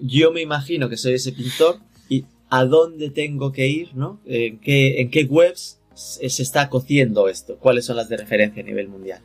yo 0.00 0.32
me 0.32 0.42
imagino 0.42 0.88
que 0.88 0.96
soy 0.96 1.14
ese 1.14 1.32
pintor 1.32 1.78
y 2.08 2.24
a 2.50 2.64
dónde 2.64 3.10
tengo 3.10 3.52
que 3.52 3.68
ir, 3.68 3.94
¿no? 3.94 4.20
¿En 4.26 4.58
qué, 4.58 5.00
en 5.00 5.10
qué 5.10 5.24
webs 5.24 5.80
se 5.94 6.42
está 6.42 6.68
cociendo 6.68 7.28
esto? 7.28 7.58
¿Cuáles 7.58 7.84
son 7.84 7.96
las 7.96 8.08
de 8.08 8.16
referencia 8.16 8.62
a 8.62 8.66
nivel 8.66 8.88
mundial? 8.88 9.20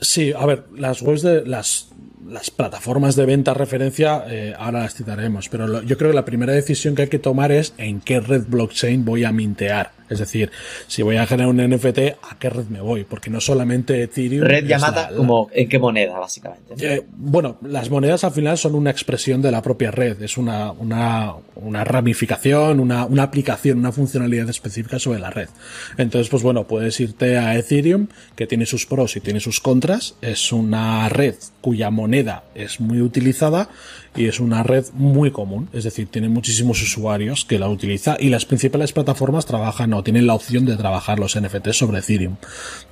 Sí, 0.00 0.32
a 0.32 0.44
ver, 0.44 0.64
las 0.76 1.02
webs 1.02 1.22
de 1.22 1.46
las, 1.46 1.88
las 2.28 2.50
plataformas 2.50 3.16
de 3.16 3.26
venta 3.26 3.54
referencia, 3.54 4.24
eh, 4.28 4.54
ahora 4.58 4.80
las 4.80 4.94
citaremos, 4.94 5.48
pero 5.48 5.66
lo- 5.66 5.82
yo 5.82 5.96
creo 5.98 6.10
que 6.10 6.14
la 6.16 6.24
primera 6.24 6.52
decisión 6.52 6.94
que 6.94 7.02
hay 7.02 7.08
que 7.08 7.18
tomar 7.18 7.52
es 7.52 7.74
en 7.78 8.00
qué 8.00 8.20
red 8.20 8.44
blockchain 8.48 9.04
voy 9.04 9.24
a 9.24 9.32
mintear. 9.32 9.92
Es 10.10 10.18
decir, 10.18 10.50
si 10.86 11.02
voy 11.02 11.16
a 11.16 11.26
generar 11.26 11.48
un 11.48 11.60
NFT, 11.60 12.16
¿a 12.30 12.38
qué 12.38 12.50
red 12.50 12.66
me 12.66 12.80
voy? 12.82 13.04
Porque 13.04 13.30
no 13.30 13.40
solamente 13.40 14.02
Ethereum. 14.02 14.44
Red 14.44 14.66
llamada 14.66 15.04
la- 15.04 15.10
la- 15.12 15.16
como 15.16 15.48
en 15.52 15.68
qué 15.68 15.78
moneda, 15.78 16.18
básicamente. 16.18 16.74
¿no? 16.76 16.82
eh, 16.84 17.02
bueno, 17.16 17.56
las 17.62 17.88
monedas 17.90 18.22
al 18.22 18.32
final 18.32 18.58
son 18.58 18.74
una 18.74 18.90
expresión 18.90 19.40
de 19.40 19.50
la 19.50 19.62
propia 19.62 19.90
red, 19.90 20.20
es 20.22 20.36
una, 20.36 20.72
una, 20.72 21.32
una 21.56 21.84
ramificación, 21.84 22.80
una, 22.80 23.06
una 23.06 23.22
aplicación, 23.22 23.78
una 23.78 23.92
funcionalidad 23.92 24.48
específica 24.50 24.98
sobre 24.98 25.20
la 25.20 25.30
red. 25.30 25.48
Entonces, 25.96 26.28
pues 26.28 26.42
bueno, 26.42 26.64
puedes 26.66 27.00
irte 27.00 27.38
a 27.38 27.56
Ethereum, 27.56 28.08
que 28.36 28.46
tiene 28.46 28.66
sus 28.66 28.84
pros 28.86 29.16
y 29.16 29.20
tiene 29.20 29.40
sus 29.40 29.60
contras, 29.60 30.16
es 30.20 30.52
una 30.52 31.08
red 31.08 31.34
cuya 31.62 31.90
moneda 31.90 32.13
es 32.54 32.80
muy 32.80 33.00
utilizada 33.00 33.68
y 34.16 34.26
es 34.26 34.38
una 34.38 34.62
red 34.62 34.84
muy 34.92 35.32
común, 35.32 35.68
es 35.72 35.82
decir, 35.84 36.06
tiene 36.08 36.28
muchísimos 36.28 36.80
usuarios 36.80 37.44
que 37.44 37.58
la 37.58 37.68
utilizan 37.68 38.16
y 38.20 38.28
las 38.28 38.44
principales 38.44 38.92
plataformas 38.92 39.44
trabajan 39.46 39.92
o 39.92 40.04
tienen 40.04 40.26
la 40.28 40.34
opción 40.34 40.64
de 40.66 40.76
trabajar 40.76 41.18
los 41.18 41.34
NFTs 41.38 41.76
sobre 41.76 41.98
Ethereum, 41.98 42.36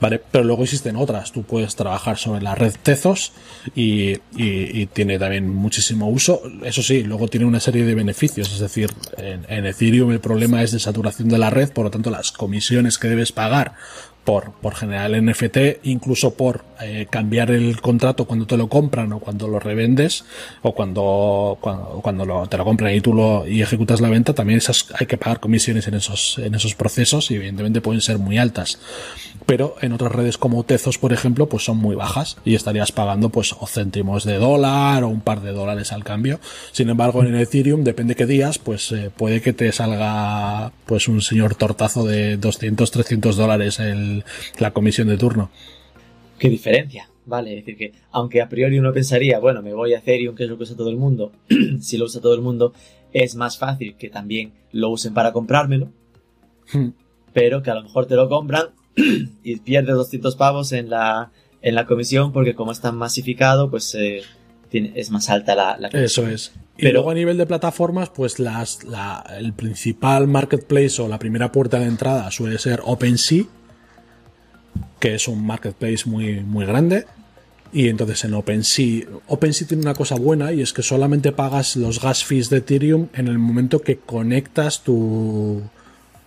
¿vale? 0.01 0.21
Pero 0.33 0.43
luego 0.45 0.65
existen 0.65 0.97
otras, 0.97 1.31
tú 1.31 1.45
puedes 1.45 1.77
trabajar 1.77 2.19
sobre 2.19 2.43
la 2.43 2.57
red 2.57 2.75
Tezos 2.83 3.33
y, 3.77 4.15
y- 4.37 4.81
y 4.83 4.87
tiene 4.87 5.19
también 5.19 5.49
muchísimo 5.49 6.09
uso, 6.09 6.43
eso 6.65 6.83
sí, 6.83 7.05
luego 7.05 7.29
tiene 7.29 7.47
una 7.47 7.61
serie 7.61 7.85
de 7.85 7.95
beneficios, 7.95 8.53
es 8.53 8.59
decir, 8.59 8.91
en, 9.17 9.47
en 9.49 9.67
Ethereum 9.67 10.11
el 10.11 10.21
problema 10.21 10.63
es 10.63 10.73
de 10.73 10.81
saturación 10.81 11.29
de 11.29 11.39
la 11.39 11.51
red, 11.51 11.71
por 11.73 11.85
lo 11.85 11.91
tanto 11.93 12.11
las 12.11 12.33
comisiones 12.33 12.99
que 12.99 13.09
debes 13.09 13.31
pagar 13.31 13.75
por, 14.25 14.53
por 14.53 14.75
generar 14.75 15.13
el 15.13 15.25
NFT, 15.27 15.85
incluso 15.85 16.35
por 16.35 16.65
eh, 16.81 17.07
cambiar 17.11 17.51
el 17.51 17.81
contrato 17.81 18.25
cuando 18.25 18.47
te 18.47 18.57
lo 18.57 18.69
compran 18.69 19.13
o 19.13 19.19
cuando 19.21 19.49
lo 19.49 19.59
revendes 19.59 20.25
o 20.63 20.75
cuando, 20.75 21.59
cuando, 21.61 22.01
cuando 22.03 22.25
lo- 22.25 22.47
te 22.47 22.57
lo 22.57 22.65
compran 22.65 22.95
y 22.95 23.01
tú 23.01 23.15
lo 23.15 23.47
y 23.47 23.63
ejecutas 23.63 24.01
la 24.01 24.09
venta, 24.09 24.35
también 24.35 24.59
esas, 24.59 24.87
hay 24.99 25.07
que 25.07 25.17
pagar 25.17 25.41
comisiones 25.41 25.87
en 25.89 25.95
esos, 25.95 26.39
en 26.39 26.55
esos 26.55 26.75
procesos 26.75 27.31
y 27.31 27.35
evidentemente 27.37 27.81
pueden 27.81 28.01
ser 28.01 28.19
muy 28.19 28.39
altas. 28.39 28.79
Pero 29.47 29.75
en 29.81 29.93
otras 29.93 30.13
redes 30.13 30.39
como 30.39 30.63
Tezos, 30.63 30.99
por 30.99 31.13
ejemplo, 31.13 31.49
pues 31.49 31.65
son 31.65 31.77
muy 31.79 31.97
bajas 31.97 32.37
y 32.45 32.55
estarías 32.55 32.93
pagando 32.93 33.29
pues 33.31 33.53
o 33.59 33.67
céntimos 33.67 34.23
de 34.25 34.37
dólar 34.39 35.03
o 35.03 35.09
un 35.09 35.21
par 35.21 35.41
de 35.41 35.51
dólares 35.53 35.91
al 35.93 36.05
cambio. 36.05 36.39
Sin 36.71 36.89
embargo, 36.91 37.25
en 37.25 37.35
Ethereum, 37.35 37.83
depende 37.83 38.15
qué 38.15 38.27
días, 38.27 38.59
pues 38.59 38.93
eh, 38.93 39.11
puede 39.15 39.41
que 39.41 39.53
te 39.53 39.73
salga 39.73 40.71
pues 40.87 41.09
un 41.09 41.23
señor 41.23 41.57
tortazo 41.57 42.05
de 42.05 42.37
200, 42.37 42.89
300 42.93 43.37
dólares 43.37 43.81
el, 43.81 44.12
la 44.59 44.73
comisión 44.73 45.09
de 45.09 45.17
turno. 45.19 45.51
¿Qué 46.39 46.49
diferencia? 46.49 47.09
Vale, 47.25 47.51
es 47.59 47.65
decir 47.65 47.77
que 47.79 47.93
aunque 48.11 48.43
a 48.43 48.49
priori 48.49 48.79
uno 48.79 48.93
pensaría, 48.93 49.39
bueno, 49.39 49.63
me 49.63 49.73
voy 49.75 49.95
a 49.95 49.99
Ethereum, 49.99 50.35
que 50.35 50.45
es 50.45 50.51
lo 50.51 50.57
que 50.57 50.65
usa 50.65 50.77
todo 50.77 50.91
el 50.91 50.97
mundo, 50.97 51.31
si 51.81 51.97
lo 51.97 52.07
usa 52.07 52.21
todo 52.21 52.35
el 52.35 52.41
mundo, 52.41 52.73
es 53.13 53.35
más 53.37 53.59
fácil 53.59 53.95
que 53.97 54.09
también 54.11 54.53
lo 54.73 54.89
usen 54.91 55.15
para 55.15 55.33
comprármelo, 55.33 55.89
Hmm. 56.73 56.91
pero 57.33 57.63
que 57.63 57.71
a 57.71 57.75
lo 57.75 57.83
mejor 57.83 58.07
te 58.07 58.15
lo 58.17 58.29
compran 58.29 58.67
y 59.43 59.57
pierdes 59.57 59.95
200 59.95 60.37
pavos 60.37 60.73
en 60.73 60.91
la, 60.91 61.31
en 61.61 61.75
la 61.75 61.87
comisión 61.87 62.33
porque 62.33 62.55
como 62.55 62.73
es 62.73 62.81
tan 62.81 62.97
masificado, 62.97 63.69
pues 63.71 63.95
eh, 63.95 64.23
tiene- 64.71 64.93
es 64.95 65.11
más 65.11 65.29
alta 65.29 65.55
la, 65.55 65.77
la 65.79 65.91
comisión. 65.91 66.05
Eso 66.05 66.35
es. 66.35 66.53
Y 66.79 66.83
Pero- 66.83 66.95
luego 66.95 67.11
a 67.11 67.15
nivel 67.15 67.37
de 67.37 67.47
plataformas, 67.47 68.11
pues 68.11 68.39
las, 68.39 68.85
la, 68.85 69.23
el 69.39 69.53
principal 69.53 70.27
marketplace 70.29 71.03
o 71.03 71.09
la 71.09 71.19
primera 71.19 71.53
puerta 71.53 71.79
de 71.79 71.87
entrada 71.87 72.31
suele 72.31 72.59
ser 72.59 72.81
OpenSea, 72.85 73.45
que 75.01 75.15
es 75.15 75.29
un 75.29 75.45
marketplace 75.45 76.03
muy, 76.07 76.41
muy 76.41 76.67
grande. 76.67 77.07
Y 77.73 77.89
entonces 77.89 78.25
en 78.25 78.35
OpenSea, 78.35 79.07
OpenSea 79.29 79.67
tiene 79.67 79.83
una 79.83 79.95
cosa 79.95 80.15
buena 80.17 80.53
y 80.53 80.61
es 80.61 80.73
que 80.73 80.83
solamente 80.83 81.33
pagas 81.33 81.75
los 81.77 82.03
gas 82.03 82.23
fees 82.23 82.51
de 82.51 82.59
Ethereum 82.59 83.09
en 83.15 83.29
el 83.29 83.39
momento 83.39 83.81
que 83.81 83.97
conectas 83.97 84.83
tu, 84.83 85.63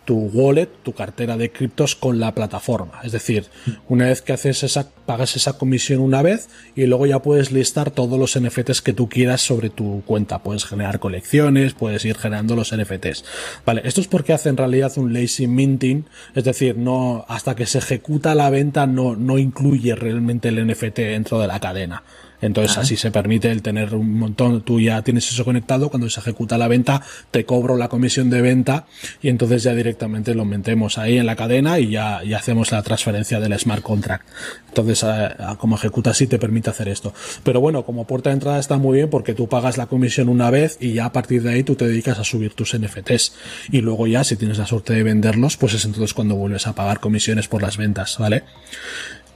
tu 0.06 0.30
wallet, 0.34 0.70
tu 0.84 0.94
cartera 0.94 1.36
de 1.36 1.52
criptos 1.52 1.96
con 1.96 2.20
la 2.20 2.34
plataforma. 2.34 3.02
Es 3.04 3.12
decir, 3.12 3.46
una 3.90 4.06
vez 4.06 4.22
que 4.22 4.34
haces 4.34 4.64
esa, 4.64 4.90
pagas 5.06 5.36
esa 5.36 5.58
comisión 5.58 6.00
una 6.00 6.22
vez 6.22 6.48
y 6.76 6.86
luego 6.86 7.06
ya 7.06 7.22
puedes 7.22 7.52
listar 7.52 7.92
todos 7.92 8.20
los 8.20 8.40
NFTs 8.40 8.82
que 8.82 8.94
tú 8.94 9.10
quieras 9.10 9.42
sobre 9.42 9.70
tu 9.70 10.04
cuenta. 10.06 10.44
Puedes 10.44 10.66
generar 10.66 11.00
colecciones, 11.00 11.74
puedes 11.74 12.06
ir 12.06 12.18
generando 12.18 12.56
los 12.56 12.76
NFTs. 12.76 13.26
Vale, 13.66 13.82
esto 13.84 14.02
es 14.02 14.08
porque 14.08 14.34
hace 14.34 14.50
en 14.50 14.58
realidad 14.58 14.94
un 14.98 15.14
lazy 15.14 15.48
minting, 15.48 16.06
es 16.36 16.44
decir, 16.44 16.78
no, 16.78 17.26
hasta 17.28 17.56
que 17.56 17.66
se 17.66 17.80
ejecuta 17.80 18.36
la 18.36 18.50
venta 18.50 18.86
no, 18.88 19.16
no 19.16 19.38
incluye 19.38 19.96
realmente 19.96 20.50
el 20.50 20.66
NFT 20.68 20.98
dentro 20.98 21.40
de 21.40 21.48
la 21.48 21.60
cadena. 21.60 22.04
Entonces 22.42 22.78
así 22.78 22.98
se 22.98 23.12
permite 23.12 23.52
el 23.52 23.62
tener 23.62 23.96
un 23.96 24.20
montón, 24.20 24.62
tú 24.62 24.80
ya 24.80 25.02
tienes 25.02 25.30
eso 25.30 25.46
conectado, 25.46 25.90
cuando 25.90 26.10
se 26.10 26.20
ejecuta 26.20 26.58
la 26.58 26.68
venta 26.68 27.02
te 27.32 27.46
cobro 27.46 27.78
la 27.78 27.88
comisión 27.88 28.30
de 28.30 28.42
venta 28.42 28.86
y 29.22 29.30
entonces 29.30 29.64
ya 29.64 29.74
directamente 29.74 30.36
lo 30.36 30.46
metemos 30.46 30.98
ahí 30.98 31.18
en 31.18 31.26
la 31.26 31.36
cadena 31.36 31.80
y 31.80 31.90
ya, 31.90 32.24
ya 32.24 32.38
hacemos 32.38 32.72
la 32.72 32.82
transferencia 32.84 33.40
del 33.40 33.58
smart 33.58 33.82
contract. 33.82 34.28
Entonces 34.68 35.04
eh, 35.08 35.36
como 35.58 35.76
ejecuta 35.76 36.12
así 36.12 36.28
te 36.28 36.40
permite 36.40 36.70
hacer 36.70 36.90
esto. 36.90 37.14
Pero 37.44 37.62
bueno, 37.62 37.86
como 37.86 38.06
puerta 38.06 38.30
de 38.30 38.36
entrada 38.36 38.60
está 38.60 38.78
muy 38.78 38.98
bien 38.98 39.10
porque 39.10 39.34
tú 39.34 39.48
pagas 39.48 39.78
la 39.78 39.88
comisión 39.88 40.30
una 40.30 40.50
vez 40.50 40.78
y 40.80 40.94
ya 40.94 41.06
a 41.06 41.12
partir 41.12 41.44
de 41.44 41.52
ahí 41.52 41.64
tú 41.64 41.76
te 41.76 41.88
dedicas 41.88 42.20
a 42.20 42.24
subir 42.24 42.54
tus 42.54 42.78
NFTs 42.78 43.34
y 43.72 43.82
luego 43.82 44.08
ya 44.08 44.24
si 44.24 44.36
tienes 44.36 44.58
la 44.58 44.68
suerte 44.68 44.94
de 44.94 45.04
venderlos 45.04 45.58
pues 45.58 45.74
es 45.74 45.86
entonces 45.86 46.14
cuando 46.14 46.36
vuelves 46.36 46.68
a 46.68 46.76
pagar 46.76 47.00
comisiones 47.00 47.48
por 47.48 47.62
las 47.62 47.78
ventas, 47.78 48.18
¿vale? 48.20 48.44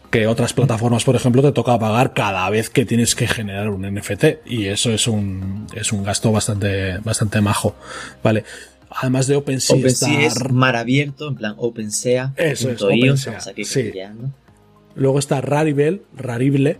Que 0.10 0.28
otras 0.28 0.54
plataformas, 0.54 1.04
por 1.04 1.16
ejemplo, 1.16 1.42
te 1.42 1.52
toca 1.52 1.78
pagar 1.78 2.14
cada 2.14 2.50
vez 2.50 2.70
que 2.70 2.86
tienes 2.86 3.16
que 3.16 3.28
generar 3.28 3.70
un 3.70 3.82
NFT 3.82 4.46
y 4.46 4.66
eso 4.66 4.92
es 4.92 5.08
un, 5.08 5.68
es 5.76 5.92
un 5.92 6.04
gasto 6.04 6.32
bastante, 6.32 6.98
bastante 7.00 7.42
majo, 7.42 7.76
¿vale? 8.24 8.44
Además 8.90 9.28
de 9.28 9.36
OpenSea, 9.36 9.78
OpenSea 9.78 10.26
es 10.26 10.52
mar 10.52 10.76
abierto, 10.76 11.28
en 11.28 11.36
plan 11.36 11.54
OpenSea. 11.58 12.34
Eso 12.38 12.72
es, 12.72 13.70
sí. 13.70 13.92
luego 14.96 15.20
está 15.20 15.42
Rarible, 15.42 16.02
Rarible, 16.16 16.80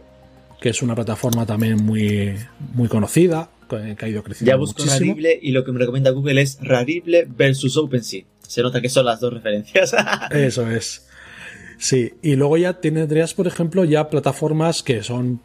que 0.60 0.70
es 0.70 0.82
una 0.82 0.96
plataforma 0.96 1.46
también 1.46 1.78
muy, 1.86 2.34
muy 2.74 2.88
conocida, 2.88 3.52
que 3.70 3.96
que 3.96 4.06
ha 4.06 4.10
ido 4.10 4.24
creciendo 4.24 4.52
Ya 4.52 4.56
busco 4.56 4.82
muchísimo. 4.82 5.12
Rarible 5.12 5.40
y 5.40 5.52
lo 5.52 5.64
que 5.64 5.72
me 5.72 5.80
recomienda 5.80 6.10
Google 6.10 6.42
es 6.42 6.58
Rarible 6.62 7.28
versus 7.30 7.78
OpenSea. 7.78 8.24
Se 8.42 8.64
nota 8.64 8.82
que 8.82 8.90
son 8.90 9.06
las 9.06 9.20
dos 9.20 9.32
referencias. 9.32 9.96
Eso 10.32 10.68
es. 10.68 11.06
Sí, 11.80 12.14
y 12.22 12.36
luego 12.36 12.58
ya 12.58 12.74
tendrías, 12.74 13.34
por 13.34 13.48
ejemplo, 13.48 13.86
ya 13.86 14.10
plataformas 14.10 14.84
que 14.84 15.02
son, 15.02 15.40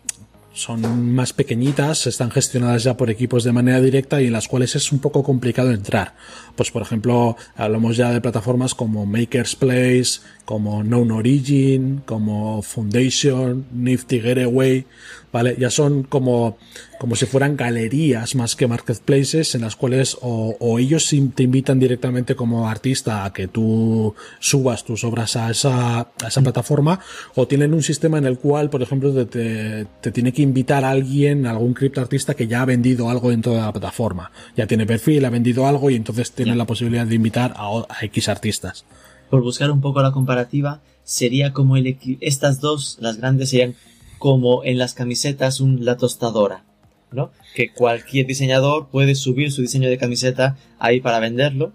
son 0.52 1.14
más 1.14 1.32
pequeñitas, 1.32 2.08
están 2.08 2.32
gestionadas 2.32 2.82
ya 2.82 2.96
por 2.96 3.08
equipos 3.08 3.44
de 3.44 3.52
manera 3.52 3.80
directa 3.80 4.20
y 4.20 4.26
en 4.26 4.32
las 4.32 4.48
cuales 4.48 4.74
es 4.74 4.90
un 4.90 4.98
poco 4.98 5.22
complicado 5.22 5.70
entrar. 5.70 6.16
Pues 6.56 6.72
por 6.72 6.82
ejemplo, 6.82 7.36
hablamos 7.54 7.96
ya 7.96 8.10
de 8.10 8.20
plataformas 8.20 8.74
como 8.74 9.06
Maker's 9.06 9.54
Place, 9.54 10.22
como 10.44 10.82
Known 10.82 11.10
Origin, 11.10 12.02
como 12.04 12.62
Foundation, 12.62 13.64
Nifty 13.72 14.20
Getaway, 14.20 14.84
¿vale? 15.32 15.56
Ya 15.58 15.70
son 15.70 16.02
como, 16.02 16.58
como 17.00 17.16
si 17.16 17.24
fueran 17.26 17.56
galerías 17.56 18.34
más 18.34 18.54
que 18.54 18.66
marketplaces 18.66 19.54
en 19.54 19.62
las 19.62 19.74
cuales 19.74 20.18
o, 20.20 20.78
ellos 20.78 21.08
te 21.34 21.42
invitan 21.42 21.78
directamente 21.78 22.36
como 22.36 22.68
artista 22.68 23.24
a 23.24 23.32
que 23.32 23.48
tú 23.48 24.14
subas 24.38 24.84
tus 24.84 25.02
obras 25.04 25.36
a 25.36 25.50
esa, 25.50 26.00
a 26.00 26.28
esa 26.28 26.42
plataforma 26.42 27.00
o 27.34 27.48
tienen 27.48 27.72
un 27.72 27.82
sistema 27.82 28.18
en 28.18 28.26
el 28.26 28.38
cual, 28.38 28.68
por 28.68 28.82
ejemplo, 28.82 29.12
te, 29.26 29.86
te, 29.86 30.12
tiene 30.12 30.32
que 30.32 30.42
invitar 30.42 30.84
a 30.84 30.90
alguien, 30.90 31.46
algún 31.46 31.72
criptoartista 31.72 32.34
que 32.34 32.46
ya 32.46 32.62
ha 32.62 32.66
vendido 32.66 33.08
algo 33.08 33.30
dentro 33.30 33.52
de 33.54 33.60
la 33.60 33.72
plataforma. 33.72 34.30
Ya 34.56 34.66
tiene 34.66 34.84
perfil, 34.84 35.24
ha 35.24 35.30
vendido 35.30 35.66
algo 35.66 35.90
y 35.90 35.96
entonces 35.96 36.32
tiene 36.32 36.54
la 36.54 36.66
posibilidad 36.66 37.06
de 37.06 37.14
invitar 37.14 37.54
a, 37.56 37.86
a 37.88 38.04
X 38.04 38.28
artistas. 38.28 38.84
Por 39.30 39.42
buscar 39.42 39.70
un 39.70 39.80
poco 39.80 40.02
la 40.02 40.12
comparativa, 40.12 40.80
sería 41.02 41.52
como 41.52 41.76
el, 41.76 41.98
estas 42.20 42.60
dos, 42.60 42.98
las 43.00 43.18
grandes 43.18 43.50
serían 43.50 43.74
como 44.18 44.64
en 44.64 44.78
las 44.78 44.94
camisetas 44.94 45.60
un, 45.60 45.84
la 45.84 45.96
tostadora, 45.96 46.64
¿no? 47.10 47.30
Que 47.54 47.70
cualquier 47.70 48.26
diseñador 48.26 48.88
puede 48.88 49.14
subir 49.14 49.52
su 49.52 49.62
diseño 49.62 49.88
de 49.88 49.98
camiseta 49.98 50.56
ahí 50.78 51.00
para 51.00 51.20
venderlo 51.20 51.72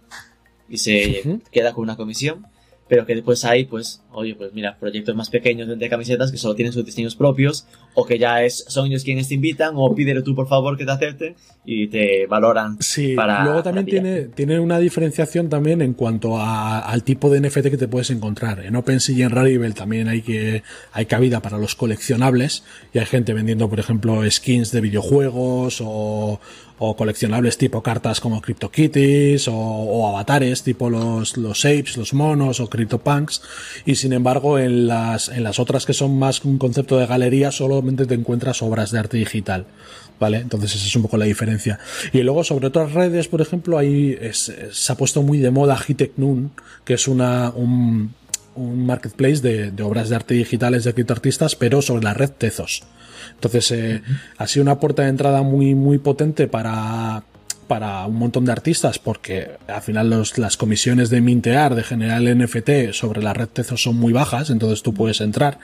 y 0.67 0.77
se 0.77 1.39
queda 1.51 1.73
con 1.73 1.83
una 1.83 1.95
comisión 1.95 2.45
pero 2.89 3.05
que 3.05 3.13
después 3.13 3.45
hay, 3.45 3.65
pues, 3.65 4.01
oye, 4.11 4.33
pues 4.33 4.51
mira, 4.51 4.75
proyectos 4.79 5.15
más 5.15 5.29
pequeños 5.29 5.67
de 5.77 5.89
camisetas 5.89 6.31
que 6.31 6.37
solo 6.37 6.55
tienen 6.55 6.73
sus 6.73 6.83
diseños 6.83 7.15
propios, 7.15 7.67
o 7.93 8.03
que 8.03 8.17
ya 8.17 8.43
es, 8.43 8.65
son 8.67 8.87
ellos 8.87 9.03
quienes 9.03 9.27
te 9.27 9.35
invitan, 9.35 9.75
o 9.75 9.93
pídele 9.93 10.23
tú 10.23 10.33
por 10.33 10.47
favor 10.47 10.75
que 10.75 10.85
te 10.85 10.91
acepten 10.91 11.35
y 11.63 11.87
te 11.87 12.25
valoran. 12.25 12.77
Sí, 12.81 13.15
luego 13.15 13.61
también 13.61 13.85
tiene, 13.85 14.21
tiene 14.23 14.59
una 14.59 14.79
diferenciación 14.79 15.49
también 15.49 15.83
en 15.83 15.93
cuanto 15.93 16.39
al 16.39 17.03
tipo 17.03 17.29
de 17.29 17.41
NFT 17.41 17.69
que 17.69 17.77
te 17.77 17.87
puedes 17.87 18.09
encontrar. 18.09 18.65
En 18.65 18.75
OpenSea 18.75 19.15
y 19.15 19.21
en 19.21 19.29
Rarible 19.29 19.71
también 19.73 20.07
hay 20.07 20.23
que, 20.23 20.63
hay 20.91 21.05
cabida 21.05 21.41
para 21.41 21.59
los 21.59 21.75
coleccionables, 21.75 22.63
y 22.91 22.97
hay 22.97 23.05
gente 23.05 23.33
vendiendo, 23.33 23.69
por 23.69 23.79
ejemplo, 23.79 24.29
skins 24.29 24.71
de 24.71 24.81
videojuegos 24.81 25.79
o, 25.85 26.39
o 26.79 26.95
coleccionables 26.95 27.57
tipo 27.57 27.83
cartas 27.83 28.19
como 28.19 28.41
CryptoKitties 28.41 29.47
o, 29.49 29.55
o 29.55 30.07
avatares 30.07 30.63
tipo 30.63 30.89
los, 30.89 31.37
los 31.37 31.65
apes, 31.65 31.97
los 31.97 32.13
monos 32.13 32.59
o 32.59 32.69
CryptoPunks 32.69 33.41
y 33.85 33.95
sin 33.95 34.13
embargo 34.13 34.57
en 34.57 34.87
las, 34.87 35.29
en 35.29 35.43
las 35.43 35.59
otras 35.59 35.85
que 35.85 35.93
son 35.93 36.17
más 36.17 36.43
un 36.45 36.57
concepto 36.57 36.97
de 36.97 37.05
galería 37.05 37.51
solamente 37.51 38.05
te 38.05 38.15
encuentras 38.15 38.61
obras 38.61 38.91
de 38.91 38.99
arte 38.99 39.17
digital. 39.17 39.65
¿Vale? 40.19 40.39
Entonces 40.39 40.75
esa 40.75 40.85
es 40.85 40.95
un 40.97 41.03
poco 41.03 41.15
la 41.15 41.23
diferencia. 41.23 41.79
Y 42.11 42.23
luego 42.23 42.43
sobre 42.43 42.67
otras 42.67 42.91
redes, 42.91 43.29
por 43.29 43.39
ejemplo, 43.39 43.77
ahí 43.77 44.17
se 44.33 44.91
ha 44.91 44.95
puesto 44.95 45.21
muy 45.21 45.37
de 45.37 45.49
moda 45.49 45.79
Hitecnun, 45.87 46.51
que 46.83 46.95
es 46.95 47.07
una, 47.07 47.51
un, 47.51 48.13
un 48.55 48.85
marketplace 48.85 49.39
de, 49.39 49.71
de, 49.71 49.83
obras 49.83 50.09
de 50.09 50.17
arte 50.17 50.33
digitales 50.33 50.83
de 50.83 50.93
criptoartistas, 50.93 51.55
pero 51.55 51.81
sobre 51.81 52.03
la 52.03 52.13
red 52.13 52.31
Tezos. 52.31 52.83
Entonces, 53.39 53.71
eh, 53.71 54.01
ha 54.37 54.47
sido 54.47 54.63
una 54.63 54.79
puerta 54.79 55.03
de 55.03 55.09
entrada 55.09 55.43
muy, 55.43 55.73
muy 55.75 55.97
potente 55.97 56.47
para, 56.47 57.23
para 57.69 58.03
un 58.07 58.15
montón 58.15 58.45
de 58.45 58.51
artistas 58.51 58.97
porque 58.97 59.51
al 59.67 59.83
final 59.83 60.09
las 60.09 60.57
comisiones 60.57 61.11
de 61.11 61.21
mintear, 61.21 61.75
de 61.75 61.83
generar 61.83 62.21
el 62.21 62.37
NFT 62.37 62.93
sobre 62.93 63.21
la 63.21 63.33
red 63.33 63.47
Tezos 63.47 63.83
son 63.83 63.95
muy 63.95 64.11
bajas, 64.11 64.49
entonces 64.49 64.81
tú 64.81 64.93
puedes 64.93 65.21
entrar. 65.21 65.59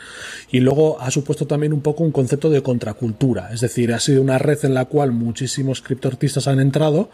Y 0.51 0.59
luego 0.59 1.01
ha 1.01 1.09
supuesto 1.09 1.47
también 1.47 1.73
un 1.73 1.81
poco 1.81 2.03
un 2.03 2.11
concepto 2.11 2.51
de 2.51 2.61
contracultura, 2.61 3.49
es 3.51 3.61
decir, 3.61 3.91
ha 3.91 3.99
sido 3.99 4.21
una 4.21 4.37
red 4.37 4.63
en 4.63 4.75
la 4.75 4.85
cual 4.85 5.11
muchísimos 5.11 5.81
criptoartistas 5.81 6.47
han 6.47 6.59
entrado 6.59 7.09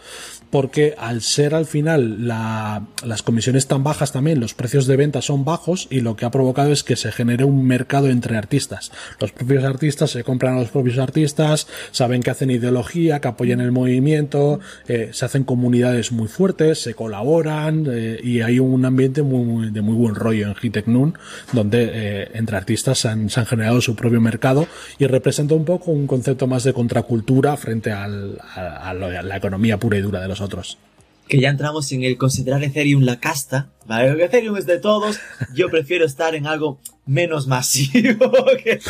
porque 0.49 0.93
al 0.97 1.21
ser 1.21 1.55
al 1.55 1.65
final 1.65 2.27
las 2.27 3.23
comisiones 3.23 3.67
tan 3.67 3.83
bajas 3.83 4.11
también, 4.11 4.41
los 4.41 4.53
precios 4.53 4.87
de 4.87 4.97
venta 4.97 5.21
son 5.21 5.45
bajos 5.45 5.87
y 5.89 6.01
lo 6.01 6.17
que 6.17 6.25
ha 6.25 6.31
provocado 6.31 6.73
es 6.73 6.83
que 6.83 6.97
se 6.97 7.13
genere 7.13 7.45
un 7.45 7.65
mercado 7.65 8.09
entre 8.09 8.37
artistas. 8.37 8.91
Los 9.19 9.31
propios 9.31 9.63
artistas 9.63 10.11
se 10.11 10.25
compran 10.25 10.57
a 10.57 10.59
los 10.59 10.69
propios 10.69 10.97
artistas, 10.97 11.67
saben 11.91 12.21
que 12.21 12.31
hacen 12.31 12.51
ideología, 12.51 13.21
que 13.21 13.29
apoyan 13.29 13.61
el 13.61 13.71
movimiento, 13.71 14.59
eh, 14.87 15.09
se 15.13 15.25
hacen 15.25 15.43
comunidades 15.43 16.11
muy 16.11 16.27
fuertes, 16.27 16.81
se 16.81 16.93
colaboran 16.93 17.87
eh, 17.89 18.19
y 18.23 18.41
hay 18.41 18.59
un 18.59 18.83
ambiente 18.85 19.21
de 19.21 19.27
muy 19.81 19.95
buen 19.95 20.15
rollo 20.15 20.47
en 20.47 20.55
Hitecnun, 20.59 21.17
donde 21.53 21.89
eh, 21.93 22.31
entre 22.33 22.57
artistas 22.57 22.99
se 22.99 23.09
han, 23.09 23.29
generado 23.29 23.81
su 23.81 23.95
propio 23.95 24.21
mercado 24.21 24.67
y 24.97 25.05
representa 25.07 25.55
un 25.55 25.65
poco 25.65 25.91
un 25.91 26.07
concepto 26.07 26.47
más 26.47 26.63
de 26.63 26.73
contracultura 26.73 27.57
frente 27.57 27.91
a, 27.91 28.07
la 28.07 29.37
economía 29.37 29.77
pura 29.77 29.97
y 29.97 30.01
dura 30.01 30.21
de 30.21 30.27
los 30.27 30.41
otros 30.41 30.77
que 31.27 31.39
ya 31.39 31.49
entramos 31.49 31.89
en 31.93 32.03
el 32.03 32.17
considerar 32.17 32.61
Ethereum 32.61 33.03
la 33.03 33.21
casta, 33.21 33.69
¿vale? 33.87 34.21
Ethereum 34.21 34.57
es 34.57 34.65
de 34.65 34.79
todos, 34.79 35.17
yo 35.53 35.69
prefiero 35.69 36.03
estar 36.03 36.35
en 36.35 36.45
algo 36.45 36.81
menos 37.05 37.47
masivo 37.47 38.27
que. 38.63 38.81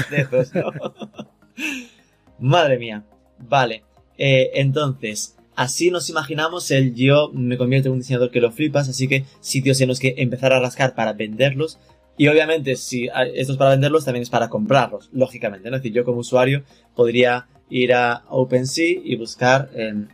Madre 2.40 2.80
mía. 2.80 3.04
Vale, 3.38 3.84
entonces, 4.18 5.36
Así 5.56 5.92
nos 5.92 6.10
imaginamos 6.10 6.72
el 6.72 6.96
yo 6.96 7.30
me 7.34 7.58
convierto 7.58 7.90
en 7.90 7.94
un 7.94 8.00
diseñador 8.00 8.32
que 8.32 8.40
lo 8.40 8.52
flipas, 8.52 8.88
así 8.88 9.08
que 9.08 9.26
sitios 9.42 9.82
en 9.82 9.90
los 9.90 10.00
que 10.00 10.16
empezar 10.18 10.54
a 10.54 10.60
rascar 10.60 10.96
para 10.96 11.14
venderlos. 11.14 11.78
Y 12.18 12.28
obviamente, 12.28 12.76
si 12.76 13.10
esto 13.34 13.54
es 13.54 13.58
para 13.58 13.72
venderlos, 13.72 14.06
también 14.06 14.24
es 14.24 14.30
para 14.30 14.50
comprarlos, 14.50 15.10
lógicamente. 15.12 15.70
¿no? 15.70 15.78
Es 15.78 15.82
decir, 15.82 15.96
yo 15.96 16.06
como 16.06 16.20
usuario 16.20 16.64
podría 16.96 17.48
ir 17.70 17.94
a 17.94 18.24
OpenSea 18.30 19.00
y 19.04 19.16
buscar 19.16 19.70
en, 19.74 20.10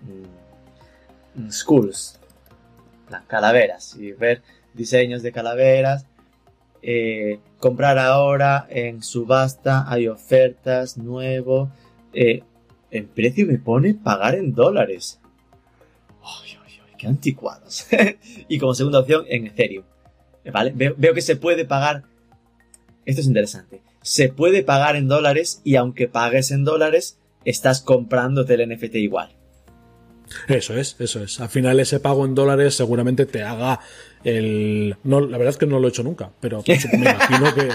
schools, 1.50 2.20
calaveras, 3.28 3.96
y 4.00 4.12
ver 4.14 4.42
diseños 4.74 5.22
de 5.22 5.32
calaveras. 5.32 6.06
Eh, 6.82 7.40
comprar 7.60 8.00
ahora 8.00 8.68
en 8.70 9.04
subasta, 9.04 9.92
hay 9.92 10.08
ofertas, 10.08 10.98
nuevo. 10.98 11.70
Eh, 12.14 12.44
el 12.92 13.06
precio 13.06 13.46
me 13.46 13.58
pone 13.58 13.94
pagar 13.94 14.36
en 14.36 14.54
dólares. 14.54 15.20
¡Ay, 17.08 17.14
ay, 17.14 17.16
ay! 17.16 17.16
¡Qué 17.16 17.16
anticuados! 17.16 17.88
y 18.48 18.60
como 18.60 18.74
segunda 18.74 19.00
opción, 19.00 19.26
en 19.28 19.48
Ethereum. 19.48 19.84
¿Vale? 20.52 20.72
Veo, 20.76 21.14
que 21.14 21.22
se 21.22 21.36
puede 21.36 21.66
pagar. 21.66 22.04
Esto 23.06 23.22
es 23.22 23.28
interesante. 23.28 23.82
Se 24.02 24.30
puede 24.30 24.64
pagar 24.64 24.96
en 24.96 25.08
dólares 25.08 25.62
y 25.64 25.76
aunque 25.76 26.08
pagues 26.08 26.52
en 26.52 26.64
dólares, 26.64 27.20
estás 27.44 27.82
comprándote 27.82 28.54
el 28.54 28.70
NFT 28.70 28.96
igual. 28.96 29.36
Eso 30.48 30.74
es, 30.78 30.96
eso 31.00 31.24
es. 31.24 31.40
Al 31.40 31.50
final 31.50 31.80
ese 31.80 32.00
pago 32.00 32.26
en 32.26 32.36
dólares 32.36 32.76
seguramente 32.76 33.26
te 33.26 33.44
haga 33.44 33.80
el... 34.24 34.98
No, 35.04 35.22
la 35.22 35.38
verdad 35.38 35.52
es 35.52 35.58
que 35.58 35.66
no 35.66 35.80
lo 35.80 35.88
he 35.88 35.90
hecho 35.90 36.04
nunca, 36.04 36.32
pero 36.42 36.64
me 36.68 37.12
imagino 37.12 37.54
que 37.56 37.70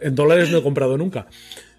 en 0.00 0.14
dólares 0.14 0.50
no 0.50 0.58
he 0.58 0.62
comprado 0.62 0.96
nunca 0.96 1.26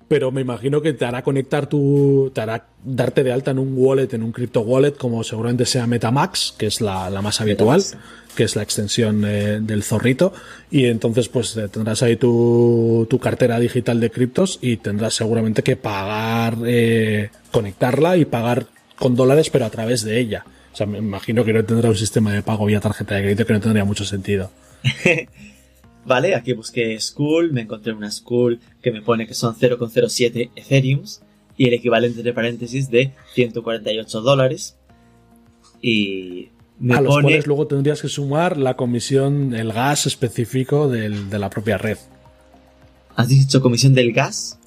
pero 0.07 0.31
me 0.31 0.41
imagino 0.41 0.81
que 0.81 0.93
te 0.93 1.05
hará 1.05 1.23
conectar 1.23 1.67
tu, 1.67 2.31
te 2.33 2.41
hará 2.41 2.67
darte 2.83 3.23
de 3.23 3.31
alta 3.31 3.51
en 3.51 3.59
un 3.59 3.73
wallet, 3.75 4.13
en 4.13 4.23
un 4.23 4.31
crypto 4.31 4.61
wallet, 4.61 4.91
como 4.91 5.23
seguramente 5.23 5.65
sea 5.65 5.87
Metamax, 5.87 6.55
que 6.57 6.67
es 6.67 6.81
la, 6.81 7.09
más 7.21 7.41
habitual, 7.41 7.83
que 8.35 8.43
es 8.43 8.55
la 8.55 8.63
extensión 8.63 9.23
eh, 9.25 9.59
del 9.61 9.83
zorrito, 9.83 10.33
y 10.69 10.85
entonces 10.85 11.29
pues 11.29 11.55
eh, 11.57 11.67
tendrás 11.69 12.03
ahí 12.03 12.15
tu, 12.15 13.07
tu 13.09 13.19
cartera 13.19 13.59
digital 13.59 13.99
de 13.99 14.11
criptos 14.11 14.59
y 14.61 14.77
tendrás 14.77 15.13
seguramente 15.13 15.63
que 15.63 15.75
pagar, 15.75 16.57
eh, 16.65 17.29
conectarla 17.51 18.17
y 18.17 18.25
pagar 18.25 18.67
con 18.97 19.15
dólares, 19.15 19.49
pero 19.49 19.65
a 19.65 19.69
través 19.69 20.03
de 20.03 20.19
ella. 20.19 20.45
O 20.73 20.75
sea, 20.75 20.87
me 20.87 20.97
imagino 20.97 21.45
que 21.45 21.53
no 21.53 21.63
tendrá 21.63 21.89
un 21.89 21.95
sistema 21.95 22.33
de 22.33 22.41
pago 22.41 22.65
vía 22.65 22.79
tarjeta 22.79 23.15
de 23.15 23.21
crédito 23.21 23.45
que 23.45 23.53
no 23.53 23.59
tendría 23.59 23.85
mucho 23.85 24.05
sentido. 24.05 24.49
Vale, 26.05 26.35
aquí 26.35 26.53
busqué 26.53 26.99
School, 26.99 27.53
me 27.53 27.61
encontré 27.61 27.93
una 27.93 28.11
School 28.11 28.59
que 28.81 28.91
me 28.91 29.01
pone 29.01 29.25
que 29.25 29.33
son 29.33 29.55
0,07 29.55 30.51
Ethereums 30.55 31.21
y 31.55 31.67
el 31.67 31.73
equivalente 31.73 32.19
entre 32.19 32.33
paréntesis 32.33 32.89
de 32.89 33.13
148 33.33 34.21
dólares. 34.21 34.77
Y 35.81 36.49
me 36.79 36.95
a 36.95 37.01
los 37.01 37.21
cuales 37.21 37.47
luego 37.47 37.67
tendrías 37.67 38.01
que 38.01 38.09
sumar 38.09 38.57
la 38.57 38.75
comisión, 38.75 39.53
el 39.53 39.71
gas 39.71 40.05
específico 40.05 40.89
del, 40.89 41.29
de 41.29 41.39
la 41.39 41.49
propia 41.49 41.77
red. 41.77 41.97
¿Has 43.15 43.29
dicho 43.29 43.61
comisión 43.61 43.93
del 43.93 44.11
gas? 44.11 44.59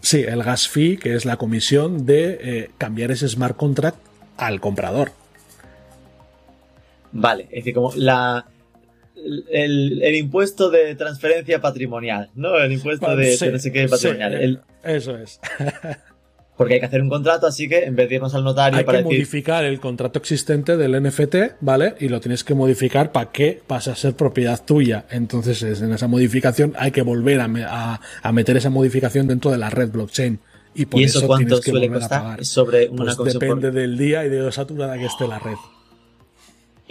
Sí, 0.00 0.18
el 0.18 0.42
gas 0.42 0.68
fee, 0.68 0.98
que 0.98 1.14
es 1.14 1.24
la 1.24 1.36
comisión 1.36 2.04
de 2.04 2.38
eh, 2.40 2.70
cambiar 2.76 3.12
ese 3.12 3.28
smart 3.28 3.56
contract 3.56 3.98
al 4.36 4.60
comprador. 4.60 5.12
Vale, 7.12 7.44
es 7.44 7.64
decir, 7.64 7.74
como 7.74 7.92
la, 7.94 8.46
el, 9.50 10.14
impuesto 10.14 10.70
de 10.70 10.94
transferencia 10.94 11.60
patrimonial, 11.60 12.30
¿no? 12.34 12.58
El 12.58 12.72
impuesto 12.72 13.16
de, 13.16 13.36
no 13.52 13.58
sé 13.58 13.72
qué 13.72 13.88
patrimonial. 13.88 14.62
eso 14.84 15.16
es. 15.16 15.40
porque 16.56 16.74
hay 16.74 16.80
que 16.80 16.86
hacer 16.86 17.02
un 17.02 17.08
contrato, 17.08 17.46
así 17.46 17.68
que 17.68 17.84
en 17.84 17.96
vez 17.96 18.08
de 18.08 18.16
irnos 18.16 18.34
al 18.34 18.44
notario 18.44 18.78
hay 18.78 18.84
que 18.84 19.02
modificar 19.02 19.64
el 19.64 19.80
contrato 19.80 20.18
existente 20.18 20.76
del 20.76 21.02
NFT, 21.02 21.60
¿vale? 21.60 21.94
Y 21.98 22.08
lo 22.08 22.20
tienes 22.20 22.44
que 22.44 22.54
modificar 22.54 23.10
para 23.10 23.32
que 23.32 23.60
pase 23.66 23.90
a 23.90 23.96
ser 23.96 24.14
propiedad 24.14 24.62
tuya. 24.64 25.06
Entonces, 25.10 25.62
en 25.62 25.92
esa 25.92 26.08
modificación 26.08 26.74
hay 26.76 26.90
que 26.90 27.02
volver 27.02 27.40
a, 27.40 28.00
a, 28.22 28.32
meter 28.32 28.56
esa 28.56 28.70
modificación 28.70 29.26
dentro 29.26 29.50
de 29.50 29.58
la 29.58 29.70
red 29.70 29.90
blockchain. 29.90 30.38
Y, 30.74 30.86
por 30.86 31.00
eso, 31.00 31.26
cuánto 31.26 31.60
suele 31.60 31.90
costar? 31.90 32.44
sobre 32.44 32.88
una 32.88 33.14
pues 33.14 33.34
depende 33.34 33.70
del 33.70 33.98
día 33.98 34.24
y 34.24 34.28
de 34.28 34.38
lo 34.38 34.52
saturada 34.52 34.96
que 34.96 35.06
esté 35.06 35.26
la 35.26 35.38
red. 35.38 35.56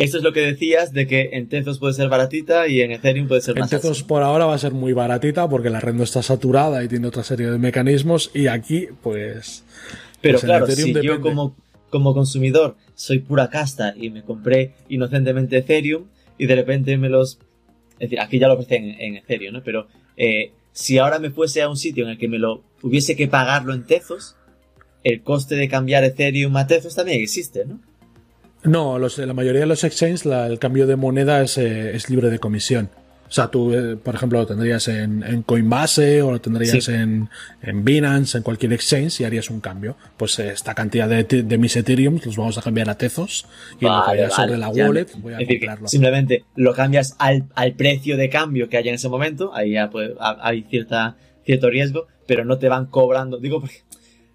Esto 0.04 0.18
es 0.18 0.24
lo 0.24 0.34
que 0.34 0.42
decías 0.42 0.94
de 0.94 1.08
que 1.08 1.30
en 1.34 1.48
Tezos 1.50 1.80
puede 1.80 1.94
ser 1.94 2.10
baratita 2.10 2.68
y 2.68 2.82
en 2.82 2.92
Ethereum 2.92 3.28
puede 3.28 3.42
ser 3.42 3.56
En 3.56 3.62
más 3.62 3.70
Tezos 3.70 4.00
alta. 4.00 4.08
por 4.08 4.24
ahora 4.24 4.46
va 4.46 4.56
a 4.56 4.58
ser 4.58 4.72
muy 4.72 4.94
baratita 4.94 5.48
porque 5.50 5.70
la 5.70 5.80
red 5.80 5.94
no 5.94 6.04
está 6.04 6.22
saturada 6.22 6.84
y 6.84 6.88
tiene 6.88 7.08
otra 7.08 7.24
serie 7.24 7.50
de 7.50 7.58
mecanismos 7.58 8.32
y 8.34 8.48
aquí 8.48 8.88
pues... 9.02 9.64
Pero 10.22 10.36
pues 10.36 10.44
en 10.44 10.48
claro, 10.48 10.66
Ethereum 10.66 11.02
si 11.02 11.06
yo 11.06 11.22
como, 11.22 11.56
como 11.90 12.14
consumidor 12.14 12.76
soy 12.96 13.20
pura 13.20 13.50
casta 13.50 13.94
y 13.96 14.10
me 14.10 14.24
compré 14.24 14.74
inocentemente 14.90 15.58
Ethereum 15.58 16.06
y 16.38 16.46
de 16.46 16.56
repente 16.56 16.98
me 16.98 17.10
los... 17.10 17.40
Es 17.94 18.10
decir, 18.10 18.20
aquí 18.20 18.40
ya 18.40 18.48
lo 18.48 18.56
ofrecen 18.56 18.86
en, 18.86 19.02
en 19.02 19.16
Ethereum, 19.18 19.54
¿no? 19.54 19.64
Pero 19.64 19.88
eh, 20.18 20.52
si 20.72 20.98
ahora 20.98 21.20
me 21.20 21.32
fuese 21.32 21.62
a 21.62 21.70
un 21.70 21.78
sitio 21.78 22.06
en 22.06 22.12
el 22.12 22.18
que 22.18 22.28
me 22.28 22.40
lo 22.40 22.64
hubiese 22.82 23.16
que 23.16 23.28
pagarlo 23.28 23.74
en 23.74 23.86
Tezos, 23.86 24.36
el 25.04 25.22
coste 25.22 25.56
de 25.56 25.68
cambiar 25.68 26.04
Ethereum 26.04 26.56
a 26.58 26.68
Tezos 26.68 26.96
también 26.96 27.22
existe, 27.22 27.66
¿no? 27.66 27.80
No, 28.64 29.00
los, 29.00 29.18
la 29.18 29.34
mayoría 29.34 29.62
de 29.62 29.68
los 29.68 29.84
exchanges 29.84 30.26
la- 30.26 30.48
el 30.48 30.60
cambio 30.60 30.86
de 30.88 30.96
moneda 30.96 31.42
es, 31.42 31.58
eh, 31.58 31.96
es 31.96 32.10
libre 32.10 32.30
de 32.30 32.40
comisión. 32.40 32.90
O 33.28 33.34
sea, 33.34 33.48
tú, 33.48 33.74
eh, 33.74 33.96
por 33.96 34.14
ejemplo, 34.14 34.40
lo 34.40 34.46
tendrías 34.46 34.90
en, 34.90 35.24
en 35.24 35.42
Coinbase 35.44 36.22
o 36.22 36.32
lo 36.32 36.42
tendrías 36.42 36.84
Sí. 36.84 36.92
en, 36.92 37.30
en 37.62 37.86
Binance, 37.86 38.38
en 38.38 38.44
cualquier 38.44 38.74
exchange 38.74 39.22
y 39.22 39.24
harías 39.24 39.50
un 39.50 39.62
cambio. 39.62 39.96
Pues 40.18 40.38
eh, 40.40 40.50
esta 40.50 40.76
cantidad 40.76 41.08
de, 41.08 41.24
de 41.24 41.58
mis 41.58 41.74
Ethereum 41.78 42.20
los 42.26 42.36
vamos 42.36 42.58
a 42.58 42.62
cambiar 42.62 42.90
a 42.90 42.98
Tezos 42.98 43.46
y 43.80 43.86
lo 43.86 43.90
que 43.92 43.96
Vale, 44.08 44.12
haya 44.26 44.30
vale, 44.30 44.34
sobre 44.48 44.58
la 44.58 44.68
wallet 44.70 45.08
voy 45.18 45.34
a 45.34 45.38
comprarlo. 45.48 45.88
simplemente 45.88 46.44
lo 46.58 46.74
cambias 46.74 47.16
al, 47.20 47.46
al 47.56 47.72
precio 47.74 48.18
de 48.18 48.30
cambio 48.30 48.68
que 48.68 48.76
haya 48.78 48.90
en 48.90 48.96
ese 48.96 49.08
momento, 49.08 49.56
ahí 49.56 49.72
ya 49.72 49.90
puede- 49.90 50.14
ha- 50.20 50.38
hay 50.46 50.64
cierta, 50.70 51.16
cierto 51.46 51.70
riesgo, 51.70 52.08
pero 52.28 52.44
no 52.44 52.58
te 52.58 52.68
van 52.68 52.88
cobrando. 52.88 53.38
Digo, 53.38 53.62
porque 53.62 53.78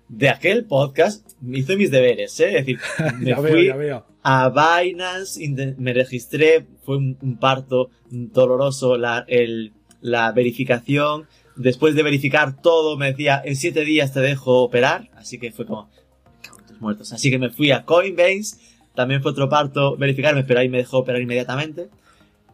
de 0.09 0.29
aquel 0.29 0.65
podcast 0.65 1.29
me 1.41 1.59
hice 1.59 1.77
mis 1.77 1.91
deberes, 1.91 2.39
¿eh? 2.41 2.59
Es 2.59 2.67
decir, 2.67 2.79
me 3.19 3.31
ya 3.31 3.37
fui 3.37 3.51
veo, 3.51 3.63
ya 3.65 3.77
veo. 3.77 4.07
a 4.23 4.81
Binance, 4.83 5.41
me 5.79 5.93
registré, 5.93 6.67
fue 6.85 6.97
un, 6.97 7.39
parto 7.41 7.91
doloroso 8.11 8.97
la, 8.97 9.25
el- 9.29 9.73
la 10.01 10.31
verificación. 10.33 11.27
Después 11.57 11.95
de 11.95 12.03
verificar 12.03 12.61
todo, 12.61 12.97
me 12.97 13.07
decía, 13.13 13.41
en 13.45 13.57
siete 13.57 13.85
días 13.85 14.13
te 14.13 14.21
dejo 14.21 14.63
operar, 14.63 15.09
así 15.17 15.39
que 15.39 15.51
fue 15.53 15.65
como, 15.67 15.85
"Me 15.87 16.43
cago 16.43 16.59
en 16.61 16.67
tus 16.67 16.81
muertos. 16.81 17.13
Así 17.13 17.31
que 17.31 17.39
me 17.39 17.51
fui 17.51 17.71
a 17.71 17.85
Coinbase, 17.85 18.57
también 18.95 19.23
fue 19.23 19.33
otro 19.33 19.49
parto 19.49 19.97
verificarme, 19.97 20.45
pero 20.45 20.61
ahí 20.61 20.69
me 20.69 20.79
dejó 20.79 20.99
operar 20.99 21.21
inmediatamente. 21.23 21.89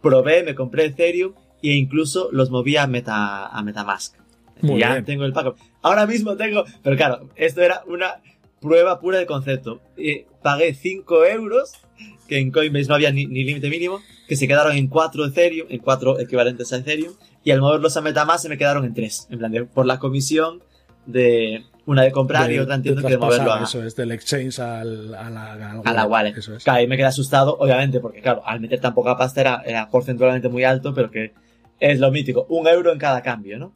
Probé, 0.00 0.42
me 0.44 0.54
compré 0.54 0.86
Ethereum 0.86 1.32
e 1.62 1.72
incluso 1.74 2.28
los 2.32 2.50
moví 2.50 2.76
a, 2.76 2.86
Meta, 2.86 3.46
a 3.46 3.62
Metamask. 3.62 4.14
Muy 4.60 4.80
ya 4.80 4.92
bien. 4.92 5.04
tengo 5.04 5.24
el 5.24 5.32
pago. 5.32 5.56
Ahora 5.82 6.06
mismo 6.06 6.36
tengo, 6.36 6.64
pero 6.82 6.96
claro, 6.96 7.28
esto 7.36 7.62
era 7.62 7.82
una 7.86 8.16
prueba 8.60 9.00
pura 9.00 9.18
de 9.18 9.26
concepto. 9.26 9.80
Eh, 9.96 10.26
pagué 10.42 10.74
5 10.74 11.24
euros, 11.26 11.72
que 12.28 12.38
en 12.38 12.50
Coinbase 12.52 12.86
no 12.88 12.94
había 12.94 13.10
ni, 13.10 13.26
ni 13.26 13.42
límite 13.44 13.68
mínimo, 13.68 14.00
que 14.28 14.36
se 14.36 14.46
quedaron 14.46 14.76
en 14.76 14.86
4 14.88 15.26
Ethereum, 15.26 15.66
en 15.70 15.78
4 15.80 16.20
equivalentes 16.20 16.72
a 16.72 16.76
Ethereum, 16.76 17.14
y 17.44 17.50
al 17.50 17.60
moverlos 17.60 17.96
a 17.96 18.00
Metamask 18.02 18.42
se 18.44 18.48
me 18.48 18.56
quedaron 18.58 18.84
en 18.84 18.94
3, 18.94 19.28
en 19.30 19.38
plan 19.38 19.50
de, 19.50 19.64
por 19.64 19.86
la 19.86 19.98
comisión 19.98 20.62
de 21.06 21.64
una 21.84 22.02
de 22.02 22.12
comprar 22.12 22.48
y 22.52 22.54
De- 22.54 22.60
otra 22.60 22.74
de 22.74 22.76
entiendo 22.76 23.02
que 23.02 23.08
de 23.08 23.18
moverlo 23.18 23.52
a, 23.52 23.64
Eso 23.64 23.82
es, 23.84 23.96
del 23.96 24.12
exchange 24.12 24.60
al, 24.60 25.12
a 25.16 25.28
la, 25.28 25.80
a 25.84 25.92
la 25.92 26.06
wallet. 26.06 26.36
Eso 26.36 26.54
es. 26.54 26.62
Claro, 26.62 26.78
ahí 26.78 26.86
me 26.86 26.96
quedé 26.96 27.06
asustado, 27.06 27.56
obviamente, 27.58 27.98
porque 27.98 28.20
claro, 28.20 28.42
al 28.46 28.60
meter 28.60 28.80
tan 28.80 28.94
poca 28.94 29.16
pasta 29.16 29.40
era, 29.40 29.62
era 29.66 29.90
porcentualmente 29.90 30.48
muy 30.48 30.62
alto, 30.62 30.94
pero 30.94 31.10
que 31.10 31.32
es 31.80 31.98
lo 31.98 32.12
mítico, 32.12 32.46
un 32.48 32.68
euro 32.68 32.92
en 32.92 32.98
cada 33.00 33.20
cambio, 33.22 33.58
¿no? 33.58 33.74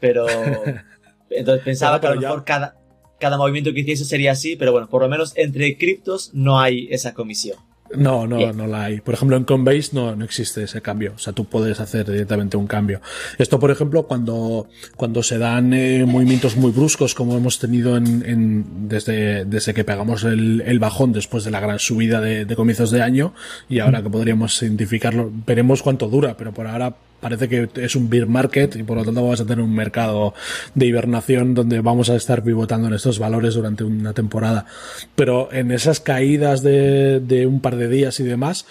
Pero 0.00 0.26
entonces 1.30 1.64
pensaba 1.64 2.00
que 2.00 2.06
a 2.06 2.14
lo 2.14 2.20
ya- 2.20 2.28
mejor 2.28 2.44
cada, 2.44 2.76
cada 3.20 3.36
movimiento 3.38 3.72
que 3.72 3.80
hiciese 3.80 4.04
sería 4.04 4.32
así, 4.32 4.56
pero 4.56 4.72
bueno, 4.72 4.88
por 4.88 5.02
lo 5.02 5.08
menos 5.08 5.32
entre 5.36 5.76
criptos 5.78 6.30
no 6.34 6.60
hay 6.60 6.88
esa 6.90 7.14
comisión. 7.14 7.58
No, 7.96 8.26
no, 8.26 8.38
Bien. 8.38 8.56
no 8.56 8.66
la 8.66 8.86
hay. 8.86 9.00
Por 9.00 9.14
ejemplo, 9.14 9.36
en 9.36 9.44
Coinbase 9.44 9.90
no, 9.92 10.16
no 10.16 10.24
existe 10.24 10.64
ese 10.64 10.82
cambio. 10.82 11.12
O 11.14 11.18
sea, 11.20 11.32
tú 11.32 11.44
puedes 11.44 11.78
hacer 11.78 12.04
directamente 12.10 12.56
un 12.56 12.66
cambio. 12.66 13.00
Esto, 13.38 13.60
por 13.60 13.70
ejemplo, 13.70 14.08
cuando, 14.08 14.66
cuando 14.96 15.22
se 15.22 15.38
dan 15.38 15.72
eh, 15.72 16.04
movimientos 16.04 16.56
muy 16.56 16.72
bruscos, 16.72 17.14
como 17.14 17.36
hemos 17.36 17.60
tenido 17.60 17.96
en, 17.96 18.24
en- 18.26 18.88
desde, 18.88 19.44
desde 19.44 19.72
que 19.72 19.84
pegamos 19.84 20.24
el, 20.24 20.64
el 20.66 20.80
bajón 20.80 21.12
después 21.12 21.44
de 21.44 21.52
la 21.52 21.60
gran 21.60 21.78
subida 21.78 22.20
de, 22.20 22.44
de 22.44 22.56
comienzos 22.56 22.90
de 22.90 23.02
año, 23.02 23.34
y 23.68 23.78
ahora 23.78 24.02
que 24.02 24.10
podríamos 24.10 24.60
identificarlo, 24.60 25.30
veremos 25.46 25.84
cuánto 25.84 26.08
dura, 26.08 26.36
pero 26.36 26.52
por 26.52 26.66
ahora 26.66 26.96
parece 27.20 27.48
que 27.48 27.68
es 27.76 27.96
un 27.96 28.08
bear 28.08 28.26
market 28.26 28.76
y 28.76 28.82
por 28.82 28.96
lo 28.96 29.04
tanto 29.04 29.22
vamos 29.22 29.40
a 29.40 29.44
tener 29.44 29.64
un 29.64 29.74
mercado 29.74 30.34
de 30.74 30.86
hibernación 30.86 31.54
donde 31.54 31.80
vamos 31.80 32.10
a 32.10 32.16
estar 32.16 32.42
pivotando 32.42 32.88
en 32.88 32.94
estos 32.94 33.18
valores 33.18 33.54
durante 33.54 33.84
una 33.84 34.12
temporada. 34.12 34.66
Pero 35.14 35.52
en 35.52 35.70
esas 35.70 36.00
caídas 36.00 36.62
de, 36.62 37.20
de 37.20 37.46
un 37.46 37.60
par 37.60 37.76
de 37.76 37.88
días 37.88 38.20
y 38.20 38.24
demás, 38.24 38.66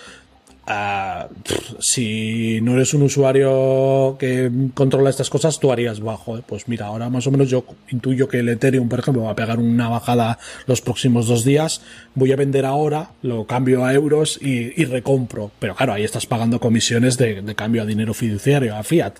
ah, 0.67 1.28
pff, 1.43 1.75
si 1.80 2.60
no 2.62 2.73
eres 2.73 2.93
un 2.93 3.04
usuario 3.04 4.15
que 4.19 4.51
controla 4.73 5.10
estas 5.10 5.30
cosas, 5.30 5.60
tú 5.60 5.71
harías 5.71 5.99
bajo. 5.99 6.39
Pues 6.45 6.67
mira, 6.67 6.88
ahora 6.88 7.10
más 7.10 7.28
o 7.28 7.32
menos 7.32 7.49
yo 7.49 7.63
intuyo 7.89 8.28
que 8.28 8.39
el 8.39 8.49
Ethereum, 8.49 8.89
por 8.89 8.99
ejemplo, 8.99 9.23
va 9.23 9.32
a 9.32 9.36
pegar 9.36 9.60
una 9.60 9.89
bajada 9.89 10.39
los 10.67 10.82
próximos 10.82 11.28
dos 11.28 11.43
días. 11.43 11.82
Voy 12.15 12.32
a 12.32 12.36
vender 12.36 12.65
ahora, 12.65 13.12
lo 13.21 13.45
cambio 13.45 13.86
a 13.86 13.93
euros 13.93 14.39
y, 14.41 14.80
y 14.82 14.86
recompro. 14.86 15.51
Pero 15.60 15.75
claro, 15.75 15.93
ahí 15.93 16.04
estás 16.04 16.25
pagando 16.25 16.60
comisiones 16.60 17.17
de, 17.17 17.41
de 17.41 17.56
cambio 17.56 17.82
a 17.82 17.86
dinero 17.86 18.13
fiduciario, 18.13 18.75
a 18.75 18.84
fiat. 18.84 19.13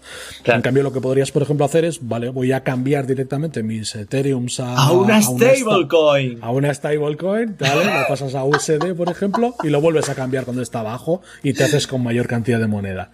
Claro. 0.44 0.58
En 0.58 0.62
cambio, 0.64 0.84
lo 0.84 0.92
que 0.94 1.02
podrías, 1.02 1.32
por 1.32 1.42
ejemplo, 1.44 1.66
hacer 1.66 1.86
es, 1.86 2.08
vale, 2.08 2.30
voy 2.30 2.52
a 2.52 2.64
cambiar 2.64 3.06
directamente 3.06 3.64
mis 3.64 3.96
Ethereums 3.96 4.60
a, 4.60 4.76
¡A 4.76 4.92
una 4.92 5.20
sta- 5.22 5.56
stablecoin! 5.56 6.40
a 6.42 6.52
una 6.52 6.74
stablecoin, 6.74 7.56
¿vale? 7.60 7.86
Lo 7.86 8.08
pasas 8.08 8.36
a 8.36 8.44
USD, 8.44 8.94
por 8.96 9.10
ejemplo, 9.10 9.56
y 9.64 9.70
lo 9.70 9.82
vuelves 9.82 10.10
a 10.10 10.16
cambiar 10.16 10.46
cuando 10.46 10.62
está 10.62 10.80
abajo 10.80 11.22
y 11.44 11.54
te 11.54 11.64
haces 11.64 11.88
con 11.88 12.04
mayor 12.04 12.28
cantidad 12.28 12.60
de 12.60 12.68
moneda. 12.68 13.12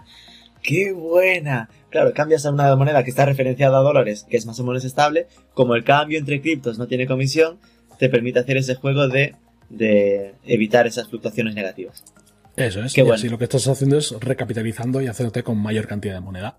¡Qué 0.62 0.92
buena! 0.94 1.70
Claro, 1.90 2.14
cambias 2.14 2.46
a 2.46 2.52
una 2.52 2.76
moneda 2.76 3.04
que 3.04 3.10
está 3.10 3.26
referenciada 3.26 3.80
a 3.80 3.82
dólares, 3.82 4.26
que 4.30 4.38
es 4.38 4.46
más 4.46 4.60
o 4.60 4.64
menos 4.64 4.86
estable. 4.86 5.28
Como 5.54 5.76
el 5.76 5.84
cambio 5.84 6.20
entre 6.20 6.42
criptos 6.42 6.78
no 6.78 6.88
tiene 6.88 7.08
comisión, 7.08 7.60
te 8.00 8.10
permite 8.10 8.40
hacer 8.40 8.58
ese 8.58 8.76
juego 8.76 9.08
de, 9.08 9.36
de 9.70 10.36
evitar 10.46 10.88
esas 10.88 11.08
fluctuaciones 11.08 11.56
negativas. 11.56 12.04
Eso 12.56 12.84
es. 12.84 12.94
Qué 12.94 13.02
y 13.02 13.04
bueno. 13.04 13.16
así 13.16 13.30
lo 13.30 13.38
que 13.38 13.46
estás 13.46 13.68
haciendo 13.68 13.98
es 13.98 14.12
recapitalizando 14.20 15.02
y 15.02 15.08
hacerte 15.08 15.44
con 15.44 15.58
mayor 15.58 15.88
cantidad 15.88 16.14
de 16.14 16.22
moneda. 16.22 16.58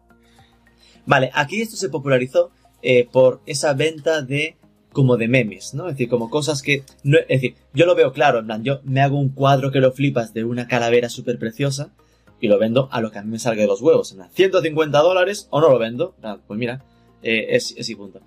Vale, 1.06 1.30
aquí 1.34 1.60
esto 1.60 1.76
se 1.76 1.88
popularizó 1.88 2.50
eh, 2.82 3.08
por 3.10 3.40
esa 3.46 3.74
venta 3.74 4.22
de 4.22 4.56
como 4.92 5.16
de 5.16 5.28
memes, 5.28 5.74
¿no? 5.74 5.88
Es 5.88 5.94
decir, 5.94 6.08
como 6.08 6.28
cosas 6.30 6.62
que... 6.62 6.82
No, 7.02 7.18
es 7.18 7.28
decir, 7.28 7.54
yo 7.72 7.86
lo 7.86 7.94
veo 7.94 8.12
claro, 8.12 8.38
en 8.40 8.46
plan, 8.46 8.62
yo 8.64 8.80
me 8.84 9.00
hago 9.00 9.18
un 9.18 9.30
cuadro 9.30 9.70
que 9.70 9.80
lo 9.80 9.92
flipas 9.92 10.34
de 10.34 10.44
una 10.44 10.68
calavera 10.68 11.08
súper 11.08 11.38
preciosa 11.38 11.92
y 12.40 12.48
lo 12.48 12.58
vendo 12.58 12.88
a 12.92 13.00
lo 13.00 13.10
que 13.10 13.18
a 13.18 13.22
mí 13.22 13.30
me 13.30 13.38
salga 13.38 13.62
de 13.62 13.68
los 13.68 13.80
huevos. 13.80 14.10
En 14.12 14.18
plan, 14.18 14.30
150 14.32 14.98
dólares 14.98 15.46
o 15.50 15.60
no 15.60 15.70
lo 15.70 15.78
vendo. 15.78 16.14
Pues 16.46 16.58
mira, 16.58 16.84
eh, 17.22 17.46
es, 17.56 17.74
es 17.76 17.94
punto. 17.94 18.20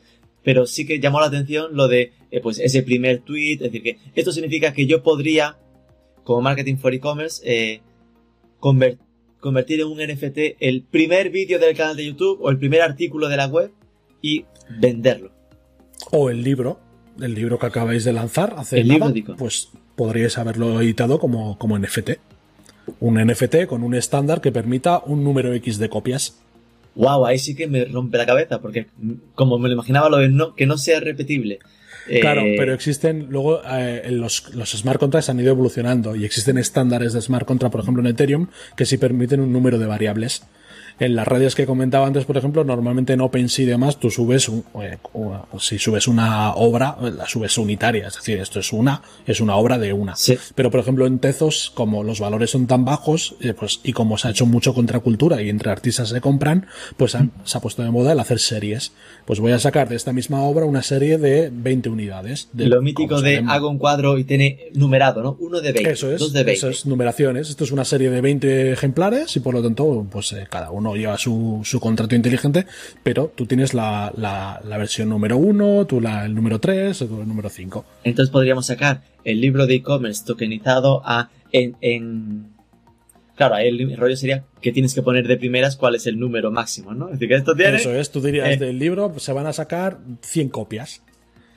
Pero 0.44 0.66
sí 0.68 0.86
que 0.86 1.00
llamó 1.00 1.20
la 1.20 1.28
atención 1.28 1.76
lo 1.76 1.88
de, 1.88 2.14
eh, 2.32 2.40
pues, 2.42 2.60
ese 2.60 2.82
primer 2.84 3.20
tweet. 3.22 3.54
Es 3.56 3.60
decir, 3.72 3.84
que 3.84 3.98
esto 4.16 4.32
significa 4.32 4.74
que 4.74 4.86
yo 4.88 5.04
podría, 5.04 5.58
como 6.24 6.42
marketing 6.42 6.78
for 6.78 6.94
e-commerce, 6.94 7.42
eh, 7.46 7.82
conver- 8.60 8.98
convertir 9.40 9.82
en 9.82 9.88
un 9.88 10.00
NFT 10.00 10.56
el 10.60 10.82
primer 10.84 11.30
vídeo 11.30 11.60
del 11.60 11.76
canal 11.76 11.96
de 11.98 12.06
YouTube 12.06 12.40
o 12.42 12.50
el 12.50 12.58
primer 12.58 12.82
artículo 12.82 13.28
de 13.28 13.38
la 13.38 13.48
web 13.48 13.72
y 14.22 14.46
venderlo. 14.80 15.35
O 16.12 16.30
el 16.30 16.44
libro, 16.44 16.80
el 17.20 17.34
libro 17.34 17.58
que 17.60 17.66
acabáis 17.66 18.04
de 18.04 18.14
lanzar 18.14 18.56
hace 18.58 18.82
El 18.82 18.88
nada, 18.88 19.10
libro, 19.10 19.36
pues 19.38 19.70
podríais 19.96 20.38
haberlo 20.38 20.82
editado 20.82 21.20
como, 21.20 21.58
como 21.58 21.78
NFT. 21.80 22.12
Un 23.00 23.16
NFT 23.24 23.66
con 23.68 23.84
un 23.84 23.96
estándar 23.96 24.42
que 24.42 24.52
permita 24.52 25.02
un 25.06 25.24
número 25.24 25.54
X 25.54 25.78
de 25.80 25.90
copias. 25.90 26.40
Wow, 26.96 27.26
ahí 27.26 27.40
sí 27.40 27.56
que 27.56 27.68
me 27.68 27.86
rompe 27.86 28.18
la 28.18 28.26
cabeza, 28.26 28.62
porque 28.62 28.88
como 29.34 29.58
me 29.58 29.68
lo 29.68 29.74
imaginaba 29.74 30.10
lo 30.10 30.18
de 30.18 30.30
no, 30.30 30.56
que 30.56 30.66
no 30.66 30.78
sea 30.78 31.00
repetible. 31.00 31.60
eh, 32.08 32.20
Claro, 32.20 32.44
pero 32.58 32.74
existen, 32.74 33.28
luego 33.30 33.62
eh, 33.70 34.10
los, 34.12 34.54
los 34.54 34.72
smart 34.72 35.00
contracts 35.00 35.30
han 35.30 35.40
ido 35.40 35.50
evolucionando 35.50 36.16
y 36.16 36.24
existen 36.24 36.58
estándares 36.58 37.12
de 37.14 37.22
smart 37.22 37.46
contract, 37.46 37.72
por 37.72 37.82
ejemplo 37.82 38.02
en 38.02 38.08
Ethereum, 38.08 38.48
que 38.78 38.86
sí 38.86 38.98
permiten 38.98 39.42
un 39.42 39.52
número 39.52 39.78
de 39.80 39.88
variables. 39.88 40.44
En 41.00 41.16
las 41.16 41.28
redes 41.28 41.56
que 41.56 41.66
comentaba 41.66 42.08
antes, 42.08 42.24
por 42.26 42.38
ejemplo, 42.38 42.64
normalmente 42.64 43.14
en 43.14 43.22
OpenSea 43.22 43.64
y 43.64 43.68
demás, 43.68 43.98
tú 43.98 44.10
subes, 44.10 44.48
un- 44.48 44.64
eh, 44.82 44.98
si 45.60 45.78
subes 45.78 46.08
una 46.08 46.54
obra, 46.54 46.98
la 47.02 47.28
subes 47.28 47.58
unitaria, 47.58 48.08
es 48.08 48.16
decir, 48.16 48.40
esto 48.40 48.60
es 48.62 48.72
una, 48.72 49.02
es 49.28 49.42
una 49.42 49.56
obra 49.58 49.78
de 49.78 49.92
una. 49.92 50.16
Sí. 50.16 50.38
Pero, 50.56 50.72
por 50.72 50.80
ejemplo, 50.80 51.06
en 51.06 51.20
Tezos, 51.20 51.72
como 51.76 52.04
los 52.04 52.20
valores 52.22 52.52
son 52.52 52.68
tan 52.68 52.86
bajos, 52.86 53.36
eh, 53.42 53.54
pues, 53.54 53.82
y 53.84 53.92
como 53.94 54.18
se 54.18 54.28
ha 54.30 54.32
hecho 54.32 54.46
mucho 54.46 54.74
contracultura 54.74 55.42
y 55.42 55.50
entre 55.50 55.70
artistas 55.70 56.10
se 56.10 56.22
compran, 56.22 56.68
pues 56.96 57.14
han- 57.16 57.32
se 57.44 57.58
ha 57.58 57.62
puesto 57.62 57.84
de 57.84 57.92
moda 57.92 58.14
el 58.14 58.20
hacer 58.20 58.40
series. 58.40 58.94
Pues 59.26 59.40
voy 59.40 59.52
a 59.52 59.60
sacar 59.60 59.90
de 59.90 59.96
esta 59.96 60.14
misma 60.14 60.44
obra 60.44 60.66
una 60.66 60.82
serie 60.84 61.18
de 61.18 61.50
20 61.52 61.90
unidades. 61.90 62.48
De, 62.54 62.68
lo 62.68 62.82
mítico 62.82 63.22
de 63.22 63.44
hago 63.48 63.70
un 63.70 63.80
cuadro 63.80 64.18
y 64.18 64.24
tiene 64.24 64.70
numerado, 64.74 65.22
¿no? 65.24 65.36
Uno 65.40 65.60
de 65.60 65.72
20, 65.74 65.92
Eso 65.92 66.12
es, 66.12 66.20
dos 66.20 66.32
de 66.32 66.44
20. 66.44 66.54
eso 66.54 66.70
es, 66.70 66.86
numeraciones. 66.86 67.50
Esto 67.50 67.64
es 67.66 67.72
una 67.72 67.84
serie 67.86 68.10
de 68.10 68.22
20 68.22 68.72
ejemplares 68.72 69.36
y 69.36 69.40
por 69.42 69.54
lo 69.54 69.62
tanto, 69.62 70.06
pues 70.10 70.32
eh, 70.34 70.48
cada 70.50 70.72
uno 70.72 70.85
lleva 70.94 71.18
su, 71.18 71.62
su 71.64 71.80
contrato 71.80 72.16
inteligente, 72.16 72.66
pero 73.02 73.32
tú 73.34 73.46
tienes 73.46 73.74
la, 73.74 74.12
la, 74.18 74.62
la 74.68 74.78
versión 74.78 75.08
número 75.08 75.38
1, 75.38 75.86
tú 75.88 76.02
la, 76.02 76.26
el 76.26 76.36
número 76.36 76.60
3, 76.60 76.98
tú 77.00 77.22
el 77.22 77.28
número 77.28 77.50
5. 77.50 77.86
Entonces 78.04 78.30
podríamos 78.30 78.66
sacar 78.66 79.04
el 79.24 79.40
libro 79.40 79.66
de 79.66 79.76
e-commerce 79.76 80.26
tokenizado 80.26 81.02
a, 81.06 81.30
en, 81.54 81.78
en, 81.80 82.56
Claro, 83.36 83.56
ahí 83.56 83.68
el 83.68 83.98
rollo 83.98 84.16
sería 84.16 84.46
que 84.62 84.72
tienes 84.72 84.94
que 84.94 85.02
poner 85.02 85.28
de 85.28 85.38
primeras 85.38 85.76
cuál 85.76 85.96
es 85.96 86.08
el 86.08 86.20
número 86.20 86.52
máximo, 86.52 86.94
¿no? 86.94 87.08
Es 87.08 87.14
decir, 87.14 87.28
que 87.28 87.36
esto 87.36 87.56
tiene. 87.56 87.78
Eso 87.78 87.94
es, 87.94 88.10
tú 88.10 88.22
dirías 88.22 88.50
eh, 88.50 88.58
del 88.58 88.80
libro 88.80 89.14
se 89.18 89.34
van 89.34 89.46
a 89.46 89.54
sacar 89.54 90.00
100 90.22 90.50
copias. 90.50 91.02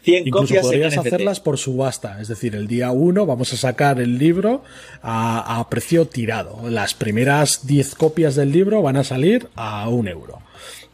100 0.02 0.26
Incluso 0.28 0.46
copias 0.46 0.64
podrías 0.64 0.94
en 0.94 1.00
NFT. 1.00 1.06
hacerlas 1.06 1.40
por 1.40 1.58
subasta, 1.58 2.20
es 2.20 2.28
decir, 2.28 2.54
el 2.54 2.66
día 2.66 2.90
1 2.90 3.26
vamos 3.26 3.52
a 3.52 3.56
sacar 3.56 4.00
el 4.00 4.18
libro 4.18 4.62
a, 5.02 5.58
a 5.58 5.68
precio 5.68 6.06
tirado. 6.06 6.68
Las 6.70 6.94
primeras 6.94 7.66
10 7.66 7.94
copias 7.94 8.34
del 8.34 8.52
libro 8.52 8.80
van 8.82 8.96
a 8.96 9.04
salir 9.04 9.48
a 9.54 9.88
un 9.88 10.08
euro. 10.08 10.40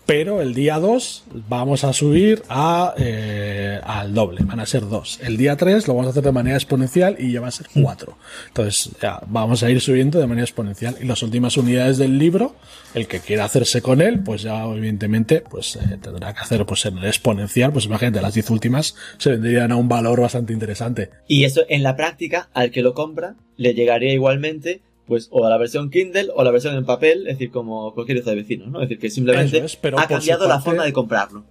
Pero 0.07 0.43
el 0.43 0.53
día 0.53 0.79
2 0.79 1.25
vamos 1.49 1.83
a 1.83 1.95
subir 1.95 2.43
a, 2.51 2.95
eh, 2.99 3.81
al 3.83 4.13
doble, 4.13 4.43
van 4.45 4.61
a 4.61 4.67
ser 4.67 4.87
2. 4.87 5.21
El 5.23 5.39
día 5.39 5.57
3 5.57 5.89
lo 5.89 5.95
vamos 5.95 6.09
a 6.09 6.11
hacer 6.11 6.23
de 6.23 6.33
manera 6.33 6.57
exponencial 6.57 7.17
y 7.19 7.33
ya 7.33 7.41
va 7.41 7.49
a 7.49 7.53
ser 7.53 7.69
4. 7.73 8.19
Entonces 8.49 8.91
ya 9.01 9.21
vamos 9.27 9.63
a 9.63 9.71
ir 9.71 9.81
subiendo 9.81 10.21
de 10.21 10.27
manera 10.27 10.45
exponencial. 10.45 10.97
Y 11.01 11.07
las 11.07 11.23
últimas 11.23 11.57
unidades 11.57 11.97
del 11.97 12.19
libro, 12.19 12.55
el 12.95 13.07
que 13.07 13.21
quiera 13.21 13.45
hacerse 13.45 13.81
con 13.81 14.03
él, 14.03 14.21
pues 14.23 14.43
ya 14.43 14.65
evidentemente 14.65 15.41
pues 15.41 15.77
eh, 15.77 15.99
tendrá 16.03 16.35
que 16.35 16.41
hacer 16.41 16.67
pues 16.67 16.85
en 16.85 16.99
el 16.99 17.07
exponencial. 17.07 17.73
Pues 17.73 17.87
imagínate, 17.87 18.21
las 18.21 18.35
10 18.35 18.51
últimas 18.51 18.95
se 19.17 19.31
vendrían 19.31 19.73
a 19.73 19.77
un 19.77 19.89
valor 19.89 20.21
bastante 20.21 20.53
interesante. 20.53 21.11
Y 21.29 21.45
eso 21.45 21.63
en 21.69 21.83
la 21.83 21.97
práctica, 21.97 22.51
al 22.53 22.71
que 22.71 22.83
lo 22.83 22.93
compra, 22.93 23.37
le 23.57 23.73
llegaría 23.73 24.13
igualmente, 24.13 24.83
pues, 25.07 25.29
o 25.31 25.45
a 25.45 25.51
la 25.51 25.59
versión 25.59 25.91
Kindle 25.91 26.29
o 26.35 26.43
la 26.43 26.51
versión 26.51 26.77
en 26.77 26.85
papel, 26.85 27.27
es 27.27 27.35
decir, 27.35 27.51
como 27.51 27.93
cualquier 27.95 28.25
de 28.25 28.35
vecino, 28.35 28.67
¿no? 28.67 28.81
Es 28.81 28.89
decir, 28.89 29.01
que 29.01 29.11
simplemente 29.11 29.59
Eso 29.59 29.67
es, 29.67 29.77
pero 29.77 29.99
ha 29.99 30.07
cambiado 30.07 30.49
la 30.49 30.61
forma 30.61 30.85
de 30.85 30.93
comprarlo. 30.93 31.45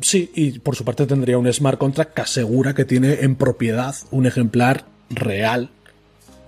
Sí, 0.00 0.30
y 0.34 0.58
por 0.58 0.76
su 0.76 0.84
parte 0.84 1.06
tendría 1.06 1.38
un 1.38 1.50
smart 1.52 1.78
contract 1.78 2.14
que 2.14 2.22
asegura 2.22 2.74
que 2.74 2.84
tiene 2.84 3.20
en 3.20 3.34
propiedad 3.34 3.94
un 4.10 4.26
ejemplar 4.26 4.84
real 5.08 5.70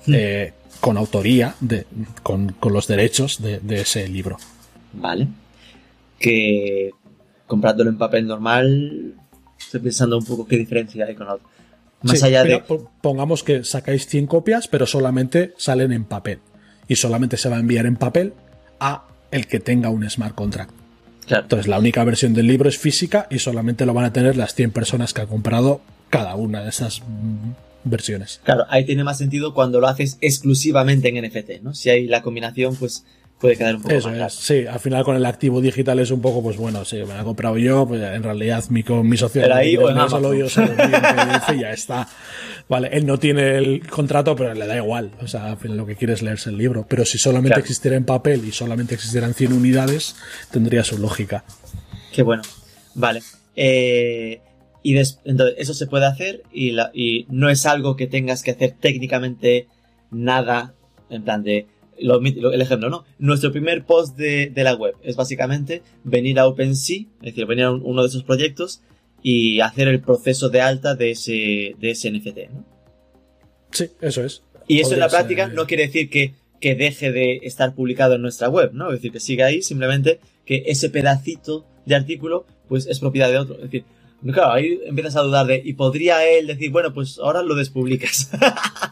eh, 0.07 0.53
con 0.81 0.97
autoría, 0.97 1.55
de, 1.61 1.87
con, 2.23 2.53
con 2.53 2.73
los 2.73 2.87
derechos 2.87 3.41
de, 3.43 3.61
de 3.61 3.81
ese 3.81 4.07
libro. 4.09 4.37
Vale. 4.93 5.29
Que 6.19 6.91
comprándolo 7.47 7.91
en 7.91 7.99
papel 7.99 8.27
normal, 8.27 9.15
estoy 9.59 9.81
pensando 9.81 10.19
un 10.19 10.25
poco 10.25 10.47
qué 10.47 10.57
diferencia 10.57 11.07
hay 11.07 11.15
con 11.15 11.27
la 11.27 11.35
otra. 11.35 11.49
Más 12.03 12.19
Sí, 12.21 12.27
allá 12.27 12.45
mira, 12.45 12.59
de. 12.59 12.65
po- 12.65 12.91
Pongamos 13.01 13.43
que 13.43 13.65
sacáis 13.65 14.07
100 14.07 14.27
copias, 14.27 14.69
pero 14.69 14.87
solamente 14.87 15.53
salen 15.57 15.93
en 15.93 16.05
papel. 16.05 16.39
Y 16.87 16.97
solamente 16.97 17.37
se 17.37 17.49
va 17.49 17.57
a 17.57 17.61
enviar 17.61 17.87
en 17.87 17.97
papel 17.97 18.33
a 18.81 19.05
el 19.31 19.47
que 19.47 19.61
tenga 19.61 19.91
un 19.91 20.09
smart 20.09 20.35
contract. 20.35 20.71
Claro. 21.27 21.43
Entonces 21.43 21.67
la 21.67 21.79
única 21.79 22.03
versión 22.05 22.33
del 22.35 22.47
libro 22.47 22.69
es 22.69 22.79
física 22.79 23.27
y 23.31 23.39
solamente 23.41 23.85
lo 23.85 23.93
van 23.95 24.07
a 24.07 24.13
tener 24.13 24.37
las 24.37 24.55
100 24.55 24.71
personas 24.71 25.13
que 25.13 25.21
han 25.21 25.27
comprado 25.27 25.83
cada 26.09 26.35
una 26.37 26.63
de 26.63 26.71
esas 26.71 27.03
mm, 27.03 27.51
versiones. 27.85 28.41
Claro, 28.45 28.65
ahí 28.71 28.87
tiene 28.87 29.05
más 29.05 29.19
sentido 29.19 29.53
cuando 29.53 29.81
lo 29.81 29.89
haces 29.89 30.17
exclusivamente 30.23 31.09
en 31.09 31.23
NFT, 31.23 31.63
¿no? 31.63 31.75
Si 31.75 31.91
hay 31.91 32.07
la 32.07 32.23
combinación, 32.23 32.77
pues 32.77 33.05
puede 33.41 33.57
quedar 33.57 33.77
un 33.77 33.83
poco 33.83 33.95
Eso 33.95 34.11
más 34.11 34.35
es, 34.35 34.41
sí, 34.41 34.67
al 34.67 34.81
final 34.81 35.05
con 35.05 35.17
el 35.17 35.25
activo 35.27 35.61
digital 35.61 35.99
es 36.01 36.11
un 36.11 36.21
poco, 36.21 36.43
pues 36.43 36.57
bueno, 36.57 36.85
sí, 36.85 36.97
me 36.97 37.15
lo 37.15 37.21
he 37.21 37.25
comprado 37.25 37.57
yo, 37.59 37.87
pues 37.87 38.03
en 38.03 38.23
realidad 38.23 38.65
mi, 38.71 38.83
con 38.83 39.09
mi 39.09 39.17
socio 39.17 39.43
Pero 39.43 39.55
ahí 39.55 39.77
o 39.77 39.89
en 39.91 40.11
solo 40.11 40.35
yo 40.35 40.47
y 40.47 41.61
ya 41.61 41.71
está. 41.73 42.09
Vale, 42.69 42.89
él 42.93 43.07
no 43.07 43.19
tiene 43.19 43.57
el 43.57 43.87
contrato, 43.89 44.37
pero 44.37 44.53
le 44.55 44.67
da 44.67 44.77
igual. 44.77 45.11
O 45.23 45.27
sea, 45.27 45.47
al 45.53 45.57
final 45.57 45.79
lo 45.79 45.87
que 45.87 45.97
quiere 45.97 46.13
es 46.13 46.21
leerse 46.23 46.51
el 46.51 46.59
libro. 46.59 46.85
Pero 46.87 47.05
si 47.07 47.17
solamente 47.17 47.55
Claro. 47.55 47.61
existiera 47.63 47.97
en 47.97 48.05
papel 48.05 48.45
y 48.47 48.53
solamente 48.53 48.95
existieran 48.95 49.33
100 49.33 49.53
unidades, 49.55 50.17
tendría 50.51 50.85
su 50.85 50.99
lógica. 50.99 51.45
Qué 52.13 52.23
bueno. 52.23 52.43
Vale. 52.95 53.23
Eh, 53.57 54.41
y 54.83 54.93
des- 54.95 55.19
entonces, 55.25 55.57
eso 55.59 55.73
se 55.73 55.87
puede 55.87 56.05
hacer 56.07 56.43
y, 56.53 56.73
la- 56.73 56.91
y 56.93 57.27
no 57.31 57.49
es 57.49 57.65
algo 57.65 57.97
que 57.97 58.07
tengas 58.07 58.43
que 58.43 58.51
hacer 58.51 58.75
técnicamente 58.79 59.67
nada, 60.11 60.75
en 61.09 61.23
plan 61.25 61.43
de, 61.43 61.67
lo- 62.01 62.21
lo- 62.21 62.53
el 62.53 62.61
ejemplo, 62.61 62.91
¿no? 62.91 63.05
Nuestro 63.19 63.51
primer 63.53 63.85
post 63.85 64.17
de, 64.17 64.51
de 64.51 64.65
la 64.65 64.75
web 64.75 64.95
es 65.03 65.17
básicamente 65.17 65.83
venir 66.05 66.39
a 66.39 66.47
OpenSea, 66.47 67.01
es 67.21 67.23
decir, 67.23 67.47
venir 67.47 67.65
a 67.65 67.73
un- 67.73 67.83
uno 67.85 68.03
de 68.03 68.09
esos 68.09 68.23
proyectos 68.25 68.83
y 69.23 69.61
hacer 69.61 69.89
el 69.89 70.01
proceso 70.01 70.49
de 70.49 70.61
alta 70.61 70.95
de 70.95 71.11
ese, 71.13 71.75
de 71.79 71.91
ese 71.91 72.11
NFT, 72.11 72.39
¿no? 72.53 72.65
Sí, 73.73 73.87
eso 74.01 74.25
es. 74.25 74.43
Y 74.67 74.81
eso 74.81 74.95
en 74.95 75.01
la 75.01 75.09
práctica 75.09 75.47
ser- 75.47 75.55
no 75.55 75.67
quiere 75.67 75.87
decir 75.87 76.09
que, 76.11 76.35
que 76.61 76.75
deje 76.75 77.11
de 77.13 77.41
estar 77.43 77.75
publicado 77.75 78.15
en 78.15 78.23
nuestra 78.23 78.49
web, 78.49 78.71
¿no? 78.75 78.89
Es 78.89 78.95
decir, 78.99 79.13
que 79.13 79.21
siga 79.21 79.47
ahí, 79.47 79.63
simplemente 79.63 80.21
que 80.45 80.65
ese 80.67 80.91
pedacito 80.91 81.67
de 81.87 81.95
artículo, 81.95 82.47
pues 82.69 82.87
es 82.87 82.99
propiedad 83.01 83.31
de 83.31 83.39
otro. 83.39 83.57
Es 83.57 83.63
decir, 83.63 83.85
claro, 84.33 84.53
ahí 84.53 84.79
empiezas 84.87 85.17
a 85.17 85.23
dudar 85.23 85.47
de, 85.47 85.63
y 85.65 85.73
podría 85.75 86.27
él 86.29 86.47
decir, 86.47 86.71
bueno, 86.71 86.93
pues 86.93 87.19
ahora 87.19 87.43
lo 87.43 87.55
despublicas. 87.55 88.31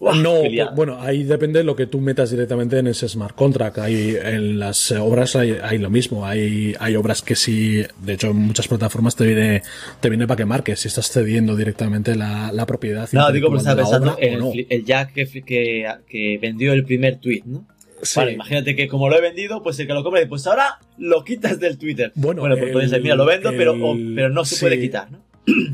No, 0.00 0.42
bueno, 0.74 0.98
ahí 1.00 1.24
depende 1.24 1.58
de 1.58 1.64
lo 1.64 1.76
que 1.76 1.86
tú 1.86 2.00
metas 2.00 2.30
directamente 2.30 2.78
en 2.78 2.86
ese 2.86 3.06
smart 3.06 3.34
contract. 3.34 3.78
Hay, 3.78 4.16
en 4.22 4.58
las 4.58 4.90
obras 4.92 5.36
hay, 5.36 5.56
hay 5.62 5.76
lo 5.76 5.90
mismo. 5.90 6.26
Hay, 6.26 6.74
hay 6.80 6.96
obras 6.96 7.20
que 7.20 7.36
sí, 7.36 7.82
de 8.02 8.12
hecho, 8.14 8.28
en 8.28 8.36
muchas 8.38 8.66
plataformas 8.66 9.14
te 9.14 9.26
viene, 9.26 9.62
te 10.00 10.08
viene 10.08 10.26
para 10.26 10.38
que 10.38 10.46
marques 10.46 10.80
si 10.80 10.88
estás 10.88 11.10
cediendo 11.10 11.54
directamente 11.54 12.16
la, 12.16 12.50
la 12.50 12.64
propiedad. 12.64 13.08
no, 13.12 13.30
digo, 13.30 13.50
pues 13.50 13.62
intelectual 13.62 13.86
estaba 13.94 14.00
pensando 14.00 14.14
obra 14.14 14.26
el, 14.26 14.38
no. 14.38 14.52
fli- 14.52 14.66
el 14.70 14.84
Jack 14.86 15.12
que, 15.12 15.26
que, 15.42 15.86
que 16.08 16.38
vendió 16.40 16.72
el 16.72 16.84
primer 16.84 17.16
tweet, 17.16 17.42
¿no? 17.44 17.66
Sí. 18.02 18.18
Vale, 18.18 18.32
imagínate 18.32 18.74
que 18.74 18.88
como 18.88 19.10
lo 19.10 19.18
he 19.18 19.20
vendido, 19.20 19.62
pues 19.62 19.78
el 19.80 19.86
que 19.86 19.92
lo 19.92 20.02
compre, 20.02 20.26
pues 20.26 20.46
ahora 20.46 20.78
lo 20.96 21.22
quitas 21.22 21.60
del 21.60 21.76
Twitter. 21.76 22.10
Bueno, 22.14 22.40
pues 22.42 22.62
el- 22.62 22.72
puedes 22.72 22.90
decir, 22.90 23.02
mira, 23.02 23.14
lo 23.16 23.26
vendo, 23.26 23.50
pero, 23.54 23.72
o- 23.74 23.94
pero 24.14 24.30
no 24.30 24.46
se 24.46 24.54
sí. 24.54 24.60
puede 24.62 24.80
quitar, 24.80 25.10
¿no? 25.12 25.18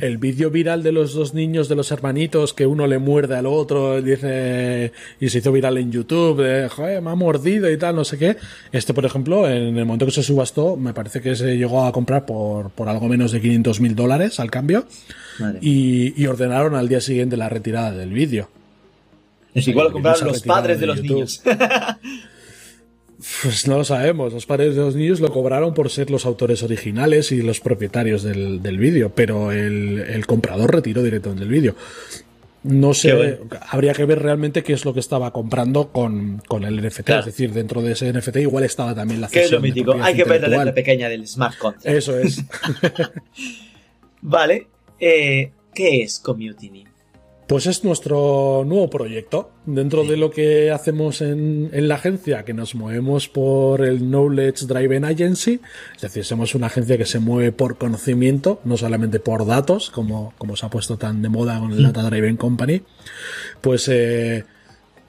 El 0.00 0.18
vídeo 0.18 0.50
viral 0.50 0.82
de 0.82 0.92
los 0.92 1.14
dos 1.14 1.34
niños, 1.34 1.68
de 1.68 1.74
los 1.74 1.90
hermanitos, 1.90 2.52
que 2.54 2.66
uno 2.66 2.86
le 2.86 2.98
muerde 2.98 3.36
al 3.36 3.46
otro, 3.46 4.00
dice, 4.02 4.92
y 5.20 5.28
se 5.28 5.38
hizo 5.38 5.52
viral 5.52 5.78
en 5.78 5.90
YouTube, 5.90 6.42
de, 6.42 6.68
joder, 6.68 7.02
me 7.02 7.10
ha 7.10 7.14
mordido 7.14 7.70
y 7.70 7.78
tal, 7.78 7.96
no 7.96 8.04
sé 8.04 8.18
qué. 8.18 8.36
Este, 8.72 8.94
por 8.94 9.04
ejemplo, 9.04 9.48
en 9.48 9.76
el 9.76 9.84
momento 9.84 10.06
que 10.06 10.12
se 10.12 10.22
subastó, 10.22 10.76
me 10.76 10.92
parece 10.92 11.20
que 11.20 11.36
se 11.36 11.56
llegó 11.56 11.84
a 11.84 11.92
comprar 11.92 12.26
por, 12.26 12.70
por 12.70 12.88
algo 12.88 13.08
menos 13.08 13.32
de 13.32 13.40
500 13.40 13.80
mil 13.80 13.94
dólares 13.94 14.40
al 14.40 14.50
cambio, 14.50 14.86
Madre. 15.38 15.58
y, 15.62 16.20
y 16.20 16.26
ordenaron 16.26 16.74
al 16.74 16.88
día 16.88 17.00
siguiente 17.00 17.36
la 17.36 17.48
retirada 17.48 17.92
del 17.92 18.10
vídeo. 18.10 18.48
Es 19.54 19.66
igual 19.68 19.86
lo 19.86 19.92
compraron 19.94 20.28
los 20.28 20.42
padres 20.42 20.78
de 20.80 20.86
los 20.86 21.02
niños. 21.02 21.42
Pues 23.42 23.66
no 23.66 23.78
lo 23.78 23.84
sabemos. 23.84 24.32
Los 24.32 24.46
padres 24.46 24.74
de 24.74 24.82
los 24.82 24.94
niños 24.94 25.20
lo 25.20 25.32
cobraron 25.32 25.74
por 25.74 25.90
ser 25.90 26.10
los 26.10 26.26
autores 26.26 26.62
originales 26.62 27.32
y 27.32 27.42
los 27.42 27.60
propietarios 27.60 28.22
del, 28.22 28.62
del 28.62 28.78
vídeo, 28.78 29.12
pero 29.14 29.52
el, 29.52 29.98
el 29.98 30.26
comprador 30.26 30.72
retiró 30.74 31.02
directamente 31.02 31.44
el 31.44 31.50
vídeo. 31.50 31.74
No 32.62 32.94
sé, 32.94 33.14
bueno. 33.14 33.36
habría 33.68 33.92
que 33.92 34.04
ver 34.04 34.20
realmente 34.20 34.64
qué 34.64 34.72
es 34.72 34.84
lo 34.84 34.92
que 34.92 34.98
estaba 34.98 35.32
comprando 35.32 35.92
con, 35.92 36.42
con 36.48 36.64
el 36.64 36.84
NFT. 36.84 37.02
Claro. 37.02 37.20
Es 37.20 37.26
decir, 37.26 37.52
dentro 37.52 37.80
de 37.80 37.92
ese 37.92 38.12
NFT 38.12 38.38
igual 38.38 38.64
estaba 38.64 38.92
también 38.92 39.20
la 39.20 39.28
Que 39.28 39.44
es 39.44 39.52
lo 39.52 39.58
cesión 39.58 39.62
mítico. 39.62 40.02
Hay 40.02 40.16
que 40.16 40.24
ver 40.24 40.42
la 40.42 40.48
letra 40.48 40.74
pequeña 40.74 41.08
del 41.08 41.28
smart 41.28 41.56
contract. 41.58 41.86
Eso 41.86 42.18
es. 42.18 42.42
Vale. 44.22 44.66
Eh, 44.98 45.52
¿Qué 45.72 46.02
es 46.02 46.18
Community? 46.18 46.84
Pues 47.46 47.66
es 47.66 47.84
nuestro 47.84 48.64
nuevo 48.66 48.90
proyecto. 48.90 49.52
Dentro 49.66 50.04
de 50.04 50.16
lo 50.16 50.30
que 50.30 50.72
hacemos 50.72 51.20
en, 51.20 51.70
en 51.72 51.86
la 51.86 51.94
agencia, 51.94 52.44
que 52.44 52.52
nos 52.52 52.74
movemos 52.74 53.28
por 53.28 53.84
el 53.84 54.00
Knowledge 54.00 54.66
Driven 54.66 55.04
Agency, 55.04 55.60
es 55.94 56.02
decir, 56.02 56.24
somos 56.24 56.56
una 56.56 56.66
agencia 56.66 56.98
que 56.98 57.04
se 57.04 57.20
mueve 57.20 57.52
por 57.52 57.78
conocimiento, 57.78 58.60
no 58.64 58.76
solamente 58.76 59.20
por 59.20 59.46
datos, 59.46 59.90
como, 59.90 60.34
como 60.38 60.56
se 60.56 60.66
ha 60.66 60.70
puesto 60.70 60.98
tan 60.98 61.22
de 61.22 61.28
moda 61.28 61.60
con 61.60 61.72
el 61.72 61.84
Data 61.84 62.02
Driven 62.02 62.36
Company, 62.36 62.82
pues 63.60 63.88
eh, 63.88 64.44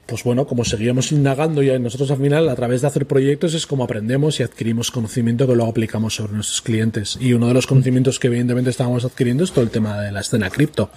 pues 0.08 0.24
bueno, 0.24 0.46
como 0.46 0.64
seguimos 0.64 1.12
indagando 1.12 1.62
y 1.62 1.78
nosotros 1.78 2.10
al 2.10 2.16
final 2.16 2.48
a 2.48 2.56
través 2.56 2.80
de 2.80 2.86
hacer 2.86 3.04
proyectos 3.04 3.52
es 3.52 3.66
como 3.66 3.84
aprendemos 3.84 4.40
y 4.40 4.42
adquirimos 4.42 4.90
conocimiento 4.90 5.46
que 5.46 5.54
luego 5.54 5.70
aplicamos 5.70 6.14
sobre 6.14 6.32
nuestros 6.32 6.62
clientes. 6.62 7.18
Y 7.20 7.34
uno 7.34 7.46
de 7.46 7.52
los 7.52 7.66
conocimientos 7.66 8.18
que 8.18 8.28
evidentemente 8.28 8.70
estábamos 8.70 9.04
adquiriendo 9.04 9.44
es 9.44 9.52
todo 9.52 9.64
el 9.64 9.70
tema 9.70 10.00
de 10.00 10.10
la 10.10 10.20
escena 10.20 10.48
cripto. 10.48 10.90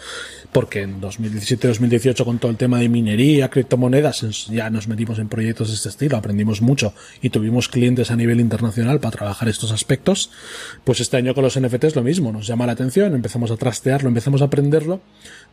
Porque 0.54 0.84
en 0.84 1.02
2017-2018 1.02 2.24
con 2.24 2.40
todo 2.40 2.52
el 2.52 2.56
tema 2.56 2.80
de 2.80 2.88
minería, 2.88 3.50
criptomonedas, 3.50 4.48
ya 4.48 4.70
nos 4.70 4.88
metimos 4.88 5.20
en 5.20 5.28
proyectos 5.28 5.68
de 5.68 5.76
este 5.76 5.90
estilo, 5.90 6.16
aprendimos 6.16 6.62
mucho 6.62 6.94
y 7.22 7.32
tuvimos 7.32 7.68
clientes 7.68 8.12
a 8.12 8.16
nivel 8.16 8.40
internacional 8.40 9.02
para 9.02 9.18
trabajar 9.18 9.50
estos 9.50 9.74
aspectos. 9.74 10.32
Pues 10.86 11.02
este 11.02 11.18
año 11.18 11.34
con 11.34 11.44
los 11.44 11.60
NFTs 11.60 11.98
lo 11.98 12.04
mismo, 12.04 12.32
nos 12.32 12.48
llama 12.48 12.66
la 12.66 12.72
atención, 12.72 13.14
empezamos 13.14 13.52
a 13.52 13.58
trastearlo, 13.58 14.08
empezamos 14.08 14.42
a 14.42 14.46
aprenderlo, 14.46 15.02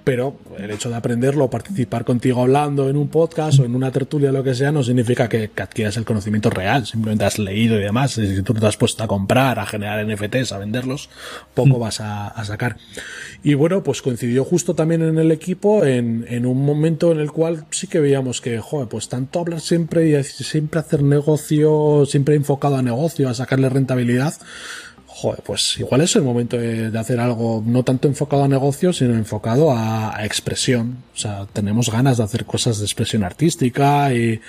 pero 0.08 0.38
el 0.56 0.70
hecho 0.70 0.88
de 0.88 0.96
aprenderlo 0.96 1.44
o 1.44 1.50
participar 1.50 2.02
contigo 2.06 2.40
hablando 2.40 2.88
en 2.88 2.96
un 2.96 3.08
podcast 3.08 3.58
o 3.58 3.66
en 3.66 3.74
una 3.74 3.92
tertulia, 3.92 4.32
lo 4.32 4.42
que 4.42 4.54
sea, 4.54 4.72
no 4.72 4.82
significa 4.82 5.28
que, 5.28 5.50
que 5.50 5.60
adquieras 5.60 5.98
el 5.98 6.06
conocimiento 6.06 6.48
real. 6.48 6.86
Simplemente 6.86 7.26
has 7.26 7.38
leído 7.38 7.78
y 7.78 7.82
demás. 7.82 8.12
Si 8.12 8.40
tú 8.40 8.54
te 8.54 8.66
has 8.66 8.78
puesto 8.78 9.04
a 9.04 9.06
comprar, 9.06 9.58
a 9.58 9.66
generar 9.66 10.06
NFTs, 10.06 10.52
a 10.52 10.58
venderlos, 10.58 11.10
poco 11.52 11.78
vas 11.78 12.00
a, 12.00 12.28
a 12.28 12.42
sacar. 12.46 12.78
Y 13.42 13.52
bueno, 13.52 13.82
pues 13.82 14.00
coincidió 14.00 14.46
justo 14.46 14.74
también 14.74 15.02
en 15.02 15.18
el 15.18 15.30
equipo 15.30 15.84
en, 15.84 16.24
en 16.26 16.46
un 16.46 16.64
momento 16.64 17.12
en 17.12 17.20
el 17.20 17.30
cual 17.30 17.66
sí 17.70 17.86
que 17.86 18.00
veíamos 18.00 18.40
que, 18.40 18.60
joder, 18.60 18.88
pues 18.88 19.10
tanto 19.10 19.40
hablar 19.40 19.60
siempre 19.60 20.08
y 20.08 20.24
siempre 20.24 20.80
hacer 20.80 21.02
negocio, 21.02 22.06
siempre 22.06 22.34
enfocado 22.34 22.76
a 22.76 22.82
negocio, 22.82 23.28
a 23.28 23.34
sacarle 23.34 23.68
rentabilidad 23.68 24.32
joder, 25.20 25.42
pues 25.42 25.76
igual 25.80 26.00
es 26.00 26.14
el 26.14 26.22
momento 26.22 26.56
de, 26.56 26.96
hacer 26.96 27.18
algo 27.18 27.60
no 27.66 27.82
tanto 27.82 28.06
enfocado 28.06 28.44
a 28.44 28.48
negocio, 28.48 28.92
sino 28.92 29.14
enfocado 29.14 29.72
a, 29.72 30.24
expresión. 30.24 30.98
O 31.12 31.18
sea, 31.18 31.46
tenemos 31.52 31.90
ganas 31.90 32.18
de 32.18 32.24
hacer 32.24 32.44
cosas 32.44 32.78
de 32.78 32.84
expresión 32.84 33.24
artística 33.24 34.14
y, 34.14 34.40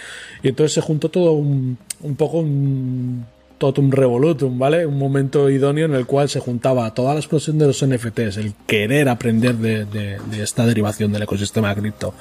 entonces 0.44 0.74
se 0.74 0.82
juntó 0.82 1.10
todo 1.10 1.32
un, 1.32 1.80
un 2.02 2.16
poco 2.16 2.38
un 2.40 3.26
totum 3.60 3.92
revolutum, 3.92 4.58
¿vale? 4.58 4.86
Un 4.86 4.98
momento 4.98 5.50
idóneo 5.50 5.86
en 5.86 5.94
el 5.94 6.06
cual 6.06 6.30
se 6.30 6.40
juntaba 6.40 6.92
toda 6.94 7.14
la 7.14 7.20
explosión 7.20 7.60
de 7.60 7.68
los 7.68 7.86
NFTs, 7.86 8.38
el 8.38 8.54
querer 8.66 9.10
aprender 9.10 9.56
de, 9.56 10.18
esta 10.42 10.66
derivación 10.66 11.12
del 11.12 11.24
ecosistema 11.24 11.76
cripto, 11.76 12.16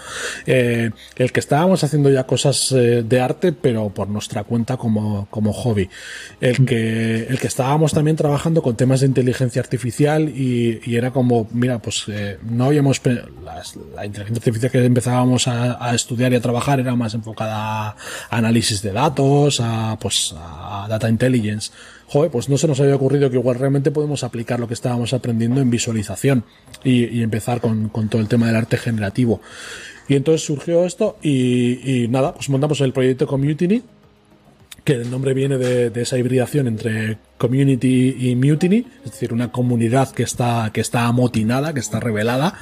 eh, 0.46 0.90
el 1.16 1.32
que 1.32 1.40
estábamos 1.40 1.84
haciendo 1.84 2.10
ya 2.10 2.24
cosas 2.24 2.72
eh, 2.72 3.02
de 3.02 3.20
arte, 3.20 3.52
pero 3.52 3.88
por 3.90 4.08
nuestra 4.08 4.44
cuenta 4.44 4.76
como, 4.76 5.28
como 5.30 5.52
hobby, 5.52 5.88
el 6.40 6.66
que, 6.66 7.28
el 7.28 7.38
que 7.38 7.46
estábamos 7.46 7.92
también 7.92 8.16
trabajando 8.16 8.60
con 8.60 8.76
temas 8.76 9.00
de 9.00 9.06
inteligencia 9.06 9.62
artificial 9.62 10.28
y, 10.28 10.80
era 10.98 11.12
como, 11.12 11.46
mira, 11.52 11.78
pues 11.78 12.06
eh, 12.08 12.38
no 12.42 12.64
habíamos, 12.64 13.00
la 13.04 14.04
inteligencia 14.04 14.40
artificial 14.40 14.72
que 14.72 14.84
empezábamos 14.84 15.46
a, 15.46 15.94
estudiar 15.94 16.32
y 16.32 16.36
a 16.36 16.40
trabajar 16.40 16.80
era 16.80 16.96
más 16.96 17.14
enfocada 17.14 17.90
a 17.90 17.96
análisis 18.30 18.82
de 18.82 18.92
datos, 18.92 19.60
a, 19.60 19.96
pues, 20.00 20.34
a 20.36 20.86
data 20.88 21.08
intelligence, 21.08 21.27
intelligence, 21.28 21.72
joder, 22.06 22.30
pues 22.30 22.48
no 22.48 22.58
se 22.58 22.66
nos 22.66 22.80
había 22.80 22.96
ocurrido 22.96 23.30
que 23.30 23.36
igual 23.36 23.58
realmente 23.58 23.90
podemos 23.90 24.24
aplicar 24.24 24.60
lo 24.60 24.68
que 24.68 24.74
estábamos 24.74 25.12
aprendiendo 25.12 25.60
en 25.60 25.70
visualización 25.70 26.44
y, 26.84 27.22
empezar 27.22 27.60
con, 27.60 27.90
todo 27.90 28.20
el 28.20 28.28
tema 28.28 28.46
del 28.46 28.56
arte 28.56 28.76
generativo. 28.76 29.40
Y 30.08 30.14
entonces 30.16 30.46
surgió 30.46 30.84
esto 30.84 31.18
y, 31.22 32.06
nada, 32.08 32.34
pues 32.34 32.48
montamos 32.48 32.80
el 32.80 32.92
proyecto 32.92 33.26
Community 33.26 33.82
que 34.88 34.94
el 34.94 35.10
nombre 35.10 35.34
viene 35.34 35.58
de, 35.58 36.00
esa 36.00 36.16
hibridación 36.16 36.66
entre 36.66 37.18
community 37.36 38.16
y 38.20 38.34
mutiny, 38.36 38.86
es 39.04 39.12
decir, 39.12 39.34
una 39.34 39.52
comunidad 39.52 40.12
que 40.12 40.22
está, 40.22 40.70
que 40.72 40.80
está 40.80 41.04
amotinada, 41.04 41.74
que 41.74 41.80
está 41.80 42.00
revelada 42.00 42.54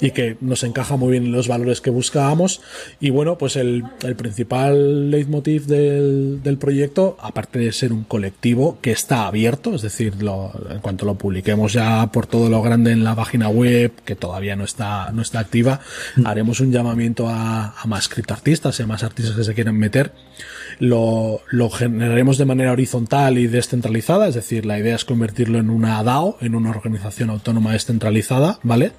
y 0.00 0.12
que 0.12 0.36
nos 0.40 0.62
encaja 0.62 0.96
muy 0.96 1.10
bien 1.10 1.24
en 1.24 1.32
los 1.32 1.48
valores 1.48 1.80
que 1.80 1.90
buscábamos. 1.90 2.60
Y 3.00 3.10
bueno, 3.10 3.36
pues 3.36 3.56
el, 3.56 3.82
principal 4.16 5.10
leitmotiv 5.10 5.66
del, 5.66 6.40
del, 6.44 6.56
proyecto, 6.56 7.16
aparte 7.20 7.58
de 7.58 7.72
ser 7.72 7.92
un 7.92 8.04
colectivo 8.04 8.78
que 8.80 8.92
está 8.92 9.26
abierto, 9.26 9.74
es 9.74 9.82
decir, 9.82 10.14
en 10.20 10.78
cuanto 10.78 11.04
lo 11.04 11.16
publiquemos 11.16 11.72
ya 11.72 12.12
por 12.12 12.28
todo 12.28 12.48
lo 12.48 12.62
grande 12.62 12.92
en 12.92 13.02
la 13.02 13.16
página 13.16 13.48
web, 13.48 13.90
que 14.04 14.14
todavía 14.14 14.54
no 14.54 14.62
está, 14.62 15.10
no 15.10 15.20
está 15.20 15.40
activa, 15.40 15.80
haremos 16.24 16.60
un 16.60 16.70
llamamiento 16.70 17.28
a, 17.28 17.74
a 17.76 17.86
más 17.88 18.08
criptoartistas 18.08 18.78
y 18.78 18.84
a 18.84 18.86
más 18.86 19.02
artistas 19.02 19.34
que 19.34 19.42
se 19.42 19.52
quieran 19.52 19.76
meter 19.76 20.12
lo, 20.82 21.42
lo 21.48 21.70
generaremos 21.70 22.38
de 22.38 22.44
manera 22.44 22.72
horizontal 22.72 23.38
y 23.38 23.46
descentralizada, 23.46 24.26
es 24.26 24.34
decir, 24.34 24.66
la 24.66 24.80
idea 24.80 24.96
es 24.96 25.04
convertirlo 25.04 25.60
en 25.60 25.70
una 25.70 26.02
DAO, 26.02 26.38
en 26.40 26.56
una 26.56 26.70
organización 26.70 27.30
autónoma 27.30 27.72
descentralizada, 27.72 28.58
¿vale? 28.64 28.90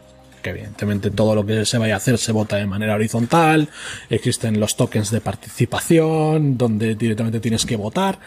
que 0.42 0.52
evidentemente 0.52 1.10
todo 1.10 1.36
lo 1.36 1.46
que 1.46 1.66
se 1.66 1.78
vaya 1.78 1.96
a 1.96 1.98
hacer 1.98 2.18
se 2.18 2.32
vota 2.32 2.58
de 2.58 2.68
manera 2.68 2.96
horizontal, 2.96 3.70
existen 4.10 4.60
los 4.60 4.78
tokens 4.78 5.10
de 5.10 5.20
participación, 5.22 6.58
donde 6.58 6.96
directamente 6.96 7.40
tienes 7.40 7.66
que 7.66 7.76
votar, 7.76 8.20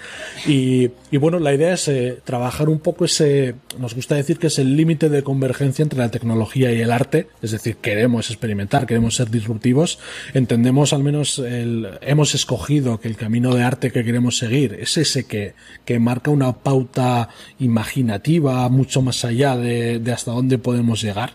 y, 0.47 0.89
bueno, 1.13 1.39
la 1.39 1.55
idea 1.55 1.75
es 1.75 1.89
eh, 1.89 2.19
trabajar 2.25 2.69
un 2.69 2.81
poco 2.81 3.07
ese, 3.07 3.55
nos 3.79 3.95
gusta 3.95 4.15
decir 4.15 4.39
que 4.39 4.49
es 4.49 4.59
el 4.59 4.77
límite 4.77 5.09
de 5.09 5.23
convergencia 5.23 5.83
entre 5.83 5.99
la 5.99 6.11
tecnología 6.11 6.73
y 6.73 6.81
el 6.81 6.91
arte, 6.91 7.29
es 7.43 7.51
decir, 7.51 7.77
queremos 7.77 8.31
experimentar, 8.31 8.87
queremos 8.87 9.17
ser 9.17 9.31
disruptivos, 9.31 9.99
entendemos 10.35 10.93
al 10.93 11.03
menos, 11.03 11.39
el, 11.39 11.89
hemos 12.01 12.35
escogido 12.35 13.01
que 13.01 13.09
el 13.09 13.17
camino 13.17 13.55
de 13.55 13.63
arte 13.63 13.91
que 13.91 14.05
queremos 14.05 14.39
seguir 14.39 14.75
es 14.75 14.97
ese 14.97 15.25
que, 15.25 15.55
que 15.85 15.99
marca 15.99 16.31
una 16.31 16.53
pauta 16.53 17.29
imaginativa 17.59 18.69
mucho 18.69 19.03
más 19.03 19.25
allá 19.25 19.57
de, 19.57 19.99
de 19.99 20.13
hasta 20.13 20.33
dónde 20.33 20.59
podemos 20.59 21.03
llegar. 21.03 21.33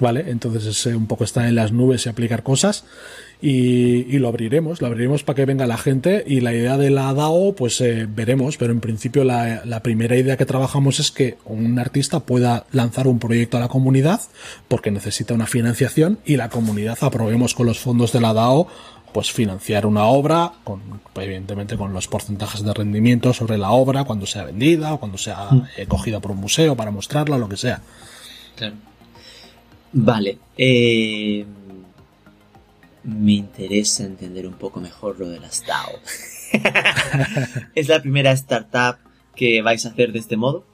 ¿vale? 0.00 0.24
Entonces 0.28 0.66
es 0.66 0.86
un 0.86 1.06
poco 1.06 1.24
estar 1.24 1.46
en 1.46 1.54
las 1.54 1.72
nubes 1.72 2.06
y 2.06 2.08
aplicar 2.08 2.42
cosas. 2.42 2.84
Y, 3.40 4.18
lo 4.18 4.28
abriremos, 4.28 4.80
lo 4.80 4.86
abriremos 4.86 5.22
para 5.22 5.36
que 5.36 5.44
venga 5.44 5.66
la 5.66 5.76
gente 5.76 6.24
y 6.26 6.40
la 6.40 6.54
idea 6.54 6.78
de 6.78 6.88
la 6.88 7.12
DAO 7.12 7.54
pues 7.54 7.80
eh, 7.82 8.06
veremos, 8.08 8.56
pero 8.56 8.72
en 8.72 8.80
principio 8.80 9.22
la, 9.22 9.62
la, 9.66 9.80
primera 9.80 10.16
idea 10.16 10.38
que 10.38 10.46
trabajamos 10.46 10.98
es 10.98 11.10
que 11.10 11.36
un 11.44 11.78
artista 11.78 12.20
pueda 12.20 12.64
lanzar 12.72 13.06
un 13.06 13.18
proyecto 13.18 13.58
a 13.58 13.60
la 13.60 13.68
comunidad 13.68 14.20
porque 14.68 14.90
necesita 14.90 15.34
una 15.34 15.46
financiación 15.46 16.18
y 16.24 16.36
la 16.36 16.48
comunidad 16.48 16.96
aprobemos 17.02 17.54
con 17.54 17.66
los 17.66 17.78
fondos 17.78 18.12
de 18.12 18.20
la 18.20 18.32
DAO 18.32 18.66
pues 19.14 19.30
financiar 19.30 19.86
una 19.86 20.06
obra, 20.06 20.54
con, 20.64 20.80
evidentemente 21.14 21.76
con 21.76 21.92
los 21.92 22.08
porcentajes 22.08 22.64
de 22.64 22.74
rendimiento 22.74 23.32
sobre 23.32 23.56
la 23.56 23.70
obra 23.70 24.02
cuando 24.02 24.26
sea 24.26 24.42
vendida 24.42 24.92
o 24.92 24.98
cuando 24.98 25.18
sea 25.18 25.50
mm. 25.52 25.66
eh, 25.76 25.86
cogida 25.86 26.18
por 26.18 26.32
un 26.32 26.38
museo 26.38 26.74
para 26.74 26.90
mostrarla 26.90 27.36
o 27.36 27.38
lo 27.38 27.48
que 27.48 27.56
sea. 27.56 27.80
Vale. 29.92 30.38
Eh, 30.58 31.46
me 33.04 33.32
interesa 33.32 34.04
entender 34.04 34.46
un 34.46 34.54
poco 34.54 34.80
mejor 34.80 35.18
lo 35.18 35.28
de 35.28 35.40
las 35.40 35.64
DAO. 35.66 36.00
¿Es 37.74 37.88
la 37.88 38.00
primera 38.00 38.32
startup 38.32 38.96
que 39.34 39.62
vais 39.62 39.84
a 39.86 39.90
hacer 39.90 40.12
de 40.12 40.18
este 40.18 40.36
modo? 40.36 40.64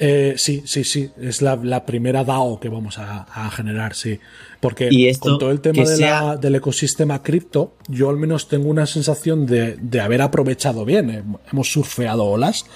Eh, 0.00 0.34
sí, 0.36 0.62
sí, 0.64 0.84
sí. 0.84 1.10
Es 1.20 1.42
la, 1.42 1.84
primera 1.84 2.22
DAO 2.22 2.60
que 2.60 2.68
vamos 2.68 2.98
a, 2.98 3.50
generar, 3.50 3.94
sí. 3.94 4.20
Porque 4.60 5.16
con 5.18 5.38
todo 5.38 5.50
el 5.50 5.60
tema 5.60 6.36
del 6.36 6.54
ecosistema 6.54 7.22
cripto, 7.22 7.74
yo 7.88 8.08
al 8.08 8.16
menos 8.16 8.48
tengo 8.48 8.68
una 8.68 8.86
sensación 8.86 9.46
de, 9.46 10.00
haber 10.00 10.22
aprovechado 10.22 10.84
bien. 10.84 11.38
Hemos 11.50 11.72
surfeado 11.72 12.24
olas, 12.24 12.66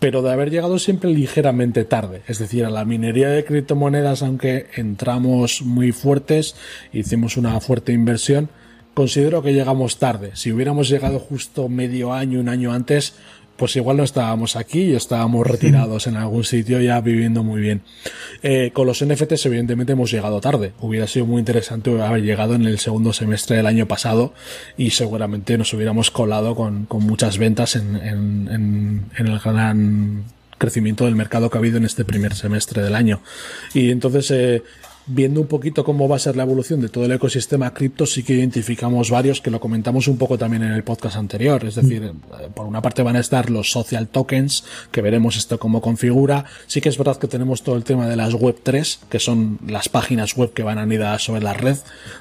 pero 0.00 0.22
de 0.22 0.32
haber 0.32 0.50
llegado 0.50 0.78
siempre 0.78 1.10
ligeramente 1.10 1.84
tarde. 1.84 2.22
Es 2.26 2.38
decir, 2.40 2.64
a 2.64 2.70
la 2.70 2.84
minería 2.84 3.28
de 3.28 3.44
criptomonedas, 3.44 4.22
aunque 4.22 4.66
entramos 4.74 5.62
muy 5.62 5.92
fuertes, 5.92 6.56
hicimos 6.92 7.36
una 7.36 7.60
fuerte 7.60 7.92
inversión, 7.92 8.50
considero 8.94 9.42
que 9.42 9.52
llegamos 9.52 9.98
tarde. 9.98 10.32
Si 10.34 10.52
hubiéramos 10.52 10.88
llegado 10.88 11.18
justo 11.18 11.68
medio 11.68 12.12
año, 12.12 12.40
un 12.40 12.48
año 12.48 12.72
antes, 12.72 13.14
pues 13.56 13.76
igual 13.76 13.98
no 13.98 14.02
estábamos 14.02 14.56
aquí 14.56 14.82
y 14.82 14.94
estábamos 14.94 15.46
retirados 15.46 16.06
en 16.06 16.16
algún 16.16 16.44
sitio 16.44 16.80
ya 16.80 17.00
viviendo 17.00 17.42
muy 17.42 17.60
bien. 17.60 17.82
Eh, 18.42 18.70
con 18.72 18.86
los 18.86 19.04
NFTs 19.04 19.46
evidentemente 19.46 19.92
hemos 19.92 20.10
llegado 20.10 20.40
tarde. 20.40 20.72
Hubiera 20.80 21.06
sido 21.06 21.26
muy 21.26 21.38
interesante 21.38 22.00
haber 22.02 22.22
llegado 22.22 22.54
en 22.54 22.66
el 22.66 22.78
segundo 22.78 23.12
semestre 23.12 23.56
del 23.56 23.66
año 23.66 23.86
pasado 23.86 24.34
y 24.76 24.90
seguramente 24.90 25.56
nos 25.58 25.72
hubiéramos 25.74 26.10
colado 26.10 26.54
con, 26.54 26.86
muchas 26.90 27.38
ventas 27.38 27.76
en, 27.76 27.96
en 27.96 29.26
el 29.26 29.38
gran 29.38 30.24
crecimiento 30.62 31.06
del 31.06 31.16
mercado 31.16 31.50
que 31.50 31.58
ha 31.58 31.60
habido 31.60 31.76
en 31.76 31.84
este 31.84 32.04
primer 32.04 32.34
semestre 32.34 32.82
del 32.82 32.94
año. 32.94 33.20
Y 33.74 33.90
entonces 33.90 34.30
eh, 34.30 34.62
viendo 35.06 35.40
un 35.40 35.46
poquito 35.46 35.84
cómo 35.84 36.08
va 36.08 36.16
a 36.16 36.18
ser 36.18 36.36
la 36.36 36.44
evolución 36.44 36.80
de 36.80 36.88
todo 36.88 37.04
el 37.04 37.12
ecosistema 37.12 37.72
cripto, 37.74 38.06
sí 38.06 38.22
que 38.22 38.34
identificamos 38.34 39.10
varios 39.10 39.40
que 39.40 39.50
lo 39.50 39.60
comentamos 39.60 40.08
un 40.08 40.18
poco 40.18 40.38
también 40.38 40.62
en 40.62 40.72
el 40.72 40.84
podcast 40.84 41.16
anterior. 41.16 41.64
Es 41.64 41.74
decir, 41.74 42.02
eh, 42.04 42.48
por 42.54 42.66
una 42.66 42.82
parte 42.82 43.02
van 43.02 43.16
a 43.16 43.20
estar 43.20 43.50
los 43.50 43.70
social 43.70 44.08
tokens, 44.08 44.64
que 44.90 45.02
veremos 45.02 45.36
esto 45.36 45.58
cómo 45.58 45.80
configura. 45.80 46.44
Sí 46.66 46.80
que 46.80 46.88
es 46.88 46.98
verdad 46.98 47.16
que 47.16 47.28
tenemos 47.28 47.62
todo 47.62 47.76
el 47.76 47.84
tema 47.84 48.08
de 48.08 48.16
las 48.16 48.34
web 48.34 48.56
3, 48.62 49.00
que 49.08 49.18
son 49.18 49.58
las 49.66 49.88
páginas 49.88 50.36
web 50.36 50.52
que 50.52 50.62
van 50.62 50.78
a 50.78 50.92
ir 50.92 51.02
sobre 51.18 51.40
la 51.40 51.52
red 51.52 51.76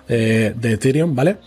eh, 0.07 0.53
de 0.55 0.71
Ethereum, 0.73 1.15
¿vale? 1.15 1.37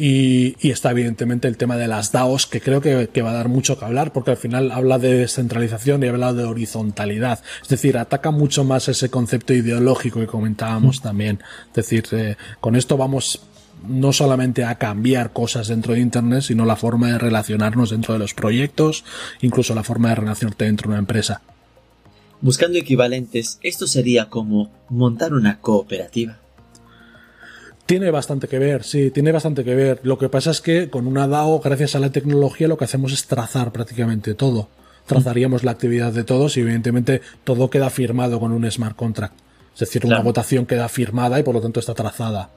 Y, 0.00 0.54
está 0.62 0.92
evidentemente 0.92 1.48
el 1.48 1.56
tema 1.56 1.76
de 1.76 1.88
las 1.88 2.12
DAOs, 2.12 2.46
que 2.46 2.60
creo 2.60 2.80
que, 2.80 3.22
va 3.22 3.30
a 3.30 3.34
dar 3.34 3.48
mucho 3.48 3.76
que 3.76 3.84
hablar, 3.84 4.12
porque 4.12 4.30
al 4.30 4.36
final 4.36 4.70
habla 4.70 5.00
de 5.00 5.12
descentralización 5.14 6.04
y 6.04 6.06
habla 6.06 6.32
de 6.32 6.44
horizontalidad. 6.44 7.40
Es 7.60 7.68
decir, 7.68 7.98
ataca 7.98 8.30
mucho 8.30 8.62
más 8.62 8.88
ese 8.88 9.10
concepto 9.10 9.54
ideológico 9.54 10.20
que 10.20 10.28
comentábamos 10.28 11.00
mm. 11.00 11.02
también. 11.02 11.40
Es 11.70 11.74
decir, 11.74 12.04
eh, 12.12 12.36
con 12.60 12.76
esto 12.76 12.96
vamos 12.96 13.40
no 13.88 14.12
solamente 14.12 14.64
a 14.64 14.76
cambiar 14.76 15.32
cosas 15.32 15.66
dentro 15.66 15.94
de 15.94 16.00
Internet, 16.00 16.42
sino 16.42 16.64
la 16.64 16.76
forma 16.76 17.08
de 17.08 17.18
relacionarnos 17.18 17.90
dentro 17.90 18.14
de 18.14 18.20
los 18.20 18.34
proyectos, 18.34 19.04
incluso 19.40 19.74
la 19.74 19.82
forma 19.82 20.10
de 20.10 20.14
relacionarte 20.16 20.64
dentro 20.64 20.84
de 20.84 20.90
una 20.90 21.00
empresa. 21.00 21.42
Buscando 22.40 22.78
equivalentes, 22.78 23.58
esto 23.64 23.88
sería 23.88 24.28
como 24.28 24.70
montar 24.88 25.34
una 25.34 25.60
cooperativa. 25.60 26.38
Tiene 27.88 28.10
bastante 28.10 28.48
que 28.48 28.58
ver, 28.58 28.84
sí, 28.84 29.10
tiene 29.10 29.32
bastante 29.32 29.64
que 29.64 29.74
ver. 29.74 30.00
Lo 30.02 30.18
que 30.18 30.28
pasa 30.28 30.50
es 30.50 30.60
que 30.60 30.90
con 30.90 31.06
una 31.06 31.26
DAO, 31.26 31.58
gracias 31.60 31.94
a 31.94 32.00
la 32.00 32.12
tecnología, 32.12 32.68
lo 32.68 32.76
que 32.76 32.84
hacemos 32.84 33.14
es 33.14 33.26
trazar 33.26 33.72
prácticamente 33.72 34.34
todo. 34.34 34.68
Trazaríamos 35.06 35.64
la 35.64 35.70
actividad 35.70 36.12
de 36.12 36.22
todos 36.22 36.58
y 36.58 36.60
evidentemente 36.60 37.22
todo 37.44 37.70
queda 37.70 37.88
firmado 37.88 38.40
con 38.40 38.52
un 38.52 38.70
smart 38.70 38.94
contract. 38.94 39.34
Es 39.72 39.80
decir, 39.80 40.04
una 40.04 40.20
votación 40.20 40.66
queda 40.66 40.86
firmada 40.90 41.40
y 41.40 41.42
por 41.42 41.54
lo 41.54 41.62
tanto 41.62 41.80
está 41.80 41.94
trazada. 41.94 42.50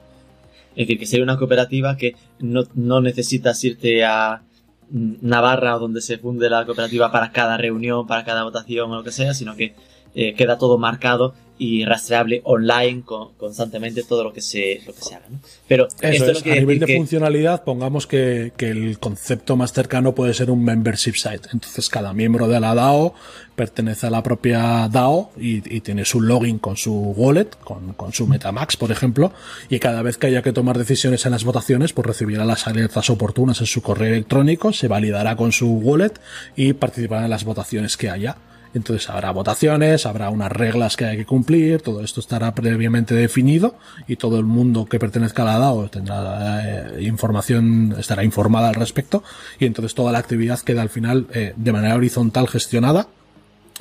Es 0.76 0.86
decir, 0.86 0.98
que 0.98 1.06
sería 1.06 1.24
una 1.24 1.38
cooperativa 1.38 1.96
que 1.96 2.14
no, 2.38 3.00
necesitas 3.00 3.64
irte 3.64 4.04
a 4.04 4.42
Navarra 4.90 5.76
o 5.76 5.78
donde 5.78 6.02
se 6.02 6.18
funde 6.18 6.50
la 6.50 6.66
cooperativa 6.66 7.10
para 7.10 7.32
cada 7.32 7.56
reunión, 7.56 8.06
para 8.06 8.26
cada 8.26 8.44
votación 8.44 8.92
o 8.92 8.96
lo 8.96 9.02
que 9.02 9.12
sea, 9.12 9.32
sino 9.32 9.56
que 9.56 9.74
eh, 10.14 10.34
queda 10.34 10.58
todo 10.58 10.76
marcado 10.76 11.32
y 11.62 11.84
rastreable 11.84 12.40
online 12.42 13.04
constantemente 13.38 14.02
todo 14.02 14.24
lo 14.24 14.32
que 14.32 14.40
se, 14.40 14.82
lo 14.84 14.92
que 14.92 15.00
se 15.00 15.14
haga. 15.14 15.26
¿no? 15.30 15.38
Pero 15.68 15.86
esto 16.00 16.30
es, 16.32 16.44
a 16.44 16.56
nivel 16.56 16.80
de 16.80 16.96
funcionalidad, 16.96 17.62
pongamos 17.62 18.08
que, 18.08 18.52
que, 18.56 18.70
el 18.70 18.98
concepto 18.98 19.56
más 19.56 19.72
cercano 19.72 20.12
puede 20.12 20.34
ser 20.34 20.50
un 20.50 20.64
membership 20.64 21.14
site. 21.14 21.48
Entonces, 21.52 21.88
cada 21.88 22.12
miembro 22.12 22.48
de 22.48 22.58
la 22.58 22.74
DAO 22.74 23.14
pertenece 23.54 24.08
a 24.08 24.10
la 24.10 24.24
propia 24.24 24.88
DAO 24.88 25.30
y, 25.38 25.76
y 25.76 25.80
tiene 25.82 26.04
su 26.04 26.20
login 26.20 26.58
con 26.58 26.76
su 26.76 26.92
wallet, 26.92 27.50
con, 27.62 27.92
con, 27.92 28.12
su 28.12 28.26
Metamax, 28.26 28.76
por 28.76 28.90
ejemplo, 28.90 29.32
y 29.68 29.78
cada 29.78 30.02
vez 30.02 30.18
que 30.18 30.26
haya 30.26 30.42
que 30.42 30.52
tomar 30.52 30.76
decisiones 30.76 31.24
en 31.26 31.30
las 31.30 31.44
votaciones, 31.44 31.92
pues 31.92 32.06
recibirá 32.06 32.44
las 32.44 32.66
alertas 32.66 33.08
oportunas 33.08 33.60
en 33.60 33.66
su 33.66 33.82
correo 33.82 34.08
electrónico, 34.08 34.72
se 34.72 34.88
validará 34.88 35.36
con 35.36 35.52
su 35.52 35.70
wallet 35.74 36.14
y 36.56 36.72
participará 36.72 37.24
en 37.24 37.30
las 37.30 37.44
votaciones 37.44 37.96
que 37.96 38.10
haya. 38.10 38.36
Entonces 38.74 39.08
habrá 39.10 39.30
votaciones, 39.32 40.06
habrá 40.06 40.30
unas 40.30 40.50
reglas 40.50 40.96
que 40.96 41.04
hay 41.04 41.16
que 41.18 41.26
cumplir, 41.26 41.82
todo 41.82 42.02
esto 42.02 42.20
estará 42.20 42.54
previamente 42.54 43.14
definido 43.14 43.76
y 44.08 44.16
todo 44.16 44.38
el 44.38 44.44
mundo 44.44 44.86
que 44.86 44.98
pertenezca 44.98 45.42
a 45.42 45.46
la 45.46 45.58
DAO 45.58 45.88
tendrá 45.88 46.96
eh, 46.96 47.02
información, 47.02 47.94
estará 47.98 48.24
informada 48.24 48.68
al 48.68 48.74
respecto 48.74 49.22
y 49.58 49.66
entonces 49.66 49.94
toda 49.94 50.12
la 50.12 50.18
actividad 50.18 50.58
queda 50.60 50.82
al 50.82 50.88
final 50.88 51.26
eh, 51.34 51.52
de 51.56 51.72
manera 51.72 51.94
horizontal 51.96 52.48
gestionada, 52.48 53.08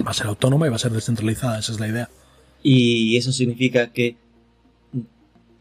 va 0.05 0.11
a 0.11 0.13
ser 0.13 0.27
autónoma 0.27 0.67
y 0.67 0.69
va 0.69 0.75
a 0.75 0.79
ser 0.79 0.91
descentralizada, 0.91 1.59
esa 1.59 1.71
es 1.71 1.79
la 1.79 1.87
idea. 1.87 2.09
Y 2.63 3.17
eso 3.17 3.31
significa 3.31 3.91
que 3.91 4.17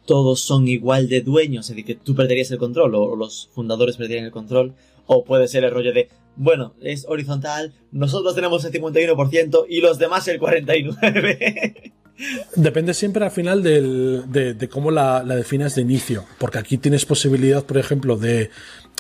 todos 0.06 0.40
son 0.40 0.66
igual 0.66 1.08
de 1.08 1.20
dueños, 1.20 1.66
es 1.66 1.76
decir, 1.76 1.84
que 1.84 1.94
tú 1.94 2.16
perderías 2.16 2.50
el 2.50 2.58
control 2.58 2.94
o 2.96 3.14
los 3.14 3.48
fundadores 3.52 3.96
perderían 3.96 4.24
el 4.24 4.32
control, 4.32 4.74
o 5.06 5.24
puede 5.24 5.46
ser 5.48 5.64
el 5.64 5.70
rollo 5.70 5.92
de 5.92 6.08
bueno, 6.40 6.74
es 6.80 7.04
horizontal, 7.06 7.74
nosotros 7.92 8.34
tenemos 8.34 8.64
el 8.64 8.72
51% 8.72 9.66
y 9.68 9.82
los 9.82 9.98
demás 9.98 10.26
el 10.26 10.40
49%. 10.40 11.92
Depende 12.56 12.94
siempre 12.94 13.24
al 13.24 13.30
final 13.30 13.62
del, 13.62 14.24
de, 14.26 14.68
cómo 14.70 14.90
la, 14.90 15.22
la 15.22 15.36
definas 15.36 15.74
de 15.74 15.82
inicio, 15.82 16.24
porque 16.38 16.58
aquí 16.58 16.78
tienes 16.78 17.04
posibilidad, 17.04 17.62
por 17.64 17.76
ejemplo, 17.76 18.16
de 18.16 18.48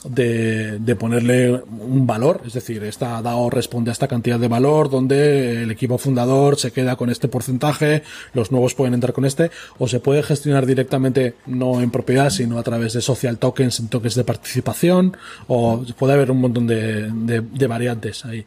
de, 0.04 0.78
de, 0.78 0.96
ponerle 0.96 1.52
un 1.52 2.06
valor, 2.06 2.42
es 2.46 2.54
decir, 2.54 2.82
esta 2.84 3.20
DAO 3.22 3.50
responde 3.50 3.90
a 3.90 3.92
esta 3.92 4.08
cantidad 4.08 4.38
de 4.38 4.48
valor 4.48 4.90
donde 4.90 5.62
el 5.62 5.70
equipo 5.70 5.98
fundador 5.98 6.58
se 6.58 6.72
queda 6.72 6.96
con 6.96 7.10
este 7.10 7.28
porcentaje, 7.28 8.02
los 8.32 8.50
nuevos 8.50 8.74
pueden 8.74 8.94
entrar 8.94 9.12
con 9.12 9.24
este, 9.24 9.50
o 9.78 9.88
se 9.88 10.00
puede 10.00 10.22
gestionar 10.22 10.66
directamente 10.66 11.34
no 11.46 11.80
en 11.80 11.90
propiedad, 11.90 12.30
sino 12.30 12.58
a 12.58 12.62
través 12.62 12.92
de 12.94 13.00
social 13.02 13.38
tokens, 13.38 13.80
en 13.80 13.88
tokens 13.88 14.14
de 14.14 14.24
participación, 14.24 15.16
o 15.48 15.84
puede 15.98 16.14
haber 16.14 16.30
un 16.30 16.40
montón 16.40 16.66
de, 16.66 17.10
de, 17.10 17.40
de 17.40 17.66
variantes 17.66 18.24
ahí 18.24 18.46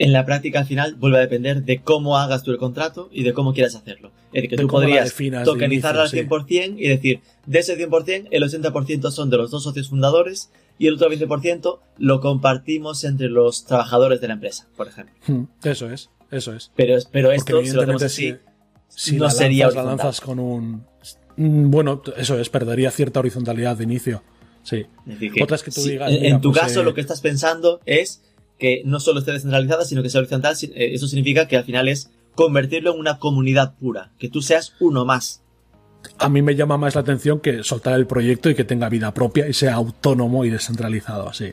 en 0.00 0.14
la 0.14 0.24
práctica 0.24 0.60
al 0.60 0.66
final 0.66 0.94
vuelve 0.94 1.18
a 1.18 1.20
depender 1.20 1.62
de 1.62 1.82
cómo 1.82 2.16
hagas 2.16 2.42
tú 2.42 2.50
el 2.52 2.56
contrato 2.56 3.10
y 3.12 3.22
de 3.22 3.34
cómo 3.34 3.52
quieras 3.52 3.74
hacerlo. 3.74 4.12
Es 4.32 4.42
decir, 4.42 4.50
que 4.50 4.56
tú 4.56 4.66
podrías 4.66 5.14
tokenizarla 5.44 6.04
al 6.04 6.10
100% 6.10 6.76
y 6.78 6.88
decir, 6.88 7.20
de 7.44 7.58
ese 7.58 7.76
100%, 7.78 8.28
el 8.30 8.42
80% 8.42 9.10
son 9.10 9.28
de 9.28 9.36
los 9.36 9.50
dos 9.50 9.62
socios 9.62 9.90
fundadores 9.90 10.50
y 10.78 10.86
el 10.86 10.94
otro 10.94 11.10
20% 11.10 11.80
lo 11.98 12.20
compartimos 12.20 13.04
entre 13.04 13.28
los 13.28 13.66
trabajadores 13.66 14.22
de 14.22 14.28
la 14.28 14.34
empresa, 14.34 14.68
por 14.74 14.88
ejemplo. 14.88 15.14
Hmm, 15.26 15.44
eso 15.64 15.90
es, 15.90 16.08
eso 16.30 16.54
es. 16.54 16.72
Pero, 16.76 16.96
pero 17.12 17.30
esto, 17.30 17.62
si 17.62 17.72
lo 17.72 17.82
hacemos 17.82 18.02
así, 18.02 18.36
si, 18.88 19.16
no 19.16 19.28
sería 19.28 19.66
lanzas, 19.66 19.84
la 19.84 19.90
lanzas 19.90 20.20
con 20.22 20.38
un... 20.38 20.86
Mm, 21.36 21.70
bueno, 21.70 22.00
eso 22.16 22.38
es, 22.38 22.48
perdería 22.48 22.90
cierta 22.90 23.20
horizontalidad 23.20 23.76
de 23.76 23.84
inicio. 23.84 24.22
Sí. 24.62 24.86
Otras 25.42 25.62
que 25.62 25.70
tú 25.70 25.82
digas... 25.82 26.10
En, 26.10 26.40
tu 26.40 26.52
pues, 26.52 26.62
caso, 26.62 26.80
eh, 26.80 26.84
lo 26.84 26.94
que 26.94 27.02
estás 27.02 27.20
pensando 27.20 27.80
es 27.84 28.22
que 28.60 28.82
no 28.84 29.00
solo 29.00 29.18
esté 29.18 29.32
descentralizada, 29.32 29.84
sino 29.84 30.02
que 30.02 30.10
sea 30.10 30.20
horizontal. 30.20 30.54
Eh, 30.62 30.90
eso 30.94 31.08
significa 31.08 31.48
que 31.48 31.56
al 31.56 31.64
final 31.64 31.88
es 31.88 32.10
convertirlo 32.36 32.92
en 32.92 33.00
una 33.00 33.18
comunidad 33.18 33.74
pura, 33.74 34.12
que 34.18 34.28
tú 34.28 34.42
seas 34.42 34.74
uno 34.78 35.04
más. 35.04 35.42
A 36.18 36.28
mí 36.28 36.42
me 36.42 36.54
llama 36.54 36.78
más 36.78 36.94
la 36.94 37.00
atención 37.00 37.40
que 37.40 37.64
soltar 37.64 37.94
el 37.94 38.06
proyecto 38.06 38.48
y 38.48 38.54
que 38.54 38.64
tenga 38.64 38.88
vida 38.88 39.12
propia 39.12 39.48
y 39.48 39.52
sea 39.52 39.74
autónomo 39.74 40.44
y 40.44 40.50
descentralizado 40.50 41.28
así. 41.28 41.52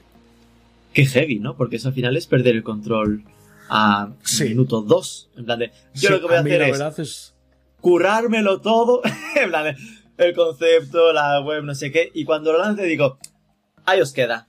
Qué 0.94 1.06
heavy, 1.06 1.40
¿no? 1.40 1.58
Porque 1.58 1.78
eso 1.78 1.90
al 1.90 1.94
final 1.94 2.16
es 2.16 2.28
perder 2.28 2.56
el 2.56 2.64
control 2.64 3.24
a 3.70 4.10
minuto 4.42 4.82
dos. 4.82 5.30
En 5.36 5.46
plan 5.46 5.60
de, 5.60 5.72
yo 5.94 6.12
lo 6.12 6.22
que 6.22 6.28
voy 6.28 6.36
a, 6.36 6.40
hacer 6.88 7.06
es, 7.06 7.34
currármelo 7.82 8.62
todo. 8.62 9.02
en 9.36 9.50
plan 9.50 9.64
de, 9.66 9.76
el 10.18 10.34
concepto, 10.34 11.14
la 11.14 11.42
web, 11.42 11.64
no 11.64 11.76
sé 11.76 11.92
qué. 11.92 12.12
Y 12.14 12.26
cuando 12.26 12.54
lo 12.54 12.60
lance 12.60 12.84
digo, 12.84 13.18
ahí 13.86 14.02
os 14.02 14.14
queda. 14.14 14.48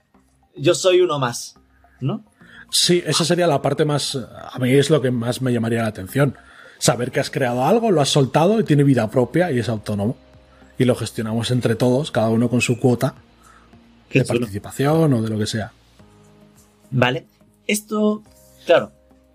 Yo 0.55 0.75
soy 0.75 1.01
uno 1.01 1.19
más. 1.19 1.55
¿No? 2.01 2.23
Sí, 2.71 3.03
esa 3.05 3.25
sería 3.25 3.47
la 3.47 3.61
parte 3.61 3.85
más, 3.85 4.15
a 4.15 4.57
mí 4.59 4.71
es 4.71 4.89
lo 4.89 5.01
que 5.01 5.11
más 5.11 5.41
me 5.41 5.51
llamaría 5.51 5.81
la 5.81 5.87
atención. 5.87 6.35
Saber 6.77 7.11
que 7.11 7.19
has 7.19 7.29
creado 7.29 7.65
algo, 7.65 7.91
lo 7.91 8.01
has 8.01 8.09
soltado 8.09 8.59
y 8.59 8.63
tiene 8.63 8.83
vida 8.83 9.09
propia 9.09 9.51
y 9.51 9.59
es 9.59 9.69
autónomo. 9.69 10.17
Y 10.77 10.85
lo 10.85 10.95
gestionamos 10.95 11.51
entre 11.51 11.75
todos, 11.75 12.11
cada 12.11 12.29
uno 12.29 12.49
con 12.49 12.61
su 12.61 12.79
cuota 12.79 13.15
de 14.13 14.23
participación 14.23 15.13
o 15.13 15.21
de 15.21 15.29
lo 15.29 15.37
que 15.37 15.45
sea. 15.45 15.71
Vale. 16.91 17.25
Esto, 17.67 18.23
claro, 18.65 18.91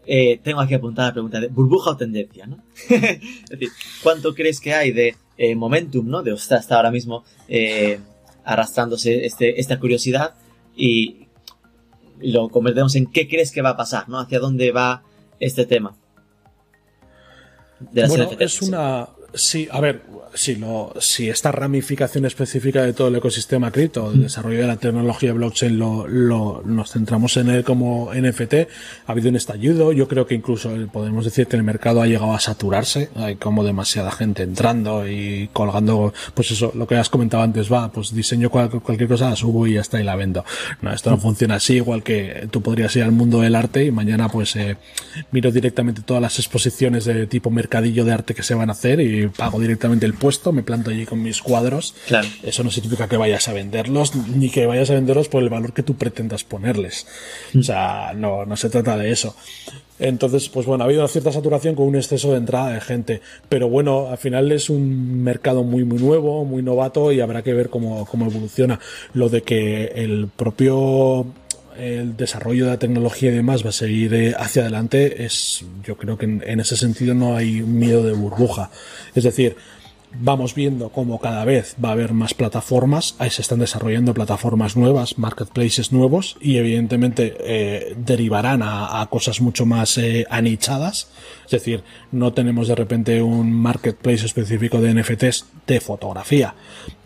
eh, 0.07 0.41
tengo 0.43 0.61
aquí 0.61 0.75
apuntada 0.75 1.09
la 1.09 1.15
pregunta 1.15 1.41
de 1.41 1.49
burbuja 1.49 1.91
o 1.91 1.97
tendencia, 1.97 2.47
¿no? 2.47 2.59
es 2.89 3.49
decir, 3.49 3.69
¿cuánto 4.03 4.35
crees 4.35 4.61
que 4.61 4.75
hay 4.75 4.93
de 4.93 5.17
eh, 5.37 5.55
momentum, 5.55 6.09
¿no? 6.09 6.23
De 6.23 6.33
hasta, 6.33 6.57
hasta 6.57 6.77
ahora 6.77 6.91
mismo 6.91 7.25
eh, 7.49 8.01
arrastrándose 8.45 9.25
este, 9.25 9.61
esta 9.61 9.79
curiosidad 9.79 10.35
y 10.77 11.24
y 12.21 12.33
lo 12.33 12.49
convertimos 12.49 12.95
en 12.97 13.07
qué 13.07 13.29
crees 13.29 13.53
que 13.53 13.63
va 13.63 13.71
a 13.71 13.77
pasar, 13.77 14.09
¿no? 14.09 14.19
Hacia 14.19 14.39
dónde 14.39 14.73
va 14.73 15.03
este 15.41 15.67
tema. 15.67 15.97
bueno, 17.81 18.31
es 18.39 18.63
una. 18.63 19.09
Sí, 19.35 19.69
a 19.71 19.81
ver, 19.81 20.03
si, 20.35 20.57
lo, 20.57 20.93
si 20.99 21.29
esta 21.29 21.53
ramificación 21.53 22.25
específica 22.25 22.83
de 22.83 22.93
todo 22.93 23.09
el 23.09 23.17
ecosistema 23.17 23.71
cripto, 23.71 24.11
el 24.11 24.19
mm. 24.19 24.23
desarrollo 24.23 24.61
de 24.61 24.67
la 24.67 24.77
tecnología 24.77 25.33
blockchain, 25.33 25.79
lo, 25.79 26.07
lo, 26.07 26.63
nos 26.65 26.93
centramos 26.93 27.37
en 27.37 27.51
él 27.51 27.65
como 27.65 28.13
NFT, 28.15 28.55
ha 29.07 29.13
habido 29.13 29.31
un 29.31 29.37
estallido. 29.37 29.93
Yo 29.93 30.09
creo 30.09 30.27
que 30.27 30.35
incluso 30.35 30.71
podemos 30.93 31.25
decir 31.25 31.47
que 31.47 31.57
el 31.57 31.63
mercado 31.63 32.03
ha 32.03 32.07
llegado 32.07 32.35
a 32.35 32.41
saturarse. 32.41 33.11
Hay 33.17 33.37
como 33.37 33.65
demasiada 33.65 34.11
gente 34.11 34.43
entrando 34.43 35.09
y 35.09 35.49
colgando, 35.53 36.13
pues 36.35 36.51
eso, 36.51 36.73
lo 36.75 36.87
que 36.87 36.97
has 36.97 37.11
comentado 37.11 37.43
antes, 37.43 37.73
va, 37.73 37.91
pues 37.91 38.15
diseño 38.15 38.51
cualquier 38.51 39.09
cosa, 39.09 39.31
la 39.31 39.37
subo 39.37 39.67
y 39.67 39.75
ya 39.75 39.81
está 39.81 40.01
y 40.01 40.05
la 40.05 40.17
vendo. 40.17 40.45
No, 40.83 40.93
esto 40.93 41.11
no 41.11 41.17
mm. 41.17 41.21
funciona 41.21 41.55
así, 41.57 41.75
igual 41.75 42.03
que 42.03 42.49
tú 42.51 42.63
podrías 42.63 42.95
ir 42.97 43.03
al 43.03 43.13
mundo 43.13 43.41
del 43.41 43.55
arte 43.55 43.85
y 43.85 43.91
mañana 43.91 44.29
pues 44.29 44.57
eh, 44.57 44.77
miro 45.31 45.51
directamente 45.51 46.03
todas 46.03 46.23
las 46.23 46.39
exposiciones 46.39 47.05
de 47.05 47.27
tipo 47.27 47.51
mercadillo 47.51 48.05
de 48.05 48.13
arte 48.13 48.35
que 48.35 48.43
se 48.43 48.55
van 48.55 48.69
a 48.69 48.73
hacer 48.73 49.01
y 49.01 49.24
pago 49.31 49.61
directamente 49.61 50.07
el 50.07 50.15
puesto, 50.15 50.53
me 50.53 50.63
planto 50.63 50.91
allí 50.91 51.07
con 51.07 51.23
mis 51.23 51.43
cuadros. 51.43 51.95
Claro. 52.07 52.29
Eso 52.43 52.65
no 52.65 52.71
significa 52.71 53.09
que 53.09 53.17
vayas 53.17 53.49
a 53.49 53.53
venderlos, 53.53 54.15
ni 54.15 54.51
que 54.51 54.67
vayas 54.67 54.91
a 54.91 54.95
venderlos 54.95 55.29
por 55.29 55.43
el 55.43 55.49
valor 55.49 55.73
que 55.73 55.83
tú 55.83 55.95
pretendas 55.97 56.45
ponerles. 56.45 57.07
O 57.59 57.63
sea, 57.63 58.13
no, 58.15 58.45
no 58.45 58.57
se 58.57 58.71
trata 58.71 58.97
de 58.97 59.11
eso. 59.11 59.35
Entonces, 59.99 60.49
pues 60.49 60.67
bueno, 60.67 60.83
ha 60.83 60.87
habido 60.87 61.03
una 61.03 61.09
cierta 61.09 61.31
saturación 61.31 61.75
con 61.75 61.87
un 61.87 61.97
exceso 61.97 62.33
de 62.33 62.39
entrada 62.39 62.71
de 62.71 62.81
gente. 62.81 63.21
Pero 63.49 63.69
bueno, 63.69 64.09
al 64.09 64.19
final 64.19 64.51
es 64.51 64.69
un 64.69 65.23
mercado 65.23 65.63
muy, 65.63 65.85
muy 65.85 65.99
nuevo, 65.99 66.45
muy 66.45 66.63
novato 66.63 67.13
y 67.13 67.21
habrá 67.21 67.43
que 67.43 67.55
ver 67.55 67.71
cómo, 67.71 68.05
cómo 68.07 68.27
evoluciona. 68.27 68.81
Lo 69.13 69.29
de 69.29 69.43
que 69.43 69.93
el 69.95 70.29
propio 70.35 71.27
el 71.79 72.17
desarrollo 72.17 72.67
de 72.67 72.71
la 72.73 72.79
tecnología 72.79 73.31
y 73.31 73.35
demás 73.35 73.65
va 73.65 73.71
a 73.71 73.73
seguir 73.73 74.15
eh, 74.15 74.35
hacia 74.37 74.63
adelante 74.63 75.25
es 75.25 75.65
yo 75.85 75.97
creo 75.97 76.19
que 76.19 76.27
en, 76.27 76.61
ese 76.61 76.77
sentido 76.77 77.15
no 77.15 77.37
hay 77.37 77.63
miedo 77.63 78.03
de 78.03 78.13
burbuja 78.13 78.71
es 79.15 79.25
decir 79.25 79.57
vamos 80.19 80.55
viendo 80.55 80.91
cómo 80.91 81.19
cada 81.19 81.45
vez 81.45 81.77
va 81.83 81.91
a 81.91 81.93
haber 81.93 82.13
más 82.13 82.35
plataformas, 82.35 83.17
ahí 83.19 83.31
se 83.31 83.43
están 83.43 83.59
desarrollando 83.59 84.15
plataformas 84.15 84.77
nuevas, 84.77 85.19
marketplaces 85.19 85.93
nuevos 85.93 86.37
y 86.41 86.57
evidentemente 86.57 87.37
eh, 87.41 87.95
derivarán 87.97 88.63
a, 88.63 89.07
cosas 89.11 89.41
mucho 89.41 89.67
más 89.67 89.99
eh, 89.99 90.27
anichadas. 90.31 91.09
Es 91.45 91.51
decir, 91.51 91.83
no 92.11 92.33
tenemos 92.33 92.69
de 92.69 92.75
repente 92.75 93.23
un 93.23 93.53
marketplace 93.53 94.27
específico 94.27 94.81
de 94.81 94.95
NFTs 94.95 95.47
de 95.67 95.81
fotografía, 95.81 96.55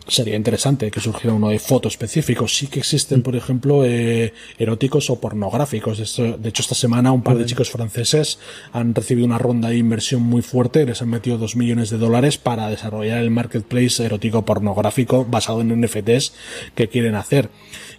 sería 0.09 0.35
interesante 0.35 0.91
que 0.91 0.99
surgiera 0.99 1.35
uno 1.35 1.49
de 1.49 1.59
foto 1.59 1.87
específico. 1.87 2.47
Sí 2.47 2.67
que 2.67 2.79
existen, 2.79 3.21
por 3.21 3.35
ejemplo, 3.35 3.85
eh, 3.85 4.33
eróticos 4.57 5.09
o 5.09 5.19
pornográficos. 5.19 5.97
De 6.17 6.49
hecho, 6.49 6.61
esta 6.61 6.75
semana 6.75 7.11
un 7.11 7.23
par 7.23 7.37
de 7.37 7.45
chicos 7.45 7.69
franceses 7.69 8.39
han 8.71 8.93
recibido 8.93 9.25
una 9.25 9.37
ronda 9.37 9.69
de 9.69 9.77
inversión 9.77 10.23
muy 10.23 10.41
fuerte. 10.41 10.85
Les 10.85 11.01
han 11.01 11.09
metido 11.09 11.37
dos 11.37 11.55
millones 11.55 11.89
de 11.89 11.97
dólares 11.97 12.37
para 12.37 12.69
desarrollar 12.69 13.19
el 13.19 13.31
marketplace 13.31 14.03
erótico 14.03 14.45
pornográfico 14.45 15.25
basado 15.25 15.61
en 15.61 15.81
NFTs 15.81 16.33
que 16.75 16.89
quieren 16.89 17.15
hacer. 17.15 17.49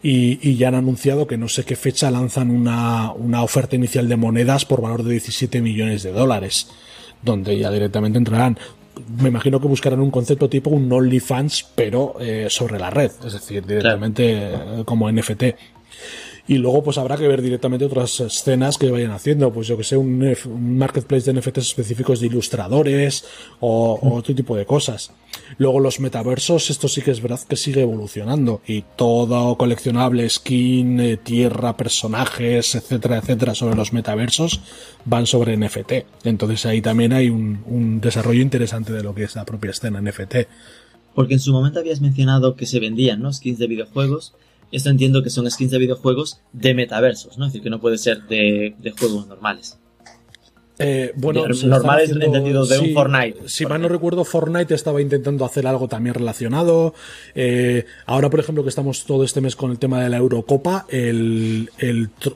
Y, 0.03 0.39
y 0.49 0.57
ya 0.57 0.69
han 0.69 0.75
anunciado 0.75 1.27
que 1.27 1.37
no 1.37 1.49
sé 1.49 1.65
qué 1.65 1.77
fecha 1.77 2.11
lanzan 2.11 2.51
una, 2.51 3.13
una 3.13 3.43
oferta 3.43 3.77
inicial 3.77 4.09
de 4.09 4.17
monedas 4.17 4.65
por 4.65 4.81
valor 4.81 5.03
de 5.03 5.13
17 5.13 5.61
millones 5.61 6.03
de 6.03 6.13
dólares 6.13 6.69
donde 7.23 7.59
ya 7.59 7.71
directamente 7.71 8.19
entrarán 8.19 8.59
me 9.21 9.29
imagino 9.29 9.61
que 9.61 9.69
buscarán 9.69 10.01
un 10.01 10.11
concepto 10.11 10.49
tipo 10.49 10.71
un 10.71 10.93
OnlyFans, 10.93 11.67
pero 11.75 12.17
eh, 12.21 12.47
sobre 12.49 12.79
la 12.79 12.91
red, 12.91 13.11
es 13.25 13.33
decir, 13.33 13.65
directamente 13.67 14.25
eh, 14.29 14.83
como 14.85 15.11
NFT. 15.11 15.45
Y 16.49 16.59
luego, 16.59 16.83
pues 16.83 16.99
habrá 16.99 17.17
que 17.17 17.29
ver 17.29 17.43
directamente 17.43 17.85
otras 17.85 18.21
escenas 18.21 18.79
que 18.79 18.91
vayan 18.91 19.13
haciendo. 19.13 19.53
Pues 19.53 19.69
yo 19.69 19.77
que 19.77 19.85
sé, 19.85 19.97
un, 19.97 20.23
un 20.47 20.79
marketplace 20.79 21.31
de 21.31 21.39
NFTs 21.41 21.59
específicos 21.59 22.21
de 22.21 22.27
ilustradores 22.27 23.25
o, 23.61 23.99
otro 24.17 24.35
tipo 24.35 24.57
de 24.57 24.67
cosas. 24.67 25.13
Luego, 25.59 25.81
los 25.81 26.01
metaversos, 26.01 26.71
esto 26.71 26.89
sí 26.89 27.03
que 27.03 27.11
es 27.11 27.21
verdad 27.23 27.41
que 27.49 27.57
sigue 27.57 27.83
evolucionando. 27.83 28.63
Y 28.67 28.85
todo 28.97 29.57
coleccionable, 29.57 30.29
skin, 30.29 31.01
eh, 31.01 31.17
tierra, 31.17 31.77
personajes, 31.77 32.75
etcétera, 32.75 33.19
etcétera, 33.19 33.55
sobre 33.55 33.77
los 33.77 33.93
metaversos 33.93 34.61
van 35.05 35.27
sobre 35.27 35.57
NFT. 35.57 35.93
Entonces 36.25 36.67
ahí 36.67 36.81
también 36.81 37.13
hay 37.13 37.31
un, 37.31 37.63
un 37.67 38.01
desarrollo 38.01 38.41
interesante 38.41 38.93
de 38.93 39.03
lo 39.03 39.15
que 39.15 39.25
es 39.25 39.35
la 39.35 39.45
propia 39.45 39.71
escena 39.71 40.01
NFT. 40.01 40.37
Porque 41.15 41.35
en 41.35 41.41
su 41.41 41.53
momento 41.53 41.81
habías 41.81 42.01
mencionado 42.01 42.57
que 42.57 42.67
se 42.67 42.81
vendían, 42.81 43.21
¿no? 43.21 43.33
Skins 43.33 43.59
de 43.59 43.67
videojuegos 43.67 44.35
esto 44.71 44.91
entiendo 44.91 45.23
que 45.23 45.31
son 45.31 45.51
skins 45.51 45.73
de 45.73 45.79
videojuegos 45.79 46.41
de 46.53 46.75
metaversos, 46.75 47.39
¿no? 47.39 47.47
Es 47.47 47.53
decir, 47.53 47.65
que 47.65 47.71
no 47.71 47.81
puede 47.81 47.99
ser 47.99 48.23
de, 48.29 48.77
de 48.79 48.91
juegos 48.93 49.27
normales. 49.27 49.80
Eh, 50.81 51.13
bueno, 51.15 51.47
normal 51.47 52.01
es 52.01 52.11
entendido 52.11 52.65
de 52.65 52.79
un 52.79 52.95
Fortnite. 52.95 53.49
Si 53.49 53.67
mal 53.67 53.83
no 53.83 53.89
recuerdo, 53.89 54.25
Fortnite 54.25 54.75
estaba 54.75 55.03
intentando 55.03 55.45
hacer 55.45 55.67
algo 55.67 55.89
también 55.89 56.15
relacionado. 56.15 56.95
Eh, 57.35 57.85
ahora, 58.07 58.31
por 58.31 58.41
ejemplo, 58.41 58.63
que 58.63 58.71
estamos 58.71 59.05
todo 59.05 59.23
este 59.25 59.43
mes 59.43 59.57
con 59.57 59.71
el 59.71 59.79
tema 59.79 60.03
de 60.03 60.09
la 60.09 60.17
Eurocopa, 60.17 60.87
el, 60.89 61.71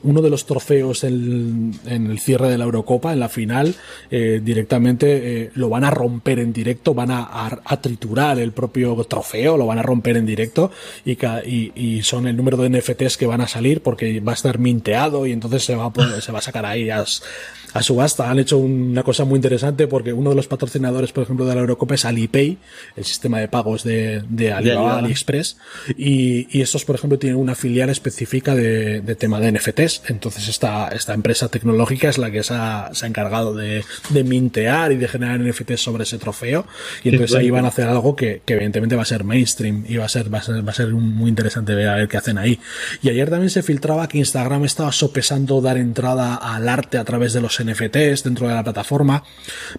uno 0.03 0.21
de 0.21 0.31
los 0.31 0.45
trofeos 0.45 1.05
en, 1.05 1.75
el 1.87 2.19
cierre 2.19 2.49
de 2.49 2.59
la 2.59 2.65
Eurocopa, 2.65 3.13
en 3.13 3.21
la 3.21 3.31
final, 3.31 3.75
eh, 4.11 4.41
directamente 4.45 5.51
lo 5.55 5.71
van 5.71 5.85
a 5.85 5.91
romper 5.91 6.39
en 6.39 6.53
directo, 6.53 6.93
van 6.93 7.11
a, 7.11 7.61
triturar 7.81 8.39
el 8.39 8.53
propio 8.53 8.95
trofeo, 9.09 9.57
lo 9.57 9.67
van 9.67 9.79
a 9.79 9.83
romper 9.83 10.17
en 10.17 10.27
directo 10.27 10.71
y, 11.05 11.17
y, 11.75 12.03
son 12.03 12.27
el 12.27 12.37
número 12.37 12.57
de 12.57 12.69
NFTs 12.69 13.17
que 13.17 13.27
van 13.27 13.41
a 13.41 13.49
salir 13.49 13.83
porque 13.83 14.21
va 14.21 14.33
a 14.33 14.35
estar 14.35 14.59
minteado 14.59 15.27
y 15.27 15.33
entonces 15.33 15.65
se 15.65 15.75
va 15.75 15.87
a, 15.87 16.21
se 16.21 16.33
va 16.33 16.39
a 16.39 16.43
sacar 16.43 16.67
ahí 16.67 16.91
a, 16.91 17.05
a 17.75 17.83
subasta. 17.83 18.31
Han 18.31 18.39
hecho 18.39 18.57
una 18.57 19.03
cosa 19.03 19.25
muy 19.25 19.37
interesante 19.37 19.89
porque 19.89 20.13
uno 20.13 20.31
de 20.31 20.37
los 20.37 20.47
patrocinadores, 20.47 21.13
por 21.13 21.25
ejemplo, 21.25 21.45
de 21.45 21.55
la 21.55 21.61
Eurocopa 21.61 21.97
es 21.97 22.05
Alipay, 22.05 22.57
el 22.97 23.05
sistema 23.05 23.41
de 23.41 23.49
pagos 23.49 23.83
de, 23.83 24.23
de 24.29 24.53
Alibaba, 24.53 24.99
AliExpress. 24.99 25.57
Y, 25.99 26.57
y, 26.57 26.63
estos, 26.63 26.85
por 26.85 26.95
ejemplo, 26.95 27.19
tienen 27.19 27.39
una 27.39 27.57
filial 27.57 27.91
específica 27.91 28.55
de, 28.55 29.01
de, 29.01 29.17
tema 29.17 29.41
de 29.41 29.51
NFTs. 29.53 30.03
Entonces, 30.07 30.49
esta, 30.49 30.89
esta 30.89 31.15
empresa 31.15 31.49
tecnológica 31.49 32.09
es 32.09 32.17
la 32.17 32.31
que 32.31 32.45
se 32.45 32.55
ha, 32.55 32.91
se 32.93 33.07
ha 33.07 33.09
encargado 33.09 33.55
de, 33.55 33.85
de, 34.11 34.25
mintear 34.25 34.93
y 34.93 34.97
de 34.97 35.09
generar 35.09 35.41
NFTs 35.41 35.81
sobre 35.81 36.05
ese 36.05 36.19
trofeo. 36.19 36.67
Y 37.03 37.09
entonces 37.09 37.37
ahí 37.37 37.51
van 37.51 37.65
a 37.65 37.69
hacer 37.69 37.89
algo 37.89 38.15
que, 38.15 38.43
que, 38.45 38.55
evidentemente 38.55 38.95
va 38.95 39.03
a 39.03 39.07
ser 39.07 39.25
mainstream 39.25 39.85
y 39.89 39.97
va 39.97 40.05
a 40.05 40.09
ser, 40.09 40.33
va 40.33 40.39
a 40.39 40.43
ser, 40.43 40.67
va 40.67 40.71
a 40.71 40.75
ser 40.75 40.91
muy 40.91 41.29
interesante 41.29 41.75
ver 41.75 41.89
a 41.89 41.97
ver 41.97 42.07
qué 42.07 42.19
hacen 42.19 42.39
ahí. 42.39 42.61
Y 43.03 43.09
ayer 43.09 43.29
también 43.31 43.51
se 43.51 43.65
filtraba 43.65 44.07
que 44.07 44.19
Instagram 44.19 44.65
estaba 44.65 44.93
sopesando 44.93 45.61
dar 45.61 45.77
entrada 45.77 46.37
al 46.37 46.69
arte 46.69 46.99
a 46.99 47.05
través 47.05 47.33
de 47.33 47.41
los 47.41 47.64
NFTs 47.65 48.25
dentro 48.25 48.49
de 48.49 48.55
la 48.55 48.63
plataforma. 48.63 49.23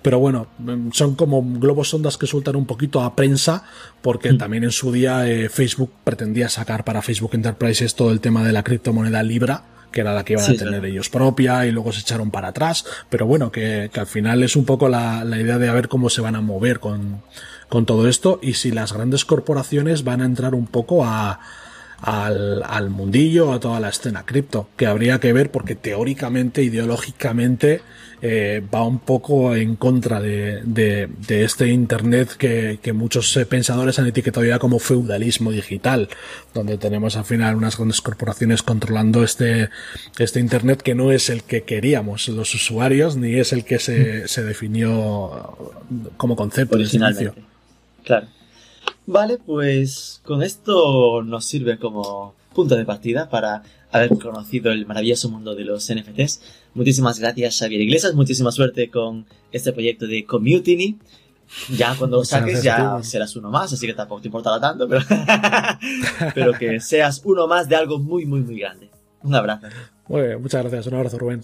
Pero 0.01 0.19
bueno, 0.19 0.47
son 0.91 1.15
como 1.15 1.43
globos 1.59 1.89
sondas 1.89 2.17
que 2.17 2.27
sueltan 2.27 2.55
un 2.55 2.65
poquito 2.65 3.01
a 3.01 3.15
prensa, 3.15 3.63
porque 4.01 4.33
mm. 4.33 4.37
también 4.37 4.63
en 4.63 4.71
su 4.71 4.91
día 4.91 5.29
eh, 5.29 5.49
Facebook 5.49 5.91
pretendía 6.03 6.49
sacar 6.49 6.83
para 6.83 7.01
Facebook 7.01 7.31
Enterprises 7.33 7.95
todo 7.95 8.11
el 8.11 8.19
tema 8.19 8.43
de 8.43 8.51
la 8.51 8.63
criptomoneda 8.63 9.23
Libra 9.23 9.63
que 9.91 10.01
era 10.01 10.13
la 10.13 10.25
que 10.25 10.33
iban 10.33 10.51
a 10.51 10.55
tener 10.55 10.83
ellos 10.83 11.09
propia 11.09 11.65
y 11.65 11.71
luego 11.71 11.93
se 11.93 12.01
echaron 12.01 12.29
para 12.29 12.49
atrás, 12.49 12.85
pero 13.09 13.25
bueno, 13.25 13.49
que, 13.49 13.89
al 13.95 14.07
final 14.07 14.43
es 14.43 14.57
un 14.57 14.65
poco 14.65 14.89
la, 14.89 15.23
la, 15.23 15.39
idea 15.39 15.57
de 15.57 15.69
a 15.69 15.73
ver 15.73 15.87
cómo 15.87 16.09
se 16.09 16.19
van 16.19 16.35
a 16.35 16.41
mover 16.41 16.81
con, 16.81 17.21
con 17.69 17.85
todo 17.85 18.09
esto 18.09 18.39
y 18.41 18.55
si 18.55 18.71
las 18.71 18.91
grandes 18.91 19.23
corporaciones 19.23 20.03
van 20.03 20.21
a 20.21 20.25
entrar 20.25 20.53
un 20.53 20.67
poco 20.67 21.05
a, 21.05 21.39
al, 22.01 22.63
al 22.63 22.89
mundillo, 22.89 23.53
a 23.53 23.59
toda 23.59 23.79
la 23.79 23.89
escena 23.89 24.25
cripto, 24.25 24.69
que 24.75 24.87
habría 24.87 25.19
que 25.19 25.33
ver 25.33 25.51
porque 25.51 25.75
teóricamente, 25.75 26.63
ideológicamente, 26.63 27.81
eh, 28.21 28.63
va 28.73 28.83
un 28.83 28.99
poco 28.99 29.55
en 29.55 29.75
contra 29.75 30.21
de, 30.21 30.61
de, 30.63 31.09
de 31.27 31.43
este 31.43 31.67
Internet 31.67 32.35
que, 32.37 32.79
que 32.81 32.93
muchos 32.93 33.35
eh, 33.37 33.45
pensadores 33.45 33.99
han 33.99 34.07
etiquetado 34.07 34.45
ya 34.45 34.57
como 34.57 34.79
feudalismo 34.79 35.51
digital, 35.51 36.09
donde 36.53 36.77
tenemos 36.77 37.17
al 37.17 37.25
final 37.25 37.55
unas 37.55 37.77
grandes 37.77 38.01
corporaciones 38.01 38.63
controlando 38.63 39.23
este, 39.23 39.69
este 40.17 40.39
Internet 40.39 40.81
que 40.81 40.95
no 40.95 41.11
es 41.11 41.29
el 41.29 41.43
que 41.43 41.63
queríamos 41.63 42.27
los 42.29 42.55
usuarios, 42.55 43.17
ni 43.17 43.35
es 43.35 43.53
el 43.53 43.65
que 43.65 43.79
se, 43.79 44.23
mm. 44.23 44.27
se 44.27 44.43
definió 44.43 45.57
como 46.17 46.35
concepto 46.35 46.77
originalmente. 46.77 47.43
Claro. 48.03 48.27
Vale, 49.07 49.37
pues 49.37 50.21
con 50.25 50.41
esto 50.41 51.21
nos 51.23 51.45
sirve 51.45 51.77
como 51.77 52.33
punto 52.53 52.75
de 52.75 52.85
partida 52.85 53.29
para 53.29 53.61
haber 53.91 54.09
conocido 54.17 54.71
el 54.71 54.85
maravilloso 54.85 55.29
mundo 55.29 55.53
de 55.55 55.63
los 55.63 55.93
NFTs. 55.93 56.41
Muchísimas 56.73 57.19
gracias, 57.19 57.59
Xavier 57.59 57.81
Iglesias. 57.81 58.13
Muchísima 58.13 58.51
suerte 58.51 58.89
con 58.89 59.25
este 59.51 59.71
proyecto 59.73 60.07
de 60.07 60.25
Community. 60.25 60.97
Ya 61.77 61.95
cuando 61.95 62.17
lo 62.17 62.25
saques 62.25 62.63
ya 62.63 63.01
serás 63.03 63.35
uno 63.35 63.51
más, 63.51 63.71
así 63.71 63.85
que 63.85 63.93
tampoco 63.93 64.21
te 64.21 64.29
importará 64.29 64.59
tanto, 64.59 64.87
pero, 64.89 65.01
pero 66.33 66.53
que 66.53 66.79
seas 66.79 67.21
uno 67.23 67.47
más 67.47 67.69
de 67.69 67.75
algo 67.75 67.99
muy, 67.99 68.25
muy, 68.25 68.41
muy 68.41 68.59
grande. 68.59 68.89
Un 69.21 69.35
abrazo. 69.35 69.67
Muy 70.07 70.21
bien, 70.21 70.41
muchas 70.41 70.61
gracias. 70.61 70.87
Un 70.87 70.95
abrazo, 70.95 71.19
Rubén. 71.19 71.43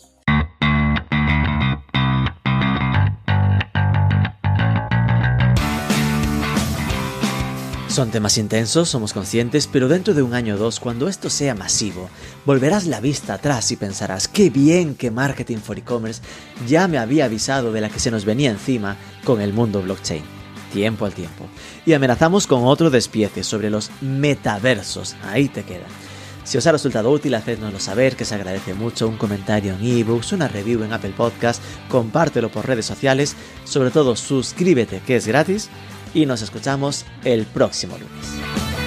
Son 7.91 8.09
temas 8.09 8.37
intensos, 8.37 8.87
somos 8.87 9.11
conscientes, 9.11 9.67
pero 9.67 9.89
dentro 9.89 10.13
de 10.13 10.21
un 10.21 10.33
año 10.33 10.55
o 10.55 10.57
dos, 10.57 10.79
cuando 10.79 11.09
esto 11.09 11.29
sea 11.29 11.55
masivo, 11.55 12.09
volverás 12.45 12.85
la 12.87 13.01
vista 13.01 13.33
atrás 13.33 13.69
y 13.73 13.75
pensarás, 13.75 14.29
qué 14.29 14.49
bien 14.49 14.95
que 14.95 15.11
Marketing 15.11 15.57
for 15.57 15.77
E-Commerce 15.77 16.21
ya 16.65 16.87
me 16.87 16.97
había 16.97 17.25
avisado 17.25 17.73
de 17.73 17.81
la 17.81 17.89
que 17.89 17.99
se 17.99 18.09
nos 18.09 18.23
venía 18.23 18.49
encima 18.49 18.95
con 19.25 19.41
el 19.41 19.51
mundo 19.51 19.81
blockchain. 19.81 20.23
Tiempo 20.71 21.03
al 21.03 21.11
tiempo. 21.11 21.49
Y 21.85 21.91
amenazamos 21.91 22.47
con 22.47 22.63
otro 22.63 22.89
despiece 22.89 23.43
sobre 23.43 23.69
los 23.69 23.91
metaversos. 23.99 25.17
Ahí 25.23 25.49
te 25.49 25.63
queda. 25.63 25.85
Si 26.45 26.57
os 26.57 26.65
ha 26.67 26.71
resultado 26.71 27.11
útil, 27.11 27.35
hacednoslo 27.35 27.81
saber, 27.81 28.15
que 28.15 28.23
se 28.23 28.35
agradece 28.35 28.73
mucho 28.73 29.09
un 29.09 29.17
comentario 29.17 29.73
en 29.73 29.85
ebooks, 29.85 30.31
una 30.31 30.47
review 30.47 30.83
en 30.83 30.93
Apple 30.93 31.13
Podcast, 31.15 31.61
compártelo 31.89 32.49
por 32.49 32.65
redes 32.65 32.85
sociales, 32.85 33.35
sobre 33.65 33.91
todo 33.91 34.15
suscríbete 34.15 35.01
que 35.05 35.17
es 35.17 35.27
gratis 35.27 35.69
y 36.13 36.25
nos 36.25 36.41
escuchamos 36.41 37.05
el 37.23 37.45
próximo 37.45 37.97
lunes. 37.97 38.80